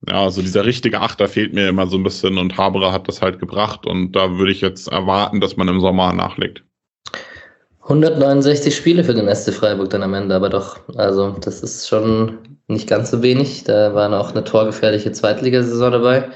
[0.08, 3.22] ja, so dieser richtige Achter fehlt mir immer so ein bisschen und Haberer hat das
[3.22, 6.64] halt gebracht und da würde ich jetzt erwarten, dass man im Sommer nachlegt.
[7.84, 12.58] 169 Spiele für den SC Freiburg dann am Ende, aber doch, also das ist schon
[12.68, 13.66] nicht ganz so wenig.
[13.66, 16.30] Da war auch eine torgefährliche Zweitligasaison dabei.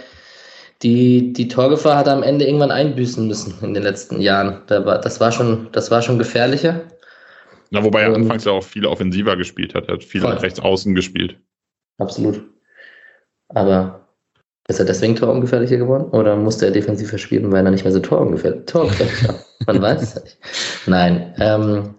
[0.84, 4.62] Die, die Torgefahr hat am Ende irgendwann einbüßen müssen in den letzten Jahren.
[4.68, 6.82] Da war, das, war schon, das war schon gefährlicher.
[7.72, 9.88] Na, wobei er anfangs ja auch viel offensiver gespielt hat.
[9.88, 11.40] Er hat viel rechts außen gespielt.
[11.98, 12.44] Absolut.
[13.50, 14.07] Aber
[14.68, 16.10] ist er deswegen torungefährlicher geworden?
[16.12, 19.36] Oder musste er defensiver spielen, weil er nicht mehr so torungefährlich, torungefährlich war?
[19.68, 20.38] Man weiß es nicht.
[20.86, 21.34] Nein.
[21.40, 21.96] Ähm,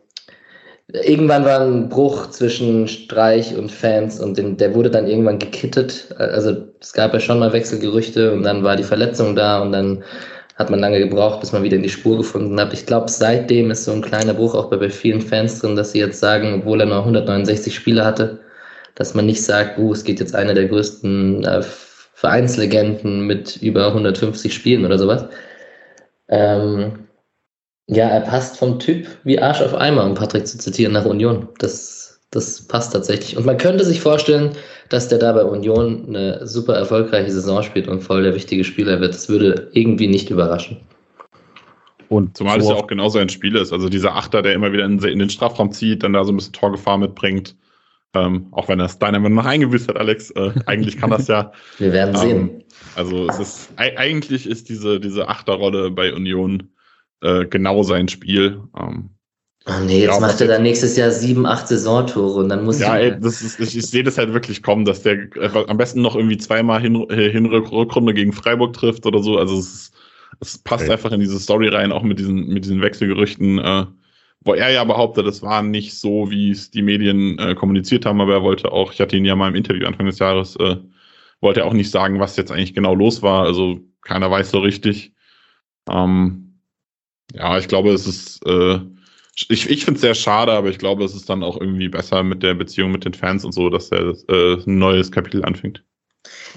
[0.92, 6.14] irgendwann war ein Bruch zwischen Streich und Fans und den, der wurde dann irgendwann gekittet.
[6.18, 10.04] Also es gab ja schon mal Wechselgerüchte und dann war die Verletzung da und dann
[10.56, 12.72] hat man lange gebraucht, bis man wieder in die Spur gefunden hat.
[12.72, 15.92] Ich glaube, seitdem ist so ein kleiner Bruch auch bei, bei vielen Fans drin, dass
[15.92, 18.40] sie jetzt sagen, obwohl er nur 169 Spiele hatte,
[18.96, 21.62] dass man nicht sagt, uh, es geht jetzt einer der größten äh,
[22.18, 25.26] Vereinslegenden mit über 150 Spielen oder sowas.
[26.28, 27.06] Ähm,
[27.86, 31.46] ja, er passt vom Typ wie Arsch auf Eimer, um Patrick zu zitieren, nach Union.
[31.60, 33.36] Das, das passt tatsächlich.
[33.36, 34.50] Und man könnte sich vorstellen,
[34.88, 39.00] dass der da bei Union eine super erfolgreiche Saison spielt und voll der wichtige Spieler
[39.00, 39.14] wird.
[39.14, 40.78] Das würde irgendwie nicht überraschen.
[42.08, 43.72] Und Zumal es ja auch genauso ein Spiel ist.
[43.72, 46.36] Also dieser Achter, der immer wieder in, in den Strafraum zieht, dann da so ein
[46.36, 47.54] bisschen Torgefahr mitbringt.
[48.14, 50.30] Ähm, auch wenn er es deiner Meinung nach eingebüßt hat, Alex.
[50.30, 51.52] Äh, eigentlich kann das ja.
[51.78, 52.64] Wir werden ähm, sehen.
[52.96, 56.70] Also es ist eigentlich ist diese, diese Achterrolle bei Union
[57.20, 58.62] äh, genau sein Spiel.
[58.78, 59.10] Ähm,
[59.68, 62.80] Oh nee, jetzt ja, macht er dann nächstes Jahr sieben, acht Saisontore und dann muss
[62.80, 65.28] Ja, ey, das ist, ich, ich sehe das halt wirklich kommen, dass der
[65.68, 69.36] am besten noch irgendwie zweimal hin, Hinrückrunde gegen Freiburg trifft oder so.
[69.36, 69.92] Also es,
[70.40, 70.92] es passt okay.
[70.92, 73.58] einfach in diese Story rein, auch mit diesen, mit diesen Wechselgerüchten.
[73.58, 73.84] Äh,
[74.40, 78.20] wo er ja behauptet, es war nicht so, wie es die Medien äh, kommuniziert haben,
[78.20, 80.76] aber er wollte auch, ich hatte ihn ja mal im Interview Anfang des Jahres, äh,
[81.40, 83.44] wollte er auch nicht sagen, was jetzt eigentlich genau los war.
[83.44, 85.12] Also keiner weiß so richtig.
[85.88, 86.60] Ähm,
[87.32, 88.80] ja, ich glaube, es ist, äh,
[89.48, 92.22] ich, ich finde es sehr schade, aber ich glaube, es ist dann auch irgendwie besser
[92.22, 95.84] mit der Beziehung mit den Fans und so, dass er äh, ein neues Kapitel anfängt.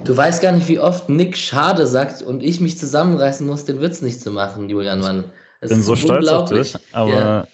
[0.04, 3.82] Du weißt gar nicht, wie oft Nick schade sagt und ich mich zusammenreißen muss, den
[3.82, 5.32] Witz nicht zu machen, Julian Mann.
[5.62, 7.48] Ich bin so stolz auf dich, aber ja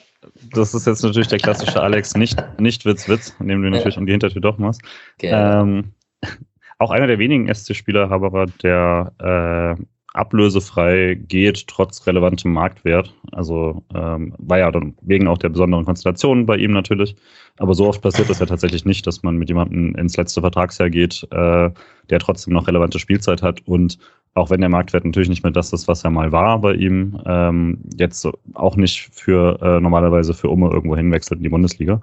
[0.51, 4.05] das ist jetzt natürlich der klassische Alex, nicht, nicht Witz, Witz, indem du natürlich um
[4.05, 4.81] die Hintertür doch machst.
[5.21, 5.93] Ähm,
[6.79, 9.83] auch einer der wenigen SC-Spieler, Haberer, der äh,
[10.17, 13.13] ablösefrei geht, trotz relevantem Marktwert.
[13.31, 17.15] Also ähm, war ja dann wegen auch der besonderen Konstellation bei ihm natürlich.
[17.57, 20.89] Aber so oft passiert das ja tatsächlich nicht, dass man mit jemandem ins letzte Vertragsjahr
[20.89, 21.69] geht, äh,
[22.09, 23.97] der trotzdem noch relevante Spielzeit hat und
[24.33, 27.19] auch wenn der Marktwert natürlich nicht mehr das ist, was er mal war bei ihm,
[27.25, 32.01] ähm, jetzt auch nicht für äh, normalerweise für Umme irgendwo hinwechselt in die Bundesliga.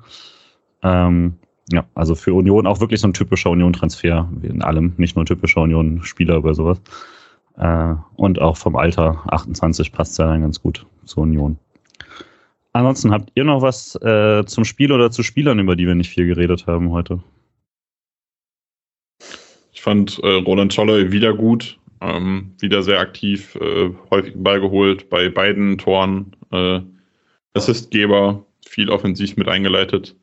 [0.82, 1.34] Ähm,
[1.70, 5.26] ja, also für Union auch wirklich so ein typischer Union-Transfer in allem, nicht nur ein
[5.26, 6.80] typischer Union-Spieler oder sowas.
[7.56, 11.58] Äh, und auch vom Alter 28 passt er dann ganz gut zur Union.
[12.72, 16.10] Ansonsten habt ihr noch was äh, zum Spiel oder zu Spielern, über die wir nicht
[16.10, 17.20] viel geredet haben heute?
[19.72, 25.08] Ich fand äh, Roland Scholle wieder gut, ähm, wieder sehr aktiv, äh, häufig Ball geholt
[25.08, 26.80] bei beiden Toren, äh,
[27.54, 30.16] Assistgeber, viel offensiv mit eingeleitet.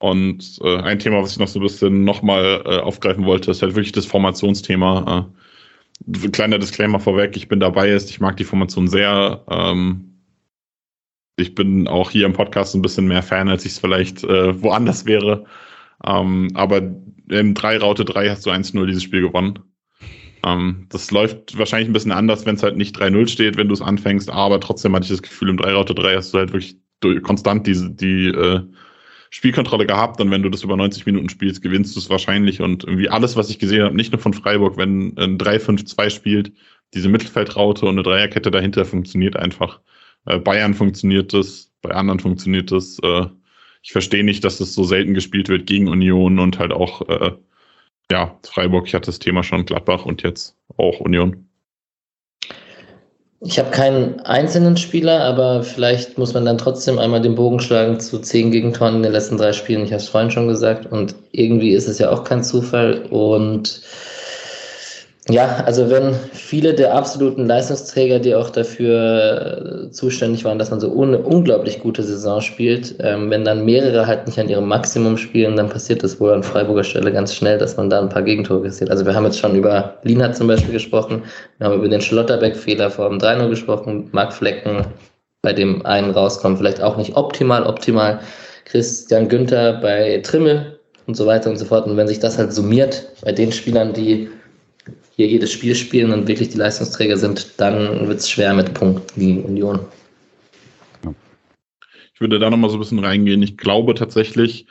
[0.00, 3.60] Und äh, ein Thema, was ich noch so ein bisschen nochmal äh, aufgreifen wollte, ist
[3.60, 5.26] halt wirklich das Formationsthema.
[5.28, 5.38] Äh,
[6.32, 9.44] kleiner Disclaimer vorweg, ich bin dabei ist, ich mag die Formation sehr.
[9.50, 10.08] Ähm,
[11.36, 14.60] ich bin auch hier im Podcast ein bisschen mehr Fan, als ich es vielleicht äh,
[14.62, 15.44] woanders wäre.
[16.04, 16.82] Ähm, aber
[17.30, 19.58] im 3 Raute 3 hast du 1-0 dieses Spiel gewonnen.
[20.44, 23.74] Ähm, das läuft wahrscheinlich ein bisschen anders, wenn es halt nicht 3-0 steht, wenn du
[23.74, 26.52] es anfängst, aber trotzdem hatte ich das Gefühl, im 3 Raute 3 hast du halt
[26.52, 26.76] wirklich
[27.22, 28.60] konstant diese, die äh,
[29.30, 32.60] Spielkontrolle gehabt und wenn du das über 90 Minuten spielst, gewinnst du es wahrscheinlich.
[32.60, 36.52] Und irgendwie alles, was ich gesehen habe, nicht nur von Freiburg, wenn ein 3-5-2 spielt,
[36.94, 39.80] diese Mittelfeldraute und eine Dreierkette dahinter funktioniert einfach.
[40.26, 42.98] Äh, Bayern funktioniert das, bei anderen funktioniert das.
[43.02, 43.26] Äh,
[43.82, 47.32] ich verstehe nicht, dass das so selten gespielt wird gegen Union und halt auch, äh,
[48.10, 51.47] ja, Freiburg, ich hatte das Thema schon, Gladbach und jetzt auch Union.
[53.40, 58.00] Ich habe keinen einzelnen Spieler, aber vielleicht muss man dann trotzdem einmal den Bogen schlagen
[58.00, 59.84] zu zehn Gegentoren in den letzten drei Spielen.
[59.84, 60.86] Ich habe es vorhin schon gesagt.
[60.90, 63.06] Und irgendwie ist es ja auch kein Zufall.
[63.10, 63.80] Und
[65.30, 70.80] ja, also wenn viele der absoluten Leistungsträger, die auch dafür äh, zuständig waren, dass man
[70.80, 75.18] so eine unglaublich gute Saison spielt, ähm, wenn dann mehrere halt nicht an ihrem Maximum
[75.18, 78.22] spielen, dann passiert das wohl an Freiburger Stelle ganz schnell, dass man da ein paar
[78.22, 78.90] Gegentore kassiert.
[78.90, 81.22] Also wir haben jetzt schon über Lina zum Beispiel gesprochen,
[81.58, 84.86] wir haben über den Schlotterbeck-Fehler vor dem 3 gesprochen, Marc Flecken,
[85.42, 88.20] bei dem einen rauskommt, vielleicht auch nicht optimal, optimal.
[88.64, 91.86] Christian Günther bei Trimmel und so weiter und so fort.
[91.86, 94.28] Und wenn sich das halt summiert bei den Spielern, die
[95.18, 99.20] hier jedes Spiel spielen und wirklich die Leistungsträger sind, dann wird es schwer mit Punkten
[99.20, 99.80] gegen Union.
[102.14, 103.42] Ich würde da nochmal so ein bisschen reingehen.
[103.42, 104.66] Ich glaube tatsächlich,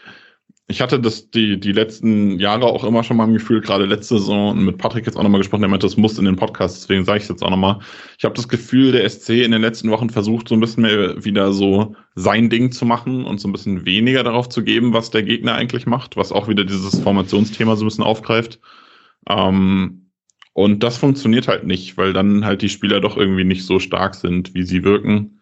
[0.69, 4.19] ich hatte das die, die letzten Jahre auch immer schon mal im Gefühl, gerade letzte
[4.19, 7.03] Saison mit Patrick jetzt auch nochmal gesprochen, der meinte, das muss in den Podcast, deswegen
[7.03, 7.79] sage ich es jetzt auch nochmal.
[8.17, 11.25] Ich habe das Gefühl, der SC in den letzten Wochen versucht, so ein bisschen mehr
[11.25, 15.09] wieder so sein Ding zu machen und so ein bisschen weniger darauf zu geben, was
[15.09, 18.61] der Gegner eigentlich macht, was auch wieder dieses Formationsthema so ein bisschen aufgreift.
[19.29, 20.06] Ähm,
[20.57, 24.15] und das funktioniert halt nicht, weil dann halt die Spieler doch irgendwie nicht so stark
[24.15, 25.39] sind, wie sie wirken,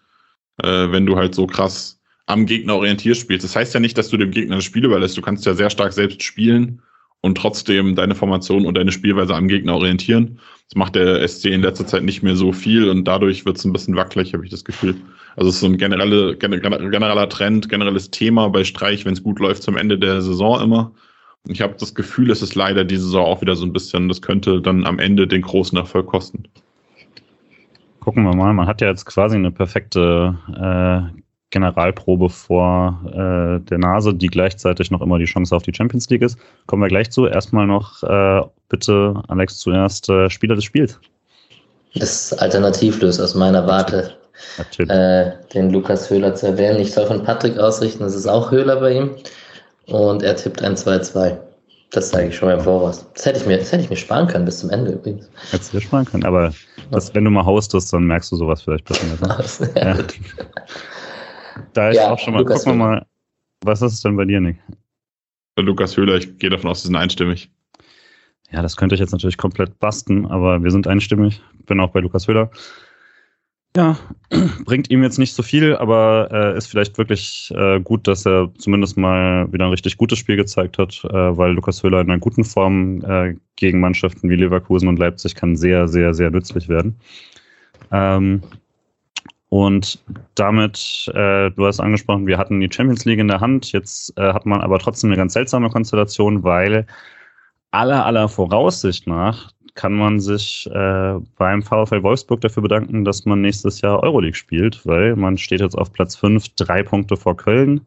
[0.61, 3.45] äh, wenn du halt so krass am Gegner orientiert spielst.
[3.45, 5.15] Das heißt ja nicht, dass du dem Gegner das Spiel überlässt.
[5.15, 6.81] Du kannst ja sehr stark selbst spielen
[7.21, 10.41] und trotzdem deine Formation und deine Spielweise am Gegner orientieren.
[10.67, 13.63] Das macht der SC in letzter Zeit nicht mehr so viel und dadurch wird es
[13.63, 14.97] ein bisschen wackelig, habe ich das Gefühl.
[15.37, 19.39] Also es ist so ein generelle, genereller Trend, generelles Thema bei Streich, wenn es gut
[19.39, 20.91] läuft, zum Ende der Saison immer.
[21.47, 24.21] Ich habe das Gefühl, es ist leider diese Saison auch wieder so ein bisschen, das
[24.21, 26.43] könnte dann am Ende den großen Erfolg kosten.
[27.99, 33.77] Gucken wir mal, man hat ja jetzt quasi eine perfekte äh, Generalprobe vor äh, der
[33.77, 36.37] Nase, die gleichzeitig noch immer die Chance auf die Champions League ist.
[36.65, 37.27] Kommen wir gleich zu.
[37.27, 40.99] Erstmal noch äh, bitte, Alex, zuerst äh, Spieler des Spiels.
[41.93, 44.17] Das ist alternativlos aus meiner Warte.
[44.79, 46.79] Äh, den Lukas Höhler zu erwähnen.
[46.79, 49.11] Ich soll von Patrick ausrichten, es ist auch Höhler bei ihm
[49.87, 51.37] und er tippt ein 2-2.
[51.91, 53.05] Das sage ich schon mal im Voraus.
[53.13, 55.29] Das hätte ich mir, das hätte ich mir sparen können bis zum Ende übrigens.
[55.51, 56.53] Hättest du dir sparen können, aber
[56.91, 59.05] das, wenn du mal hostest, dann merkst du sowas vielleicht besser.
[59.05, 59.71] Ne?
[59.75, 59.97] ja.
[61.73, 63.05] Da ist ja, auch schon mal, Lukas gucken wir mal,
[63.61, 64.57] was ist es denn bei dir, Nick?
[65.57, 67.49] Lukas Höhler, ich gehe davon aus, sie sind einstimmig.
[68.51, 71.41] Ja, das könnte ich jetzt natürlich komplett basten, aber wir sind einstimmig.
[71.65, 72.51] Bin auch bei Lukas Höhler.
[73.75, 73.97] Ja,
[74.65, 78.49] bringt ihm jetzt nicht so viel, aber äh, ist vielleicht wirklich äh, gut, dass er
[78.57, 82.19] zumindest mal wieder ein richtig gutes Spiel gezeigt hat, äh, weil Lukas Höhler in einer
[82.19, 86.95] guten Form äh, gegen Mannschaften wie Leverkusen und Leipzig kann sehr, sehr, sehr nützlich werden.
[87.91, 88.41] Ähm,
[89.49, 90.03] und
[90.35, 94.33] damit, äh, du hast angesprochen, wir hatten die Champions League in der Hand, jetzt äh,
[94.33, 96.87] hat man aber trotzdem eine ganz seltsame Konstellation, weil
[97.71, 103.41] aller, aller Voraussicht nach kann man sich äh, beim VfL Wolfsburg dafür bedanken, dass man
[103.41, 107.81] nächstes Jahr Euroleague spielt, weil man steht jetzt auf Platz 5, drei Punkte vor Köln,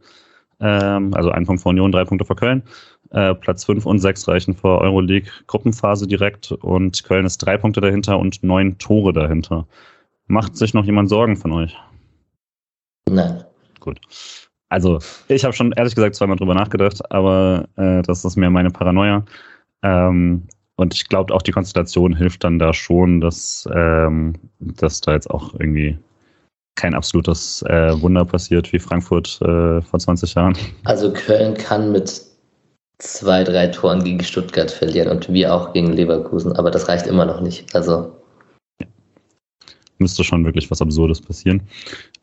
[0.61, 2.63] ähm, also ein Punkt vor Union, drei Punkte vor Köln.
[3.11, 7.81] Äh, Platz 5 und 6 reichen vor Euroleague Gruppenphase direkt und Köln ist drei Punkte
[7.81, 9.67] dahinter und neun Tore dahinter.
[10.27, 11.77] Macht sich noch jemand Sorgen von euch?
[13.09, 13.45] Nein.
[13.81, 13.99] Gut.
[14.69, 14.99] Also,
[15.29, 19.25] ich habe schon ehrlich gesagt zweimal drüber nachgedacht, aber äh, das ist mehr meine Paranoia.
[19.83, 20.47] Ähm,
[20.79, 25.29] und ich glaube, auch die Konstellation hilft dann da schon, dass, ähm, dass da jetzt
[25.29, 25.99] auch irgendwie
[26.77, 30.57] kein absolutes äh, Wunder passiert wie Frankfurt äh, vor 20 Jahren.
[30.85, 32.23] Also Köln kann mit
[32.99, 37.25] zwei, drei Toren gegen Stuttgart verlieren und wir auch gegen Leverkusen, aber das reicht immer
[37.25, 37.75] noch nicht.
[37.75, 38.13] Also
[40.01, 41.63] müsste schon wirklich was Absurdes passieren.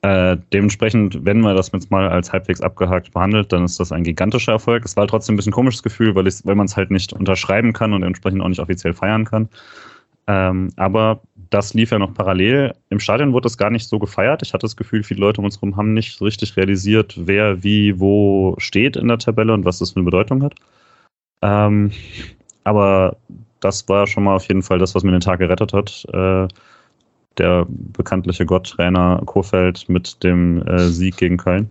[0.02, 4.04] Äh, dementsprechend, wenn man das jetzt mal als halbwegs abgehakt behandelt, dann ist das ein
[4.04, 4.86] gigantischer Erfolg.
[4.86, 7.94] Es war trotzdem ein bisschen komisches Gefühl, weil, weil man es halt nicht unterschreiben kann
[7.94, 9.50] und entsprechend auch nicht offiziell feiern kann.
[10.28, 12.74] Ähm, aber das lief ja noch parallel.
[12.90, 14.42] Im Stadion wurde das gar nicht so gefeiert.
[14.42, 18.00] Ich hatte das Gefühl, viele Leute um uns herum haben nicht richtig realisiert, wer wie
[18.00, 20.56] wo steht in der Tabelle und was das für eine Bedeutung hat.
[21.42, 21.92] Ähm,
[22.64, 23.18] aber
[23.60, 26.06] das war schon mal auf jeden Fall das, was mir den Tag gerettet hat.
[26.12, 26.48] Äh,
[27.38, 31.70] der bekanntliche Gott-Trainer Kofeld mit dem äh, Sieg gegen Köln.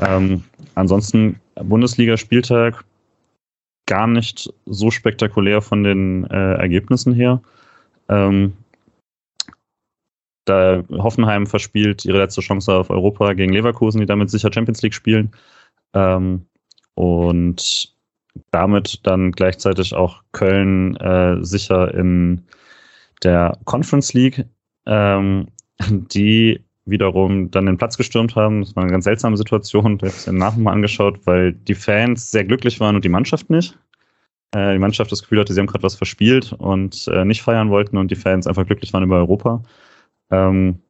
[0.00, 0.44] Ähm,
[0.74, 2.84] ansonsten Bundesliga-Spieltag
[3.86, 7.42] gar nicht so spektakulär von den äh, Ergebnissen her.
[8.08, 8.52] Ähm,
[10.44, 14.94] da Hoffenheim verspielt ihre letzte Chance auf Europa gegen Leverkusen, die damit sicher Champions League
[14.94, 15.32] spielen.
[15.94, 16.46] Ähm,
[16.94, 17.94] und
[18.50, 22.44] damit dann gleichzeitig auch Köln äh, sicher in
[23.22, 24.44] der Conference League
[24.90, 25.48] ähm,
[25.88, 28.60] die wiederum dann den Platz gestürmt haben.
[28.60, 29.96] Das war eine ganz seltsame Situation.
[29.96, 33.48] Ich habe es Nachhinein mal angeschaut, weil die Fans sehr glücklich waren und die Mannschaft
[33.48, 33.78] nicht.
[34.52, 37.70] Äh, die Mannschaft das Gefühl hatte, sie haben gerade was verspielt und äh, nicht feiern
[37.70, 39.62] wollten und die Fans einfach glücklich waren über Europa.
[40.30, 40.80] Ähm,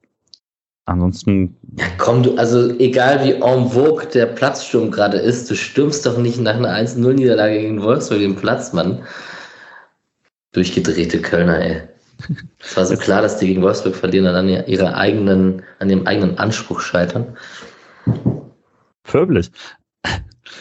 [0.87, 1.57] ansonsten.
[1.99, 6.41] Komm, du, also egal wie en vogue der Platzsturm gerade ist, du stürmst doch nicht
[6.41, 9.03] nach einer 1-0-Niederlage gegen Wolfsburg den Platz, Mann.
[10.53, 11.83] Durchgedrehte Kölner, ey.
[12.59, 16.07] Es war so klar, dass die gegen Wolfsburg verlieren und an ihrer eigenen, an dem
[16.07, 17.37] eigenen Anspruch scheitern.
[19.03, 19.51] Pöblich.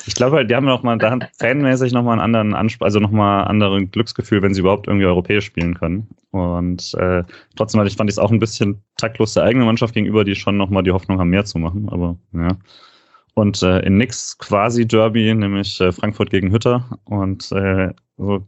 [0.06, 3.46] Ich glaube halt, die haben noch mal da fanmäßig nochmal einen anderen Anspruch, also nochmal
[3.46, 6.08] anderen Glücksgefühl, wenn sie überhaupt irgendwie europäisch spielen können.
[6.32, 7.24] Und äh,
[7.56, 10.58] trotzdem ich, fand ich es auch ein bisschen taktlos der eigenen Mannschaft gegenüber, die schon
[10.58, 11.90] nochmal die Hoffnung haben, mehr zu machen.
[11.90, 12.58] Aber ja.
[13.36, 17.00] Und äh, in nix quasi Derby, nämlich äh, Frankfurt gegen Hütter.
[17.06, 18.48] Und äh, so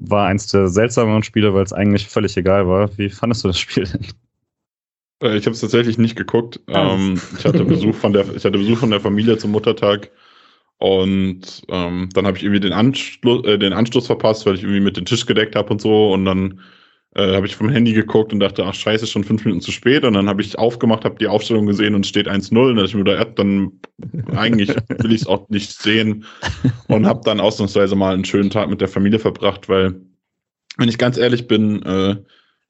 [0.00, 2.96] war eins der seltsameren Spiele, weil es eigentlich völlig egal war.
[2.98, 4.06] Wie fandest du das Spiel denn?
[5.22, 6.60] Äh, ich habe es tatsächlich nicht geguckt.
[6.66, 6.94] Ah.
[6.94, 10.10] Ähm, ich hatte Besuch von der, ich hatte Besuch von der Familie zum Muttertag
[10.78, 14.80] und ähm, dann habe ich irgendwie den Anschluss, äh, den Anstoß verpasst, weil ich irgendwie
[14.80, 16.10] mit dem Tisch gedeckt habe und so.
[16.12, 16.60] Und dann
[17.16, 20.04] äh, habe ich vom Handy geguckt und dachte, ach scheiße, schon fünf Minuten zu spät.
[20.04, 22.70] Und dann habe ich aufgemacht, habe die Aufstellung gesehen und steht 1-0.
[22.70, 23.72] Und ich mir, ja, dann
[24.36, 26.24] eigentlich will ich es auch nicht sehen.
[26.88, 30.00] Und habe dann ausnahmsweise mal einen schönen Tag mit der Familie verbracht, weil,
[30.76, 32.16] wenn ich ganz ehrlich bin, äh,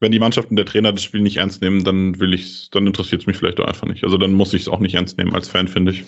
[0.00, 2.86] wenn die Mannschaft und der Trainer das Spiel nicht ernst nehmen, dann will ich, dann
[2.86, 4.02] interessiert es mich vielleicht auch einfach nicht.
[4.04, 6.04] Also dann muss ich es auch nicht ernst nehmen als Fan, finde ich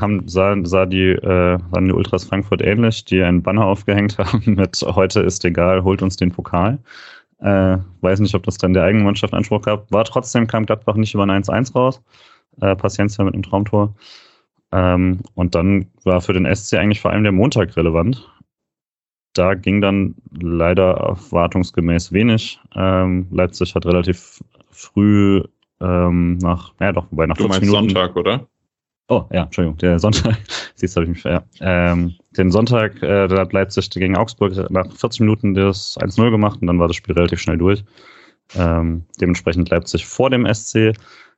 [0.00, 4.54] haben, sah, sah die, äh, sahen die Ultras Frankfurt ähnlich, die einen Banner aufgehängt haben
[4.54, 6.78] mit heute ist egal, holt uns den Pokal.
[7.38, 9.90] Äh, weiß nicht, ob das dann der eigenen Mannschaft Anspruch gab.
[9.90, 12.00] War trotzdem, kam Gladbach nicht über ein 1-1 raus.
[12.60, 13.94] Äh, Paciencia mit einem Traumtor.
[14.70, 18.28] Ähm, und dann war für den SC eigentlich vor allem der Montag relevant.
[19.34, 22.60] Da ging dann leider erwartungsgemäß wenig.
[22.76, 24.40] Ähm, Leipzig hat relativ
[24.70, 25.42] früh
[25.80, 27.88] ähm, nach, ja doch, wobei nach du 40 Minuten.
[27.88, 28.46] Sonntag, oder?
[29.08, 30.38] Oh, ja, Entschuldigung, der Sonntag,
[30.74, 31.42] siehst du, habe ich mich, ja.
[31.60, 36.60] Ähm, den Sonntag, äh, da hat Leipzig gegen Augsburg nach 40 Minuten das 1-0 gemacht
[36.60, 37.84] und dann war das Spiel relativ schnell durch.
[38.54, 40.92] Ähm, dementsprechend Leipzig vor dem SC.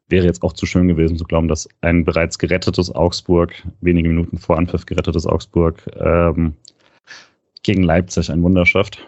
[0.08, 4.36] Wäre jetzt auch zu schön gewesen zu glauben, dass ein bereits gerettetes Augsburg, wenige Minuten
[4.36, 6.52] vor Anpfiff gerettetes Augsburg, ähm,
[7.62, 8.98] gegen Leipzig ein Wunder schafft.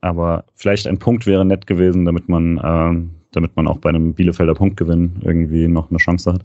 [0.00, 4.14] Aber vielleicht ein Punkt wäre nett gewesen, damit man, ähm, damit man auch bei einem
[4.14, 6.42] Bielefelder Punktgewinn irgendwie noch eine Chance hat.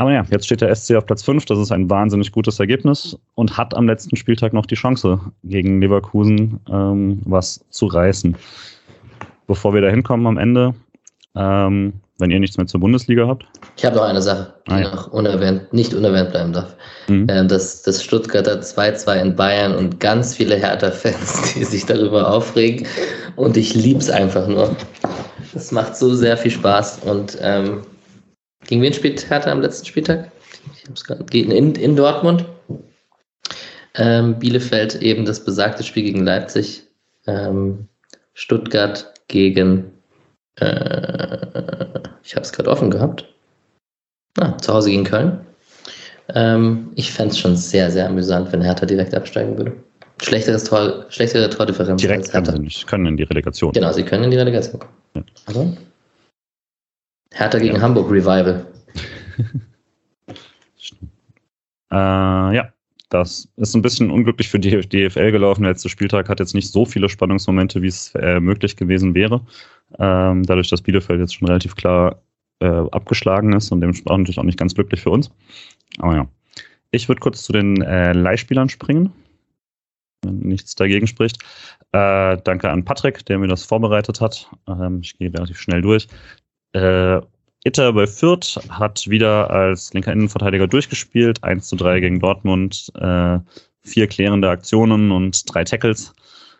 [0.00, 1.44] Aber ja, jetzt steht der SC auf Platz 5.
[1.44, 5.78] Das ist ein wahnsinnig gutes Ergebnis und hat am letzten Spieltag noch die Chance, gegen
[5.82, 8.34] Leverkusen ähm, was zu reißen.
[9.46, 10.74] Bevor wir da hinkommen am Ende,
[11.34, 13.44] ähm, wenn ihr nichts mehr zur Bundesliga habt.
[13.76, 14.90] Ich habe noch eine Sache, die ah, ja.
[14.90, 16.74] noch unerwähnt, nicht unerwähnt bleiben darf.
[17.08, 17.28] Mhm.
[17.28, 22.86] Äh, das, das Stuttgarter 2-2 in Bayern und ganz viele Hertha-Fans, die sich darüber aufregen.
[23.36, 24.74] Und ich liebe es einfach nur.
[25.52, 27.82] Das macht so sehr viel Spaß und ähm,
[28.66, 30.30] gegen wen spielt Hertha am letzten Spieltag?
[30.76, 32.44] Ich hab's grad, in, in Dortmund.
[33.94, 36.84] Ähm, Bielefeld eben das besagte Spiel gegen Leipzig.
[37.26, 37.88] Ähm,
[38.34, 39.92] Stuttgart gegen,
[40.56, 43.26] äh, ich habe es gerade offen gehabt.
[44.38, 45.40] Ah, zu Hause gegen Köln.
[46.34, 49.76] Ähm, ich fände es schon sehr, sehr amüsant, wenn Hertha direkt absteigen würde.
[50.22, 52.52] Schlechteres Tor, schlechtere Tordifferenz direkt als Hertha.
[52.52, 53.72] Können sie nicht, können in die Relegation.
[53.72, 54.92] Genau, sie können in die Relegation kommen.
[55.14, 55.22] Ja.
[55.46, 55.76] Also,
[57.32, 57.82] Hertha gegen ja.
[57.82, 58.66] Hamburg Revival.
[61.90, 62.72] äh, ja,
[63.08, 65.62] das ist ein bisschen unglücklich für die DFL gelaufen.
[65.62, 69.44] Der letzte Spieltag hat jetzt nicht so viele Spannungsmomente, wie es äh, möglich gewesen wäre.
[69.98, 72.22] Ähm, dadurch, dass Bielefeld jetzt schon relativ klar
[72.60, 75.30] äh, abgeschlagen ist und dementsprechend natürlich auch nicht ganz glücklich für uns.
[75.98, 76.28] Aber ja.
[76.92, 79.12] Ich würde kurz zu den äh, Leihspielern springen,
[80.22, 81.42] wenn nichts dagegen spricht.
[81.92, 84.50] Äh, danke an Patrick, der mir das vorbereitet hat.
[84.68, 86.08] Ähm, ich gehe relativ schnell durch.
[86.72, 87.20] Äh,
[87.64, 91.44] Itter bei Fürth hat wieder als linker Innenverteidiger durchgespielt.
[91.44, 92.90] 1 zu 3 gegen Dortmund.
[92.94, 93.38] Äh,
[93.82, 96.12] vier klärende Aktionen und drei Tackles.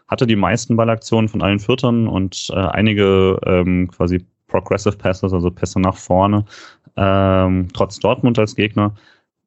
[0.08, 5.50] Hatte die meisten Ballaktionen von allen Viertern und äh, einige ähm, quasi Progressive Passes, also
[5.50, 6.44] Pässe nach vorne,
[6.96, 8.94] ähm, trotz Dortmund als Gegner.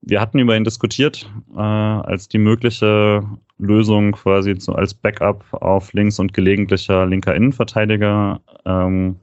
[0.02, 3.23] Wir hatten über ihn diskutiert, äh, als die mögliche
[3.57, 8.41] Lösung quasi zu, als Backup auf links und gelegentlicher linker Innenverteidiger.
[8.65, 9.18] Ähm,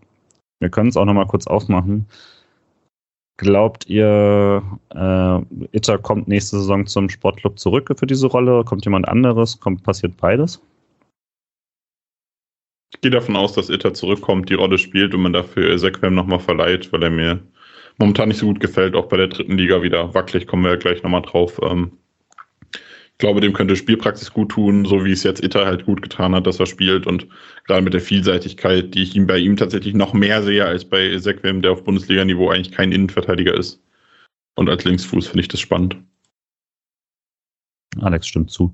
[0.61, 2.07] wir können es auch nochmal kurz aufmachen.
[3.39, 4.62] Glaubt ihr,
[4.95, 8.65] äh, Itter kommt nächste Saison zum Sportclub zurück für diese Rolle?
[8.65, 9.59] Kommt jemand anderes?
[9.59, 10.62] Kommt, passiert beides?
[12.93, 16.41] Ich gehe davon aus, dass Itter zurückkommt, die Rolle spielt und man dafür Sequem nochmal
[16.41, 17.41] verleiht, weil er mir
[17.99, 20.77] momentan nicht so gut gefällt, auch bei der dritten Liga wieder wackelig, kommen wir ja
[20.77, 21.59] gleich nochmal drauf.
[21.62, 21.93] Ähm,
[23.21, 26.47] glaube, dem könnte Spielpraxis gut tun, so wie es jetzt Itter halt gut getan hat,
[26.47, 27.27] dass er spielt und
[27.67, 31.17] gerade mit der Vielseitigkeit, die ich ihm bei ihm tatsächlich noch mehr sehe als bei
[31.19, 33.81] Sequem, der auf Bundesliga-Niveau eigentlich kein Innenverteidiger ist.
[34.57, 35.97] Und als Linksfuß finde ich das spannend.
[38.01, 38.73] Alex stimmt zu.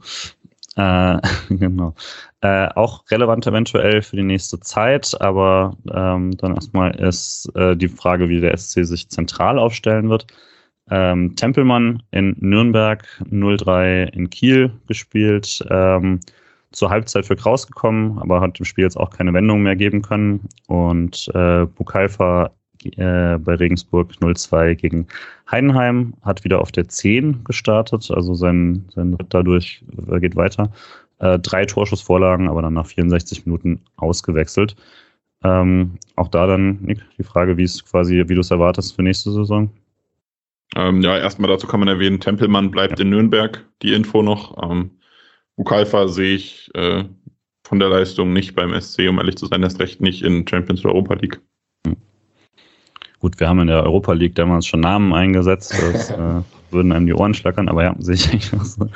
[0.77, 1.19] Äh,
[1.49, 1.95] genau.
[2.41, 7.89] Äh, auch relevant eventuell für die nächste Zeit, aber ähm, dann erstmal ist äh, die
[7.89, 10.27] Frage, wie der SC sich zentral aufstellen wird.
[10.91, 16.21] Ähm, Tempelmann in Nürnberg, 0-3 in Kiel gespielt, ähm,
[16.73, 20.03] zur Halbzeit für Kraus gekommen, aber hat dem Spiel jetzt auch keine Wendung mehr geben
[20.03, 20.49] können.
[20.69, 22.51] Und äh, Bukalfa
[22.97, 25.07] äh, bei Regensburg 0-2 gegen
[25.51, 30.71] Heidenheim, hat wieder auf der 10 gestartet, also sein, sein Ritt dadurch äh, geht weiter.
[31.19, 34.77] Äh, drei Torschussvorlagen, aber dann nach 64 Minuten ausgewechselt.
[35.43, 39.03] Ähm, auch da dann, Nick, die Frage, wie es quasi, wie du es erwartest für
[39.03, 39.71] nächste Saison.
[40.75, 44.57] Ähm, ja, erstmal dazu kann man erwähnen, Tempelmann bleibt in Nürnberg, die Info noch.
[44.63, 44.91] Ähm,
[45.57, 47.05] Bukalfa sehe ich äh,
[47.67, 50.85] von der Leistung nicht beim SC, um ehrlich zu sein, erst recht nicht in Champions
[50.85, 51.41] Europa League.
[53.21, 57.07] Gut, wir haben in der Europa League damals schon Namen eingesetzt, das äh, würden einem
[57.07, 58.89] die Ohren schlackern, aber ja, sehe ich eigentlich auch so.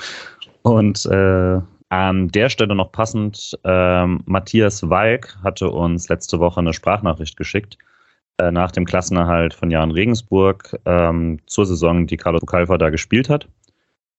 [0.63, 6.73] Und äh, an der Stelle noch passend, ähm, Matthias Walk hatte uns letzte Woche eine
[6.73, 7.79] Sprachnachricht geschickt
[8.41, 13.29] äh, nach dem Klassenerhalt von Jan Regensburg ähm, zur Saison, die Carlos Bucalfa da gespielt
[13.29, 13.49] hat.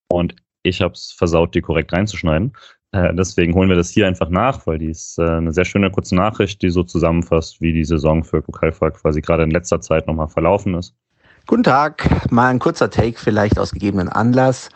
[0.07, 2.53] Und ich habe es versaut, die korrekt reinzuschneiden.
[2.91, 5.89] Äh, deswegen holen wir das hier einfach nach, weil die ist äh, eine sehr schöne
[5.89, 10.07] kurze Nachricht, die so zusammenfasst, wie die Saison für Bukalfa quasi gerade in letzter Zeit
[10.07, 10.93] nochmal verlaufen ist.
[11.47, 14.69] Guten Tag, mal ein kurzer Take vielleicht aus gegebenen Anlass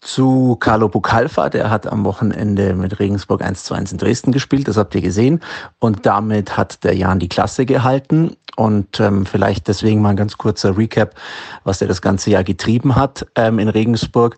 [0.00, 1.48] zu Carlo Bukalfa.
[1.50, 5.02] Der hat am Wochenende mit Regensburg 1 zu 1 in Dresden gespielt, das habt ihr
[5.02, 5.40] gesehen.
[5.78, 8.36] Und damit hat der Jan die Klasse gehalten.
[8.58, 11.14] Und ähm, vielleicht deswegen mal ein ganz kurzer Recap,
[11.62, 14.36] was er das ganze Jahr getrieben hat ähm, in Regensburg.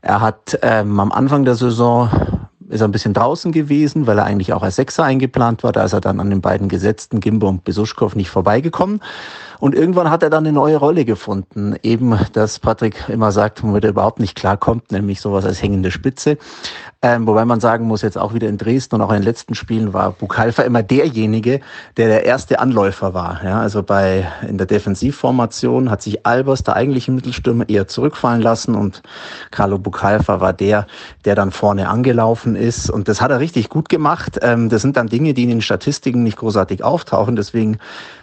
[0.00, 2.10] Er hat ähm, am Anfang der Saison
[2.68, 5.70] ist er ein bisschen draußen gewesen, weil er eigentlich auch als Sechser eingeplant war.
[5.70, 9.00] Da ist er dann an den beiden Gesetzten Gimbo und Besuschkow nicht vorbeigekommen.
[9.62, 11.76] Und irgendwann hat er dann eine neue Rolle gefunden.
[11.84, 16.36] Eben, dass Patrick immer sagt, womit er überhaupt nicht klarkommt, nämlich sowas als hängende Spitze.
[17.00, 19.54] Ähm, wobei man sagen muss, jetzt auch wieder in Dresden und auch in den letzten
[19.54, 21.60] Spielen war Bukalfa immer derjenige,
[21.96, 23.40] der der erste Anläufer war.
[23.44, 28.74] Ja, also bei, in der Defensivformation hat sich Albers, der eigentliche Mittelstürmer, eher zurückfallen lassen
[28.74, 29.02] und
[29.52, 30.88] Carlo Bukalfa war der,
[31.24, 32.90] der dann vorne angelaufen ist.
[32.90, 34.40] Und das hat er richtig gut gemacht.
[34.42, 37.36] Ähm, das sind dann Dinge, die in den Statistiken nicht großartig auftauchen.
[37.36, 37.78] Deswegen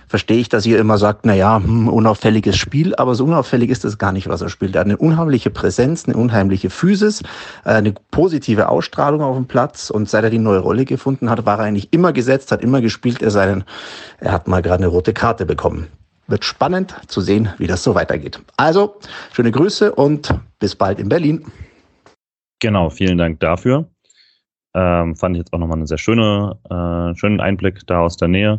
[0.09, 3.85] verstehe ich, dass ihr immer sagt, na ja, hm, unauffälliges Spiel, aber so unauffällig ist
[3.85, 4.75] es gar nicht, was er spielt.
[4.75, 7.21] Er hat eine unheimliche Präsenz, eine unheimliche Physis,
[7.63, 11.45] äh, eine positive Ausstrahlung auf dem Platz und seit er die neue Rolle gefunden hat,
[11.45, 13.63] war er eigentlich immer gesetzt, hat immer gespielt, er sei denn,
[14.17, 15.87] er hat mal gerade eine rote Karte bekommen.
[16.25, 18.41] Wird spannend zu sehen, wie das so weitergeht.
[18.57, 18.95] Also,
[19.31, 21.45] schöne Grüße und bis bald in Berlin.
[22.59, 23.85] Genau, vielen Dank dafür.
[24.73, 28.27] Ähm, fand ich jetzt auch nochmal einen sehr schöne, äh, schönen Einblick da aus der
[28.27, 28.57] Nähe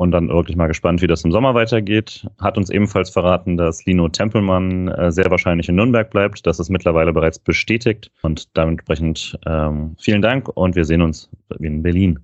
[0.00, 2.26] und dann wirklich mal gespannt, wie das im Sommer weitergeht.
[2.40, 6.46] Hat uns ebenfalls verraten, dass Lino Tempelmann äh, sehr wahrscheinlich in Nürnberg bleibt.
[6.46, 11.28] Das ist mittlerweile bereits bestätigt und dementsprechend ähm, vielen Dank und wir sehen uns
[11.58, 12.18] in Berlin.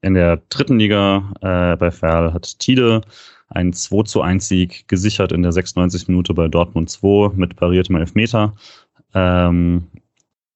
[0.00, 3.02] In der dritten Liga äh, bei Ferl hat Tide
[3.50, 7.96] einen 2 zu 1 Sieg gesichert in der 96 Minute bei Dortmund 2 mit pariertem
[7.96, 8.54] Elfmeter.
[9.12, 9.84] Ähm,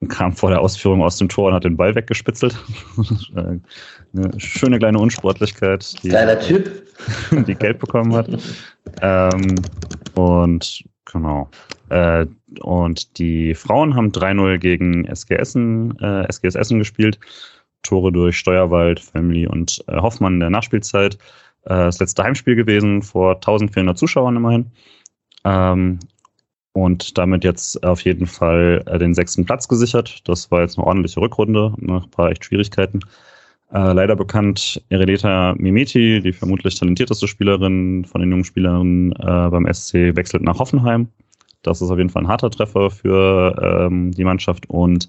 [0.08, 2.56] kam vor der Ausführung aus dem Tor und hat den Ball weggespitzelt.
[3.34, 3.60] Eine
[4.38, 6.02] schöne kleine Unsportlichkeit.
[6.02, 6.70] Die, Geiler Typ.
[7.46, 8.28] Die Geld bekommen hat.
[9.02, 9.54] ähm,
[10.14, 11.48] und genau.
[11.90, 12.26] Äh,
[12.60, 17.18] und die Frauen haben 3-0 gegen SG Essen, äh, SGS Essen gespielt.
[17.82, 21.14] Tore durch Steuerwald, Family und äh, Hoffmann in der Nachspielzeit.
[21.64, 24.70] Äh, das letzte Heimspiel gewesen vor 1400 Zuschauern immerhin.
[25.44, 25.98] Ähm,
[26.76, 30.20] und damit jetzt auf jeden Fall äh, den sechsten Platz gesichert.
[30.28, 33.00] Das war jetzt eine ordentliche Rückrunde nach ein paar echt Schwierigkeiten.
[33.72, 39.66] Äh, leider bekannt Eredeta Mimeti, die vermutlich talentierteste Spielerin von den jungen Spielerinnen äh, beim
[39.72, 41.08] SC, wechselt nach Hoffenheim.
[41.62, 45.08] Das ist auf jeden Fall ein harter Treffer für ähm, die Mannschaft und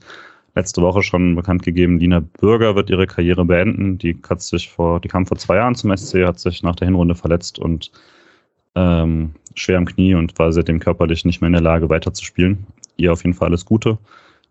[0.56, 3.98] letzte Woche schon bekannt gegeben, Lina Bürger wird ihre Karriere beenden.
[3.98, 6.88] Die hat sich vor, die kam vor zwei Jahren zum SC, hat sich nach der
[6.88, 7.92] Hinrunde verletzt und
[8.78, 12.66] ähm, schwer am Knie und war seitdem körperlich nicht mehr in der Lage weiterzuspielen.
[12.98, 13.98] Ihr auf jeden Fall alles Gute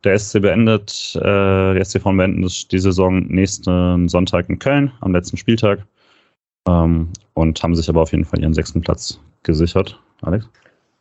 [0.07, 5.37] der SC beendet, äh, die SCV beendet die Saison nächsten Sonntag in Köln am letzten
[5.37, 5.81] Spieltag
[6.69, 9.99] ähm, und haben sich aber auf jeden Fall ihren sechsten Platz gesichert.
[10.23, 10.49] Alex?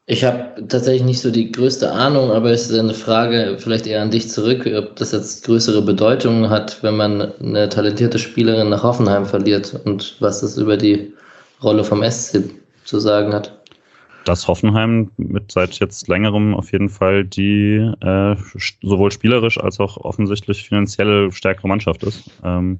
[0.07, 4.03] Ich habe tatsächlich nicht so die größte Ahnung, aber es ist eine Frage vielleicht eher
[4.03, 8.83] an dich zurück, ob das jetzt größere Bedeutung hat, wenn man eine talentierte Spielerin nach
[8.83, 11.11] Hoffenheim verliert und was das über die
[11.63, 12.43] Rolle vom SC
[12.85, 13.65] zu sagen hat
[14.25, 18.35] dass Hoffenheim mit seit jetzt längerem auf jeden Fall die äh,
[18.81, 22.29] sowohl spielerisch als auch offensichtlich finanziell stärkere Mannschaft ist.
[22.43, 22.79] Ähm,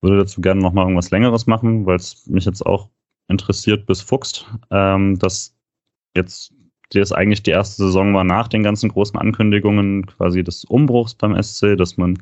[0.00, 2.88] würde dazu gerne nochmal irgendwas Längeres machen, weil es mich jetzt auch
[3.26, 5.54] interessiert bis fuchst, ähm, dass
[6.16, 6.54] jetzt
[6.90, 11.40] das eigentlich die erste Saison war nach den ganzen großen Ankündigungen quasi des Umbruchs beim
[11.42, 12.18] SC, dass man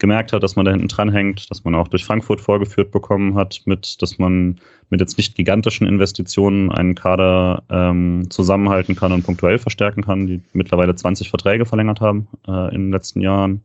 [0.00, 3.36] gemerkt hat, dass man da hinten dran hängt, dass man auch durch Frankfurt vorgeführt bekommen
[3.36, 4.58] hat, mit, dass man
[4.88, 10.42] mit jetzt nicht gigantischen Investitionen einen Kader ähm, zusammenhalten kann und punktuell verstärken kann, die
[10.52, 13.62] mittlerweile 20 Verträge verlängert haben äh, in den letzten Jahren.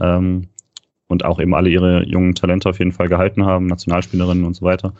[0.00, 0.48] Ähm,
[1.08, 4.64] und auch eben alle ihre jungen Talente auf jeden Fall gehalten haben, Nationalspielerinnen und so
[4.64, 4.94] weiter.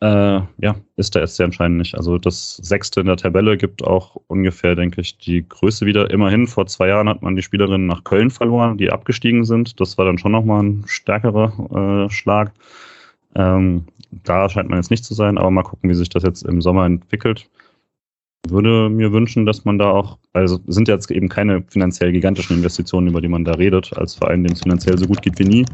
[0.00, 1.96] Äh, ja, ist der SC anscheinend nicht.
[1.96, 6.10] Also das Sechste in der Tabelle gibt auch ungefähr, denke ich, die Größe wieder.
[6.10, 9.80] Immerhin, vor zwei Jahren hat man die Spielerinnen nach Köln verloren, die abgestiegen sind.
[9.80, 12.52] Das war dann schon nochmal ein stärkerer äh, Schlag.
[13.34, 16.42] Ähm, da scheint man jetzt nicht zu sein, aber mal gucken, wie sich das jetzt
[16.42, 17.48] im Sommer entwickelt.
[18.48, 23.08] Würde mir wünschen, dass man da auch, also sind jetzt eben keine finanziell gigantischen Investitionen,
[23.08, 25.66] über die man da redet, als Verein, dem es finanziell so gut geht wie nie,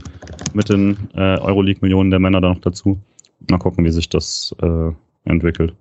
[0.55, 2.99] mit den äh, Euroleague-Millionen der Männer da noch dazu
[3.51, 4.91] mal gucken, wie sich das äh,
[5.25, 5.75] entwickelt.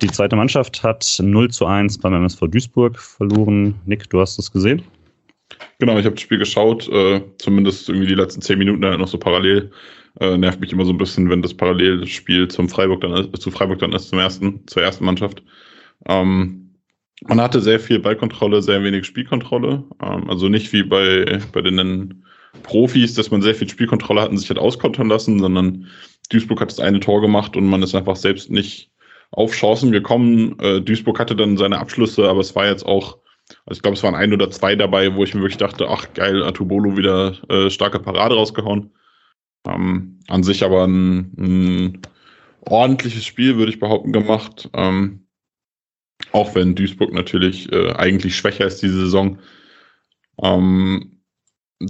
[0.00, 3.74] Die zweite Mannschaft hat 0 zu 1 beim MSV Duisburg verloren.
[3.84, 4.82] Nick, du hast es gesehen?
[5.78, 9.08] Genau, ich habe das Spiel geschaut, äh, zumindest irgendwie die letzten zehn Minuten halt noch
[9.08, 9.70] so parallel.
[10.20, 13.50] Äh, nervt mich immer so ein bisschen, wenn das Parallelspiel zum Freiburg dann ist, zu
[13.50, 15.42] Freiburg dann ist, zum ersten, zur ersten Mannschaft.
[16.06, 16.62] Ähm,
[17.26, 19.84] man hatte sehr viel Ballkontrolle, sehr wenig Spielkontrolle.
[20.02, 22.24] Ähm, also nicht wie bei, bei den
[22.62, 25.86] Profis, dass man sehr viel Spielkontrolle hat und sich hat auskontern lassen, sondern
[26.32, 28.90] Duisburg hat das eine Tor gemacht und man ist einfach selbst nicht
[29.30, 30.58] auf Chancen gekommen.
[30.60, 33.18] Äh, Duisburg hatte dann seine Abschlüsse, aber es war jetzt auch,
[33.66, 36.12] also ich glaube, es waren ein oder zwei dabei, wo ich mir wirklich dachte, ach
[36.14, 38.92] geil, Atubolo wieder äh, starke Parade rausgehauen.
[39.66, 42.02] Ähm, an sich aber ein, ein,
[42.62, 44.70] ordentliches Spiel, würde ich behaupten, gemacht.
[44.74, 45.26] Ähm,
[46.32, 49.38] auch wenn Duisburg natürlich äh, eigentlich schwächer ist diese Saison.
[50.42, 51.21] Ähm,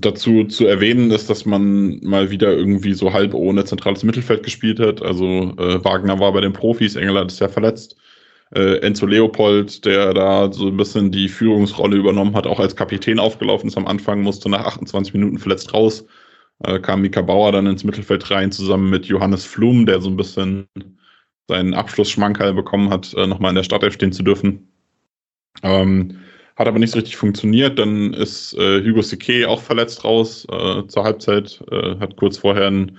[0.01, 4.81] dazu zu erwähnen ist, dass man mal wieder irgendwie so halb ohne zentrales Mittelfeld gespielt
[4.81, 5.03] hat.
[5.03, 7.97] Also äh, Wagner war bei den Profis, England ist ja verletzt.
[8.55, 13.19] Äh, Enzo Leopold, der da so ein bisschen die Führungsrolle übernommen hat, auch als Kapitän
[13.19, 16.05] aufgelaufen ist am Anfang, musste nach 28 Minuten verletzt raus.
[16.65, 20.17] Äh, kam Mika Bauer dann ins Mittelfeld rein, zusammen mit Johannes Flum, der so ein
[20.17, 20.67] bisschen
[21.49, 24.69] seinen Abschlussschmankerl bekommen hat, äh, nochmal in der Startelf stehen zu dürfen.
[25.63, 26.19] Ähm,
[26.63, 27.79] hat aber nicht so richtig funktioniert.
[27.79, 31.63] Dann ist äh, Hugo Sique auch verletzt raus äh, zur Halbzeit.
[31.71, 32.99] Äh, hat kurz vorher einen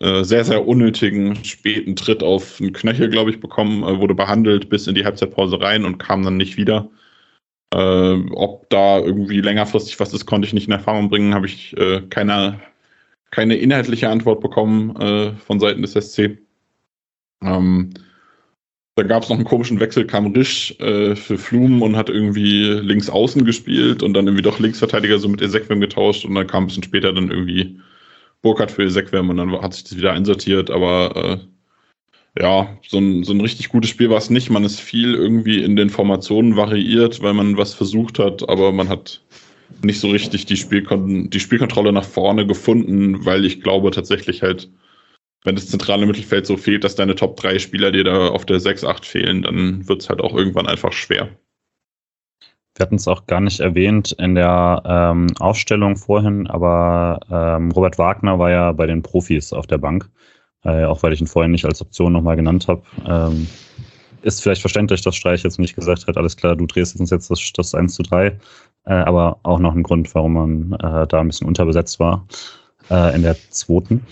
[0.00, 3.82] äh, sehr, sehr unnötigen späten Tritt auf den Knöchel, glaube ich, bekommen.
[3.82, 6.90] Äh, wurde behandelt bis in die Halbzeitpause rein und kam dann nicht wieder.
[7.74, 11.34] Äh, ob da irgendwie längerfristig was ist, konnte ich nicht in Erfahrung bringen.
[11.34, 11.76] Habe ich
[12.10, 12.60] keine,
[13.30, 16.38] keine inhaltliche Antwort bekommen von Seiten des SC.
[17.42, 17.90] Ähm,
[18.96, 22.64] dann gab es noch einen komischen Wechsel, kam Risch äh, für Flum und hat irgendwie
[22.64, 26.64] links außen gespielt und dann irgendwie doch Linksverteidiger so mit Ezequem getauscht und dann kam
[26.64, 27.80] ein bisschen später dann irgendwie
[28.42, 31.40] Burkhardt für Ezequem und dann hat sich das wieder einsortiert, aber
[32.36, 34.50] äh, ja, so ein, so ein richtig gutes Spiel war es nicht.
[34.50, 38.88] Man ist viel irgendwie in den Formationen variiert, weil man was versucht hat, aber man
[38.88, 39.20] hat
[39.82, 44.68] nicht so richtig die, Spielkon die Spielkontrolle nach vorne gefunden, weil ich glaube tatsächlich halt
[45.44, 48.60] wenn das zentrale Mittelfeld so fehlt, dass deine Top 3 Spieler dir da auf der
[48.60, 51.28] 6, 8 fehlen, dann wird es halt auch irgendwann einfach schwer.
[52.76, 57.98] Wir hatten es auch gar nicht erwähnt in der ähm, Aufstellung vorhin, aber ähm, Robert
[57.98, 60.10] Wagner war ja bei den Profis auf der Bank,
[60.64, 62.82] äh, auch weil ich ihn vorhin nicht als Option nochmal genannt habe.
[63.06, 63.46] Ähm,
[64.22, 67.30] ist vielleicht verständlich, dass Streich jetzt nicht gesagt hat, alles klar, du drehst uns jetzt
[67.30, 68.26] das, das 1 zu 3,
[68.86, 72.26] äh, aber auch noch ein Grund, warum man äh, da ein bisschen unterbesetzt war
[72.90, 74.04] äh, in der zweiten.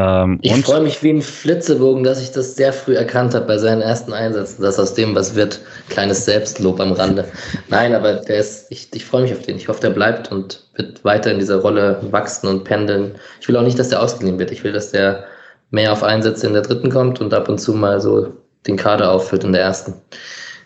[0.00, 3.58] Ähm, ich freue mich wie ein Flitzebogen, dass ich das sehr früh erkannt habe bei
[3.58, 5.60] seinen ersten Einsätzen, dass aus dem was wird.
[5.90, 7.26] Kleines Selbstlob am Rande.
[7.68, 9.56] Nein, aber der ist, ich, ich freue mich auf den.
[9.56, 13.16] Ich hoffe, der bleibt und wird weiter in dieser Rolle wachsen und pendeln.
[13.40, 14.50] Ich will auch nicht, dass der ausgeliehen wird.
[14.52, 15.24] Ich will, dass der
[15.70, 18.32] mehr auf Einsätze in der dritten kommt und ab und zu mal so
[18.66, 19.94] den Kader aufführt in der ersten.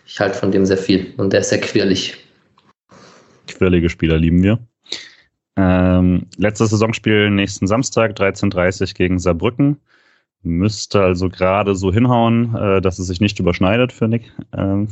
[0.07, 2.17] Ich halte von dem sehr viel und der ist sehr quirlig.
[3.47, 4.59] Quirlige Spieler lieben wir.
[5.57, 9.77] Ähm, letztes Saisonspiel nächsten Samstag, 13.30 gegen Saarbrücken.
[10.43, 14.31] Müsste also gerade so hinhauen, äh, dass es sich nicht überschneidet, finde ich.
[14.55, 14.89] Ähm,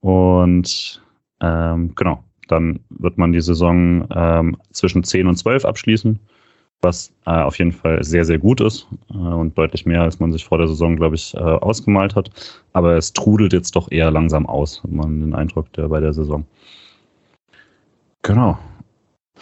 [0.00, 1.02] und
[1.40, 6.18] ähm, genau, dann wird man die Saison ähm, zwischen 10 und 12 abschließen,
[6.80, 10.32] was äh, auf jeden Fall sehr, sehr gut ist äh, und deutlich mehr, als man
[10.32, 12.30] sich vor der Saison, glaube ich, äh, ausgemalt hat.
[12.72, 16.12] Aber es trudelt jetzt doch eher langsam aus, hat man den Eindruck der bei der
[16.12, 16.46] Saison.
[18.22, 18.58] Genau.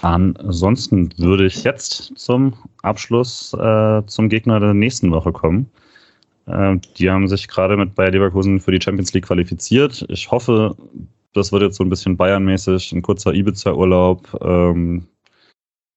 [0.03, 5.71] Ansonsten würde ich jetzt zum Abschluss äh, zum Gegner der nächsten Woche kommen.
[6.47, 10.05] Äh, die haben sich gerade mit Bayer Leverkusen für die Champions League qualifiziert.
[10.09, 10.77] Ich hoffe,
[11.33, 14.39] das wird jetzt so ein bisschen Bayern-mäßig, ein kurzer Ibiza-Urlaub.
[14.43, 15.07] Ähm,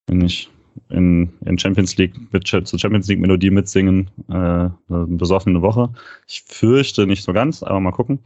[0.07, 0.49] wenn ich
[0.89, 5.89] in, in Champions League mit zur Champions League Melodie mitsingen, äh, eine besoffene Woche.
[6.27, 8.19] Ich fürchte nicht so ganz, aber mal gucken.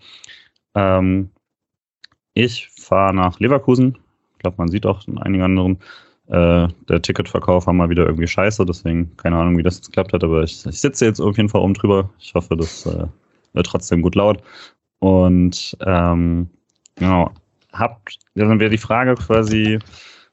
[0.75, 1.31] Ähm,
[2.33, 3.97] ich fahre nach Leverkusen.
[4.41, 5.77] Ich glaube, man sieht auch in einigen anderen,
[6.25, 10.13] äh, der Ticketverkauf war mal wieder irgendwie scheiße, deswegen keine Ahnung, wie das jetzt geklappt
[10.13, 12.09] hat, aber ich, ich sitze jetzt auf jeden Fall oben drüber.
[12.17, 13.05] Ich hoffe, das äh,
[13.53, 14.41] wird trotzdem gut laut.
[14.97, 16.49] Und ähm,
[16.95, 17.29] genau,
[17.71, 19.77] habt, dann wäre die Frage quasi,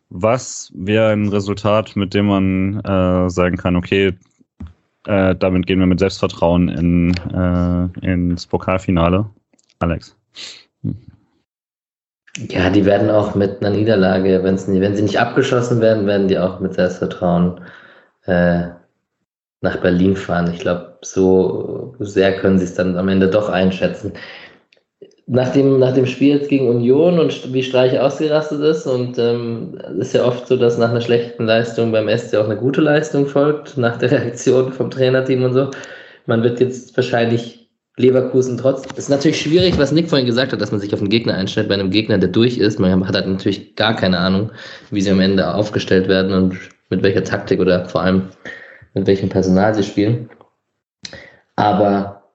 [0.08, 4.14] was wäre ein Resultat, mit dem man äh, sagen kann, okay,
[5.06, 9.28] äh, damit gehen wir mit Selbstvertrauen in, äh, ins Pokalfinale?
[9.80, 10.16] Alex.
[12.46, 16.60] Ja, die werden auch mit einer Niederlage, wenn sie nicht abgeschossen werden, werden die auch
[16.60, 17.60] mit Selbstvertrauen
[18.26, 18.68] äh,
[19.60, 20.52] nach Berlin fahren.
[20.54, 24.12] Ich glaube, so sehr können sie es dann am Ende doch einschätzen.
[25.26, 29.18] Nach dem, nach dem Spiel jetzt gegen Union und wie Streich ausgerastet ist, und es
[29.18, 32.80] ähm, ist ja oft so, dass nach einer schlechten Leistung beim SC auch eine gute
[32.80, 35.70] Leistung folgt, nach der Reaktion vom Trainerteam und so.
[36.26, 37.57] Man wird jetzt wahrscheinlich
[37.98, 38.86] Leverkusen trotz.
[38.92, 41.34] Es ist natürlich schwierig, was Nick vorhin gesagt hat, dass man sich auf einen Gegner
[41.34, 42.78] einstellt, bei einem Gegner, der durch ist.
[42.78, 44.52] Man hat halt natürlich gar keine Ahnung,
[44.90, 46.58] wie sie am Ende aufgestellt werden und
[46.90, 48.28] mit welcher Taktik oder vor allem
[48.94, 50.30] mit welchem Personal sie spielen.
[51.56, 52.30] Aber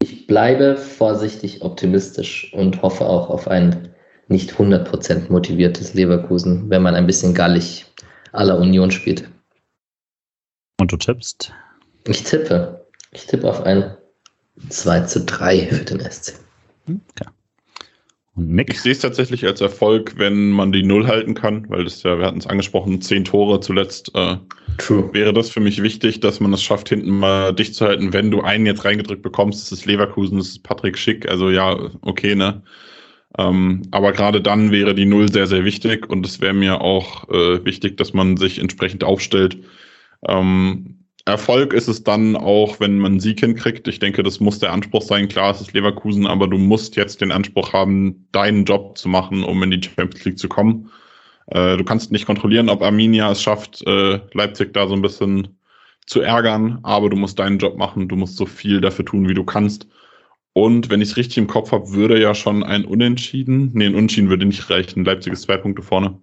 [0.00, 3.88] ich bleibe vorsichtig optimistisch und hoffe auch auf ein
[4.28, 7.86] nicht 100% motiviertes Leverkusen, wenn man ein bisschen gallig
[8.32, 9.28] aller Union spielt.
[10.80, 11.52] Und du tippst?
[12.08, 12.84] Ich tippe.
[13.12, 13.96] Ich tippe auf ein
[14.68, 16.34] 2 zu 3 für den SC.
[16.86, 17.30] Okay.
[18.36, 18.70] Und Nick?
[18.70, 22.18] Ich sehe es tatsächlich als Erfolg, wenn man die Null halten kann, weil das ja,
[22.18, 24.10] wir hatten es angesprochen, zehn Tore zuletzt.
[24.14, 24.36] Äh,
[24.78, 25.08] True.
[25.12, 28.12] Wäre das für mich wichtig, dass man es schafft, hinten mal dicht zu halten.
[28.12, 31.90] Wenn du einen jetzt reingedrückt bekommst, das ist Leverkusen, das ist Patrick Schick, also ja,
[32.02, 32.62] okay, ne?
[33.38, 37.28] Ähm, aber gerade dann wäre die Null sehr, sehr wichtig und es wäre mir auch
[37.28, 39.58] äh, wichtig, dass man sich entsprechend aufstellt.
[40.28, 43.88] Ähm, Erfolg ist es dann auch, wenn man einen Sieg hinkriegt.
[43.88, 45.28] Ich denke, das muss der Anspruch sein.
[45.28, 49.42] Klar, es ist Leverkusen, aber du musst jetzt den Anspruch haben, deinen Job zu machen,
[49.42, 50.90] um in die Champions League zu kommen.
[51.46, 55.56] Äh, du kannst nicht kontrollieren, ob Arminia es schafft, äh, Leipzig da so ein bisschen
[56.06, 58.08] zu ärgern, aber du musst deinen Job machen.
[58.08, 59.86] Du musst so viel dafür tun, wie du kannst.
[60.52, 63.94] Und wenn ich es richtig im Kopf habe, würde ja schon ein Unentschieden, nee, ein
[63.94, 65.04] Unentschieden würde nicht reichen.
[65.04, 66.20] Leipzig ist zwei Punkte vorne.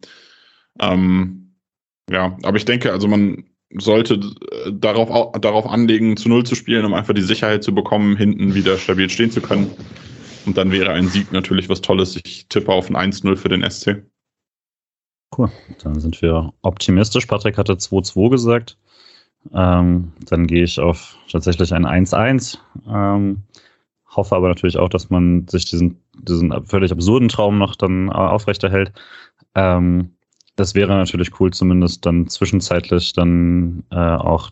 [0.80, 1.56] Ähm,
[2.10, 3.44] ja, aber ich denke, also man,
[3.78, 8.18] sollte äh, darauf, darauf anlegen, zu Null zu spielen, um einfach die Sicherheit zu bekommen,
[8.18, 9.72] hinten wieder stabil stehen zu können.
[10.46, 12.16] Und dann wäre ein Sieg natürlich was Tolles.
[12.16, 14.04] Ich tippe auf ein 1-0 für den SC.
[15.38, 15.52] Cool,
[15.84, 17.26] dann sind wir optimistisch.
[17.26, 18.78] Patrick hatte 2-2 gesagt.
[19.54, 22.58] Ähm, dann gehe ich auf tatsächlich ein 1-1.
[22.88, 23.44] Ähm,
[24.10, 28.92] hoffe aber natürlich auch, dass man sich diesen, diesen völlig absurden Traum noch dann aufrechterhält.
[29.56, 30.16] Ähm,
[30.62, 34.52] das wäre natürlich cool, zumindest dann zwischenzeitlich dann äh, auch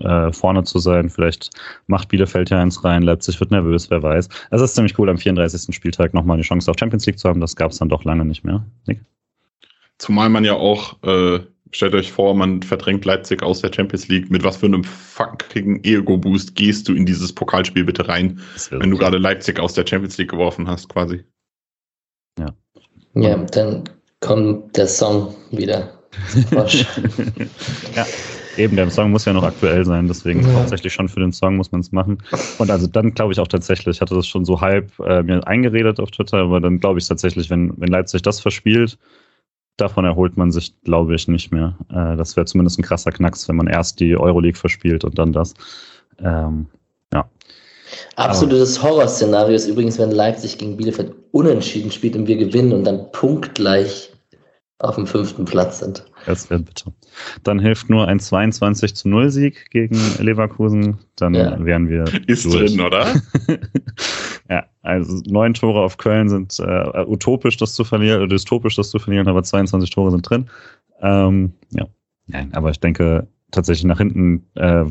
[0.00, 1.10] äh, vorne zu sein.
[1.10, 1.50] Vielleicht
[1.86, 4.28] macht Bielefeld ja eins rein, Leipzig wird nervös, wer weiß.
[4.50, 5.72] Es ist ziemlich cool, am 34.
[5.72, 7.40] Spieltag nochmal die Chance auf Champions League zu haben.
[7.40, 8.66] Das gab es dann doch lange nicht mehr.
[8.88, 9.00] Nick?
[9.98, 11.38] Zumal man ja auch, äh,
[11.70, 14.32] stellt euch vor, man verdrängt Leipzig aus der Champions League.
[14.32, 18.40] Mit was für einem fucking Ego-Boost gehst du in dieses Pokalspiel bitte rein,
[18.70, 21.24] wenn du gerade Leipzig aus der Champions League geworfen hast, quasi.
[22.40, 22.52] Ja.
[23.14, 23.84] Ja, dann
[24.20, 25.90] kommt der Song wieder.
[27.94, 28.06] ja,
[28.56, 30.54] eben, der Song muss ja noch aktuell sein, deswegen ja.
[30.54, 32.18] hauptsächlich schon für den Song muss man es machen.
[32.58, 35.46] Und also dann glaube ich auch tatsächlich, ich hatte das schon so halb äh, mir
[35.46, 38.98] eingeredet auf Twitter, aber dann glaube ich tatsächlich, wenn, wenn Leipzig das verspielt,
[39.76, 41.76] davon erholt man sich, glaube ich, nicht mehr.
[41.90, 45.32] Äh, das wäre zumindest ein krasser Knacks, wenn man erst die Euroleague verspielt und dann
[45.32, 45.54] das.
[46.18, 46.66] Ähm,
[47.12, 47.28] ja.
[48.16, 53.10] Absolutes Horrorszenario ist übrigens, wenn Leipzig gegen Bielefeld unentschieden spielt und wir gewinnen und dann
[53.12, 54.10] punktgleich
[54.80, 56.04] auf dem fünften Platz sind.
[56.26, 56.92] Das wäre bitter.
[57.42, 60.98] Dann hilft nur ein 22 zu 0 Sieg gegen Leverkusen.
[61.16, 61.64] Dann ja.
[61.64, 62.04] wären wir.
[62.26, 62.72] Ist durch.
[62.72, 63.06] drin, oder?
[64.50, 68.90] ja, also neun Tore auf Köln sind äh, utopisch, das zu verlieren, oder dystopisch, das
[68.90, 70.48] zu verlieren, aber 22 Tore sind drin.
[71.00, 71.86] Ähm, ja.
[72.26, 74.44] Nein, aber ich denke, tatsächlich nach hinten.
[74.54, 74.84] Äh,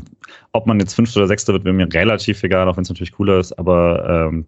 [0.52, 3.12] ob man jetzt Fünfter oder Sechster wird, wäre mir relativ egal, auch wenn es natürlich
[3.12, 4.46] cooler ist, aber ähm,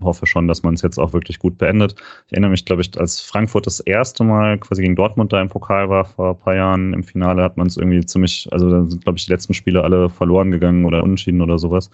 [0.00, 1.94] hoffe schon, dass man es jetzt auch wirklich gut beendet.
[2.26, 5.48] Ich erinnere mich, glaube ich, als Frankfurt das erste Mal quasi gegen Dortmund da im
[5.48, 8.84] Pokal war vor ein paar Jahren im Finale, hat man es irgendwie ziemlich, also da
[8.84, 11.90] sind, glaube ich, die letzten Spiele alle verloren gegangen oder unentschieden oder sowas.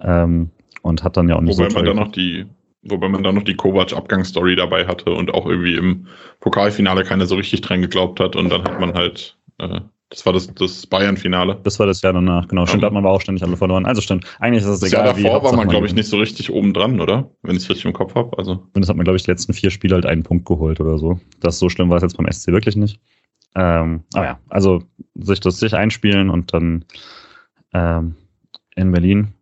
[0.00, 0.50] Ähm,
[0.82, 2.44] und hat dann ja auch nicht Wobei so man dann noch die
[2.86, 6.06] Wobei man dann noch die Kovac-Abgangsstory dabei hatte und auch irgendwie im
[6.40, 9.80] Pokalfinale keiner so richtig dran geglaubt hat und dann hat man halt äh,
[10.14, 11.58] das war das, das Bayern-Finale.
[11.64, 12.66] Das war das Jahr danach, genau.
[12.66, 13.84] Stimmt, um, hat man aber auch ständig alle verloren.
[13.84, 15.06] Also stimmt, eigentlich ist es das egal.
[15.06, 17.30] Das Jahr davor war man, glaube ich, nicht so richtig oben dran, oder?
[17.42, 18.38] Wenn ich es richtig im Kopf habe.
[18.38, 18.52] Also.
[18.52, 20.98] Und das hat man, glaube ich, die letzten vier Spiele halt einen Punkt geholt oder
[20.98, 21.18] so.
[21.40, 23.00] Das so schlimm war es jetzt beim SC wirklich nicht.
[23.56, 24.84] Ähm, aber ja, also
[25.16, 26.84] sich das sich einspielen und dann
[27.72, 28.14] ähm,
[28.76, 29.34] in Berlin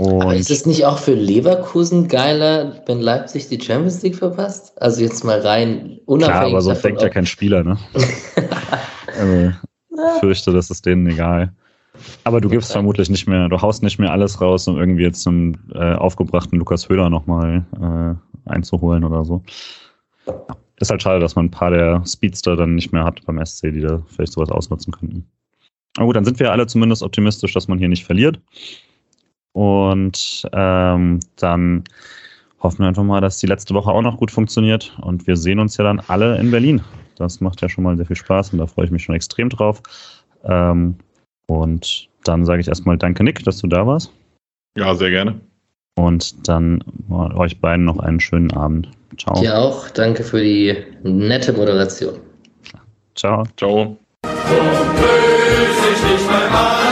[0.00, 4.80] Aber Und ist es nicht auch für Leverkusen geiler, wenn Leipzig die Champions League verpasst?
[4.82, 7.78] Also jetzt mal rein unabhängig klar, aber so davon, denkt ja kein Spieler, ne?
[9.20, 9.52] also,
[9.90, 11.52] ich fürchte, das ist denen egal.
[12.24, 15.22] Aber du gibst vermutlich nicht mehr, du haust nicht mehr alles raus, um irgendwie jetzt
[15.22, 19.42] zum äh, aufgebrachten Lukas Höhler nochmal äh, einzuholen oder so.
[20.76, 23.72] Ist halt schade, dass man ein paar der Speedster dann nicht mehr hat beim SC,
[23.72, 25.26] die da vielleicht sowas ausnutzen könnten.
[25.96, 28.40] Aber gut, dann sind wir alle zumindest optimistisch, dass man hier nicht verliert.
[29.52, 31.84] Und ähm, dann
[32.60, 34.96] hoffen wir einfach mal, dass die letzte Woche auch noch gut funktioniert.
[35.02, 36.80] Und wir sehen uns ja dann alle in Berlin.
[37.20, 39.50] Das macht ja schon mal sehr viel Spaß und da freue ich mich schon extrem
[39.50, 39.82] drauf.
[40.42, 40.96] Ähm,
[41.46, 44.10] und dann sage ich erstmal Danke, Nick, dass du da warst.
[44.76, 45.38] Ja, sehr gerne.
[45.96, 48.88] Und dann euch beiden noch einen schönen Abend.
[49.18, 49.38] Ciao.
[49.38, 49.90] Dir auch.
[49.90, 52.14] Danke für die nette Moderation.
[53.14, 53.44] Ciao.
[53.56, 53.98] Ciao.
[54.22, 56.89] Drum löse ich nicht Mann.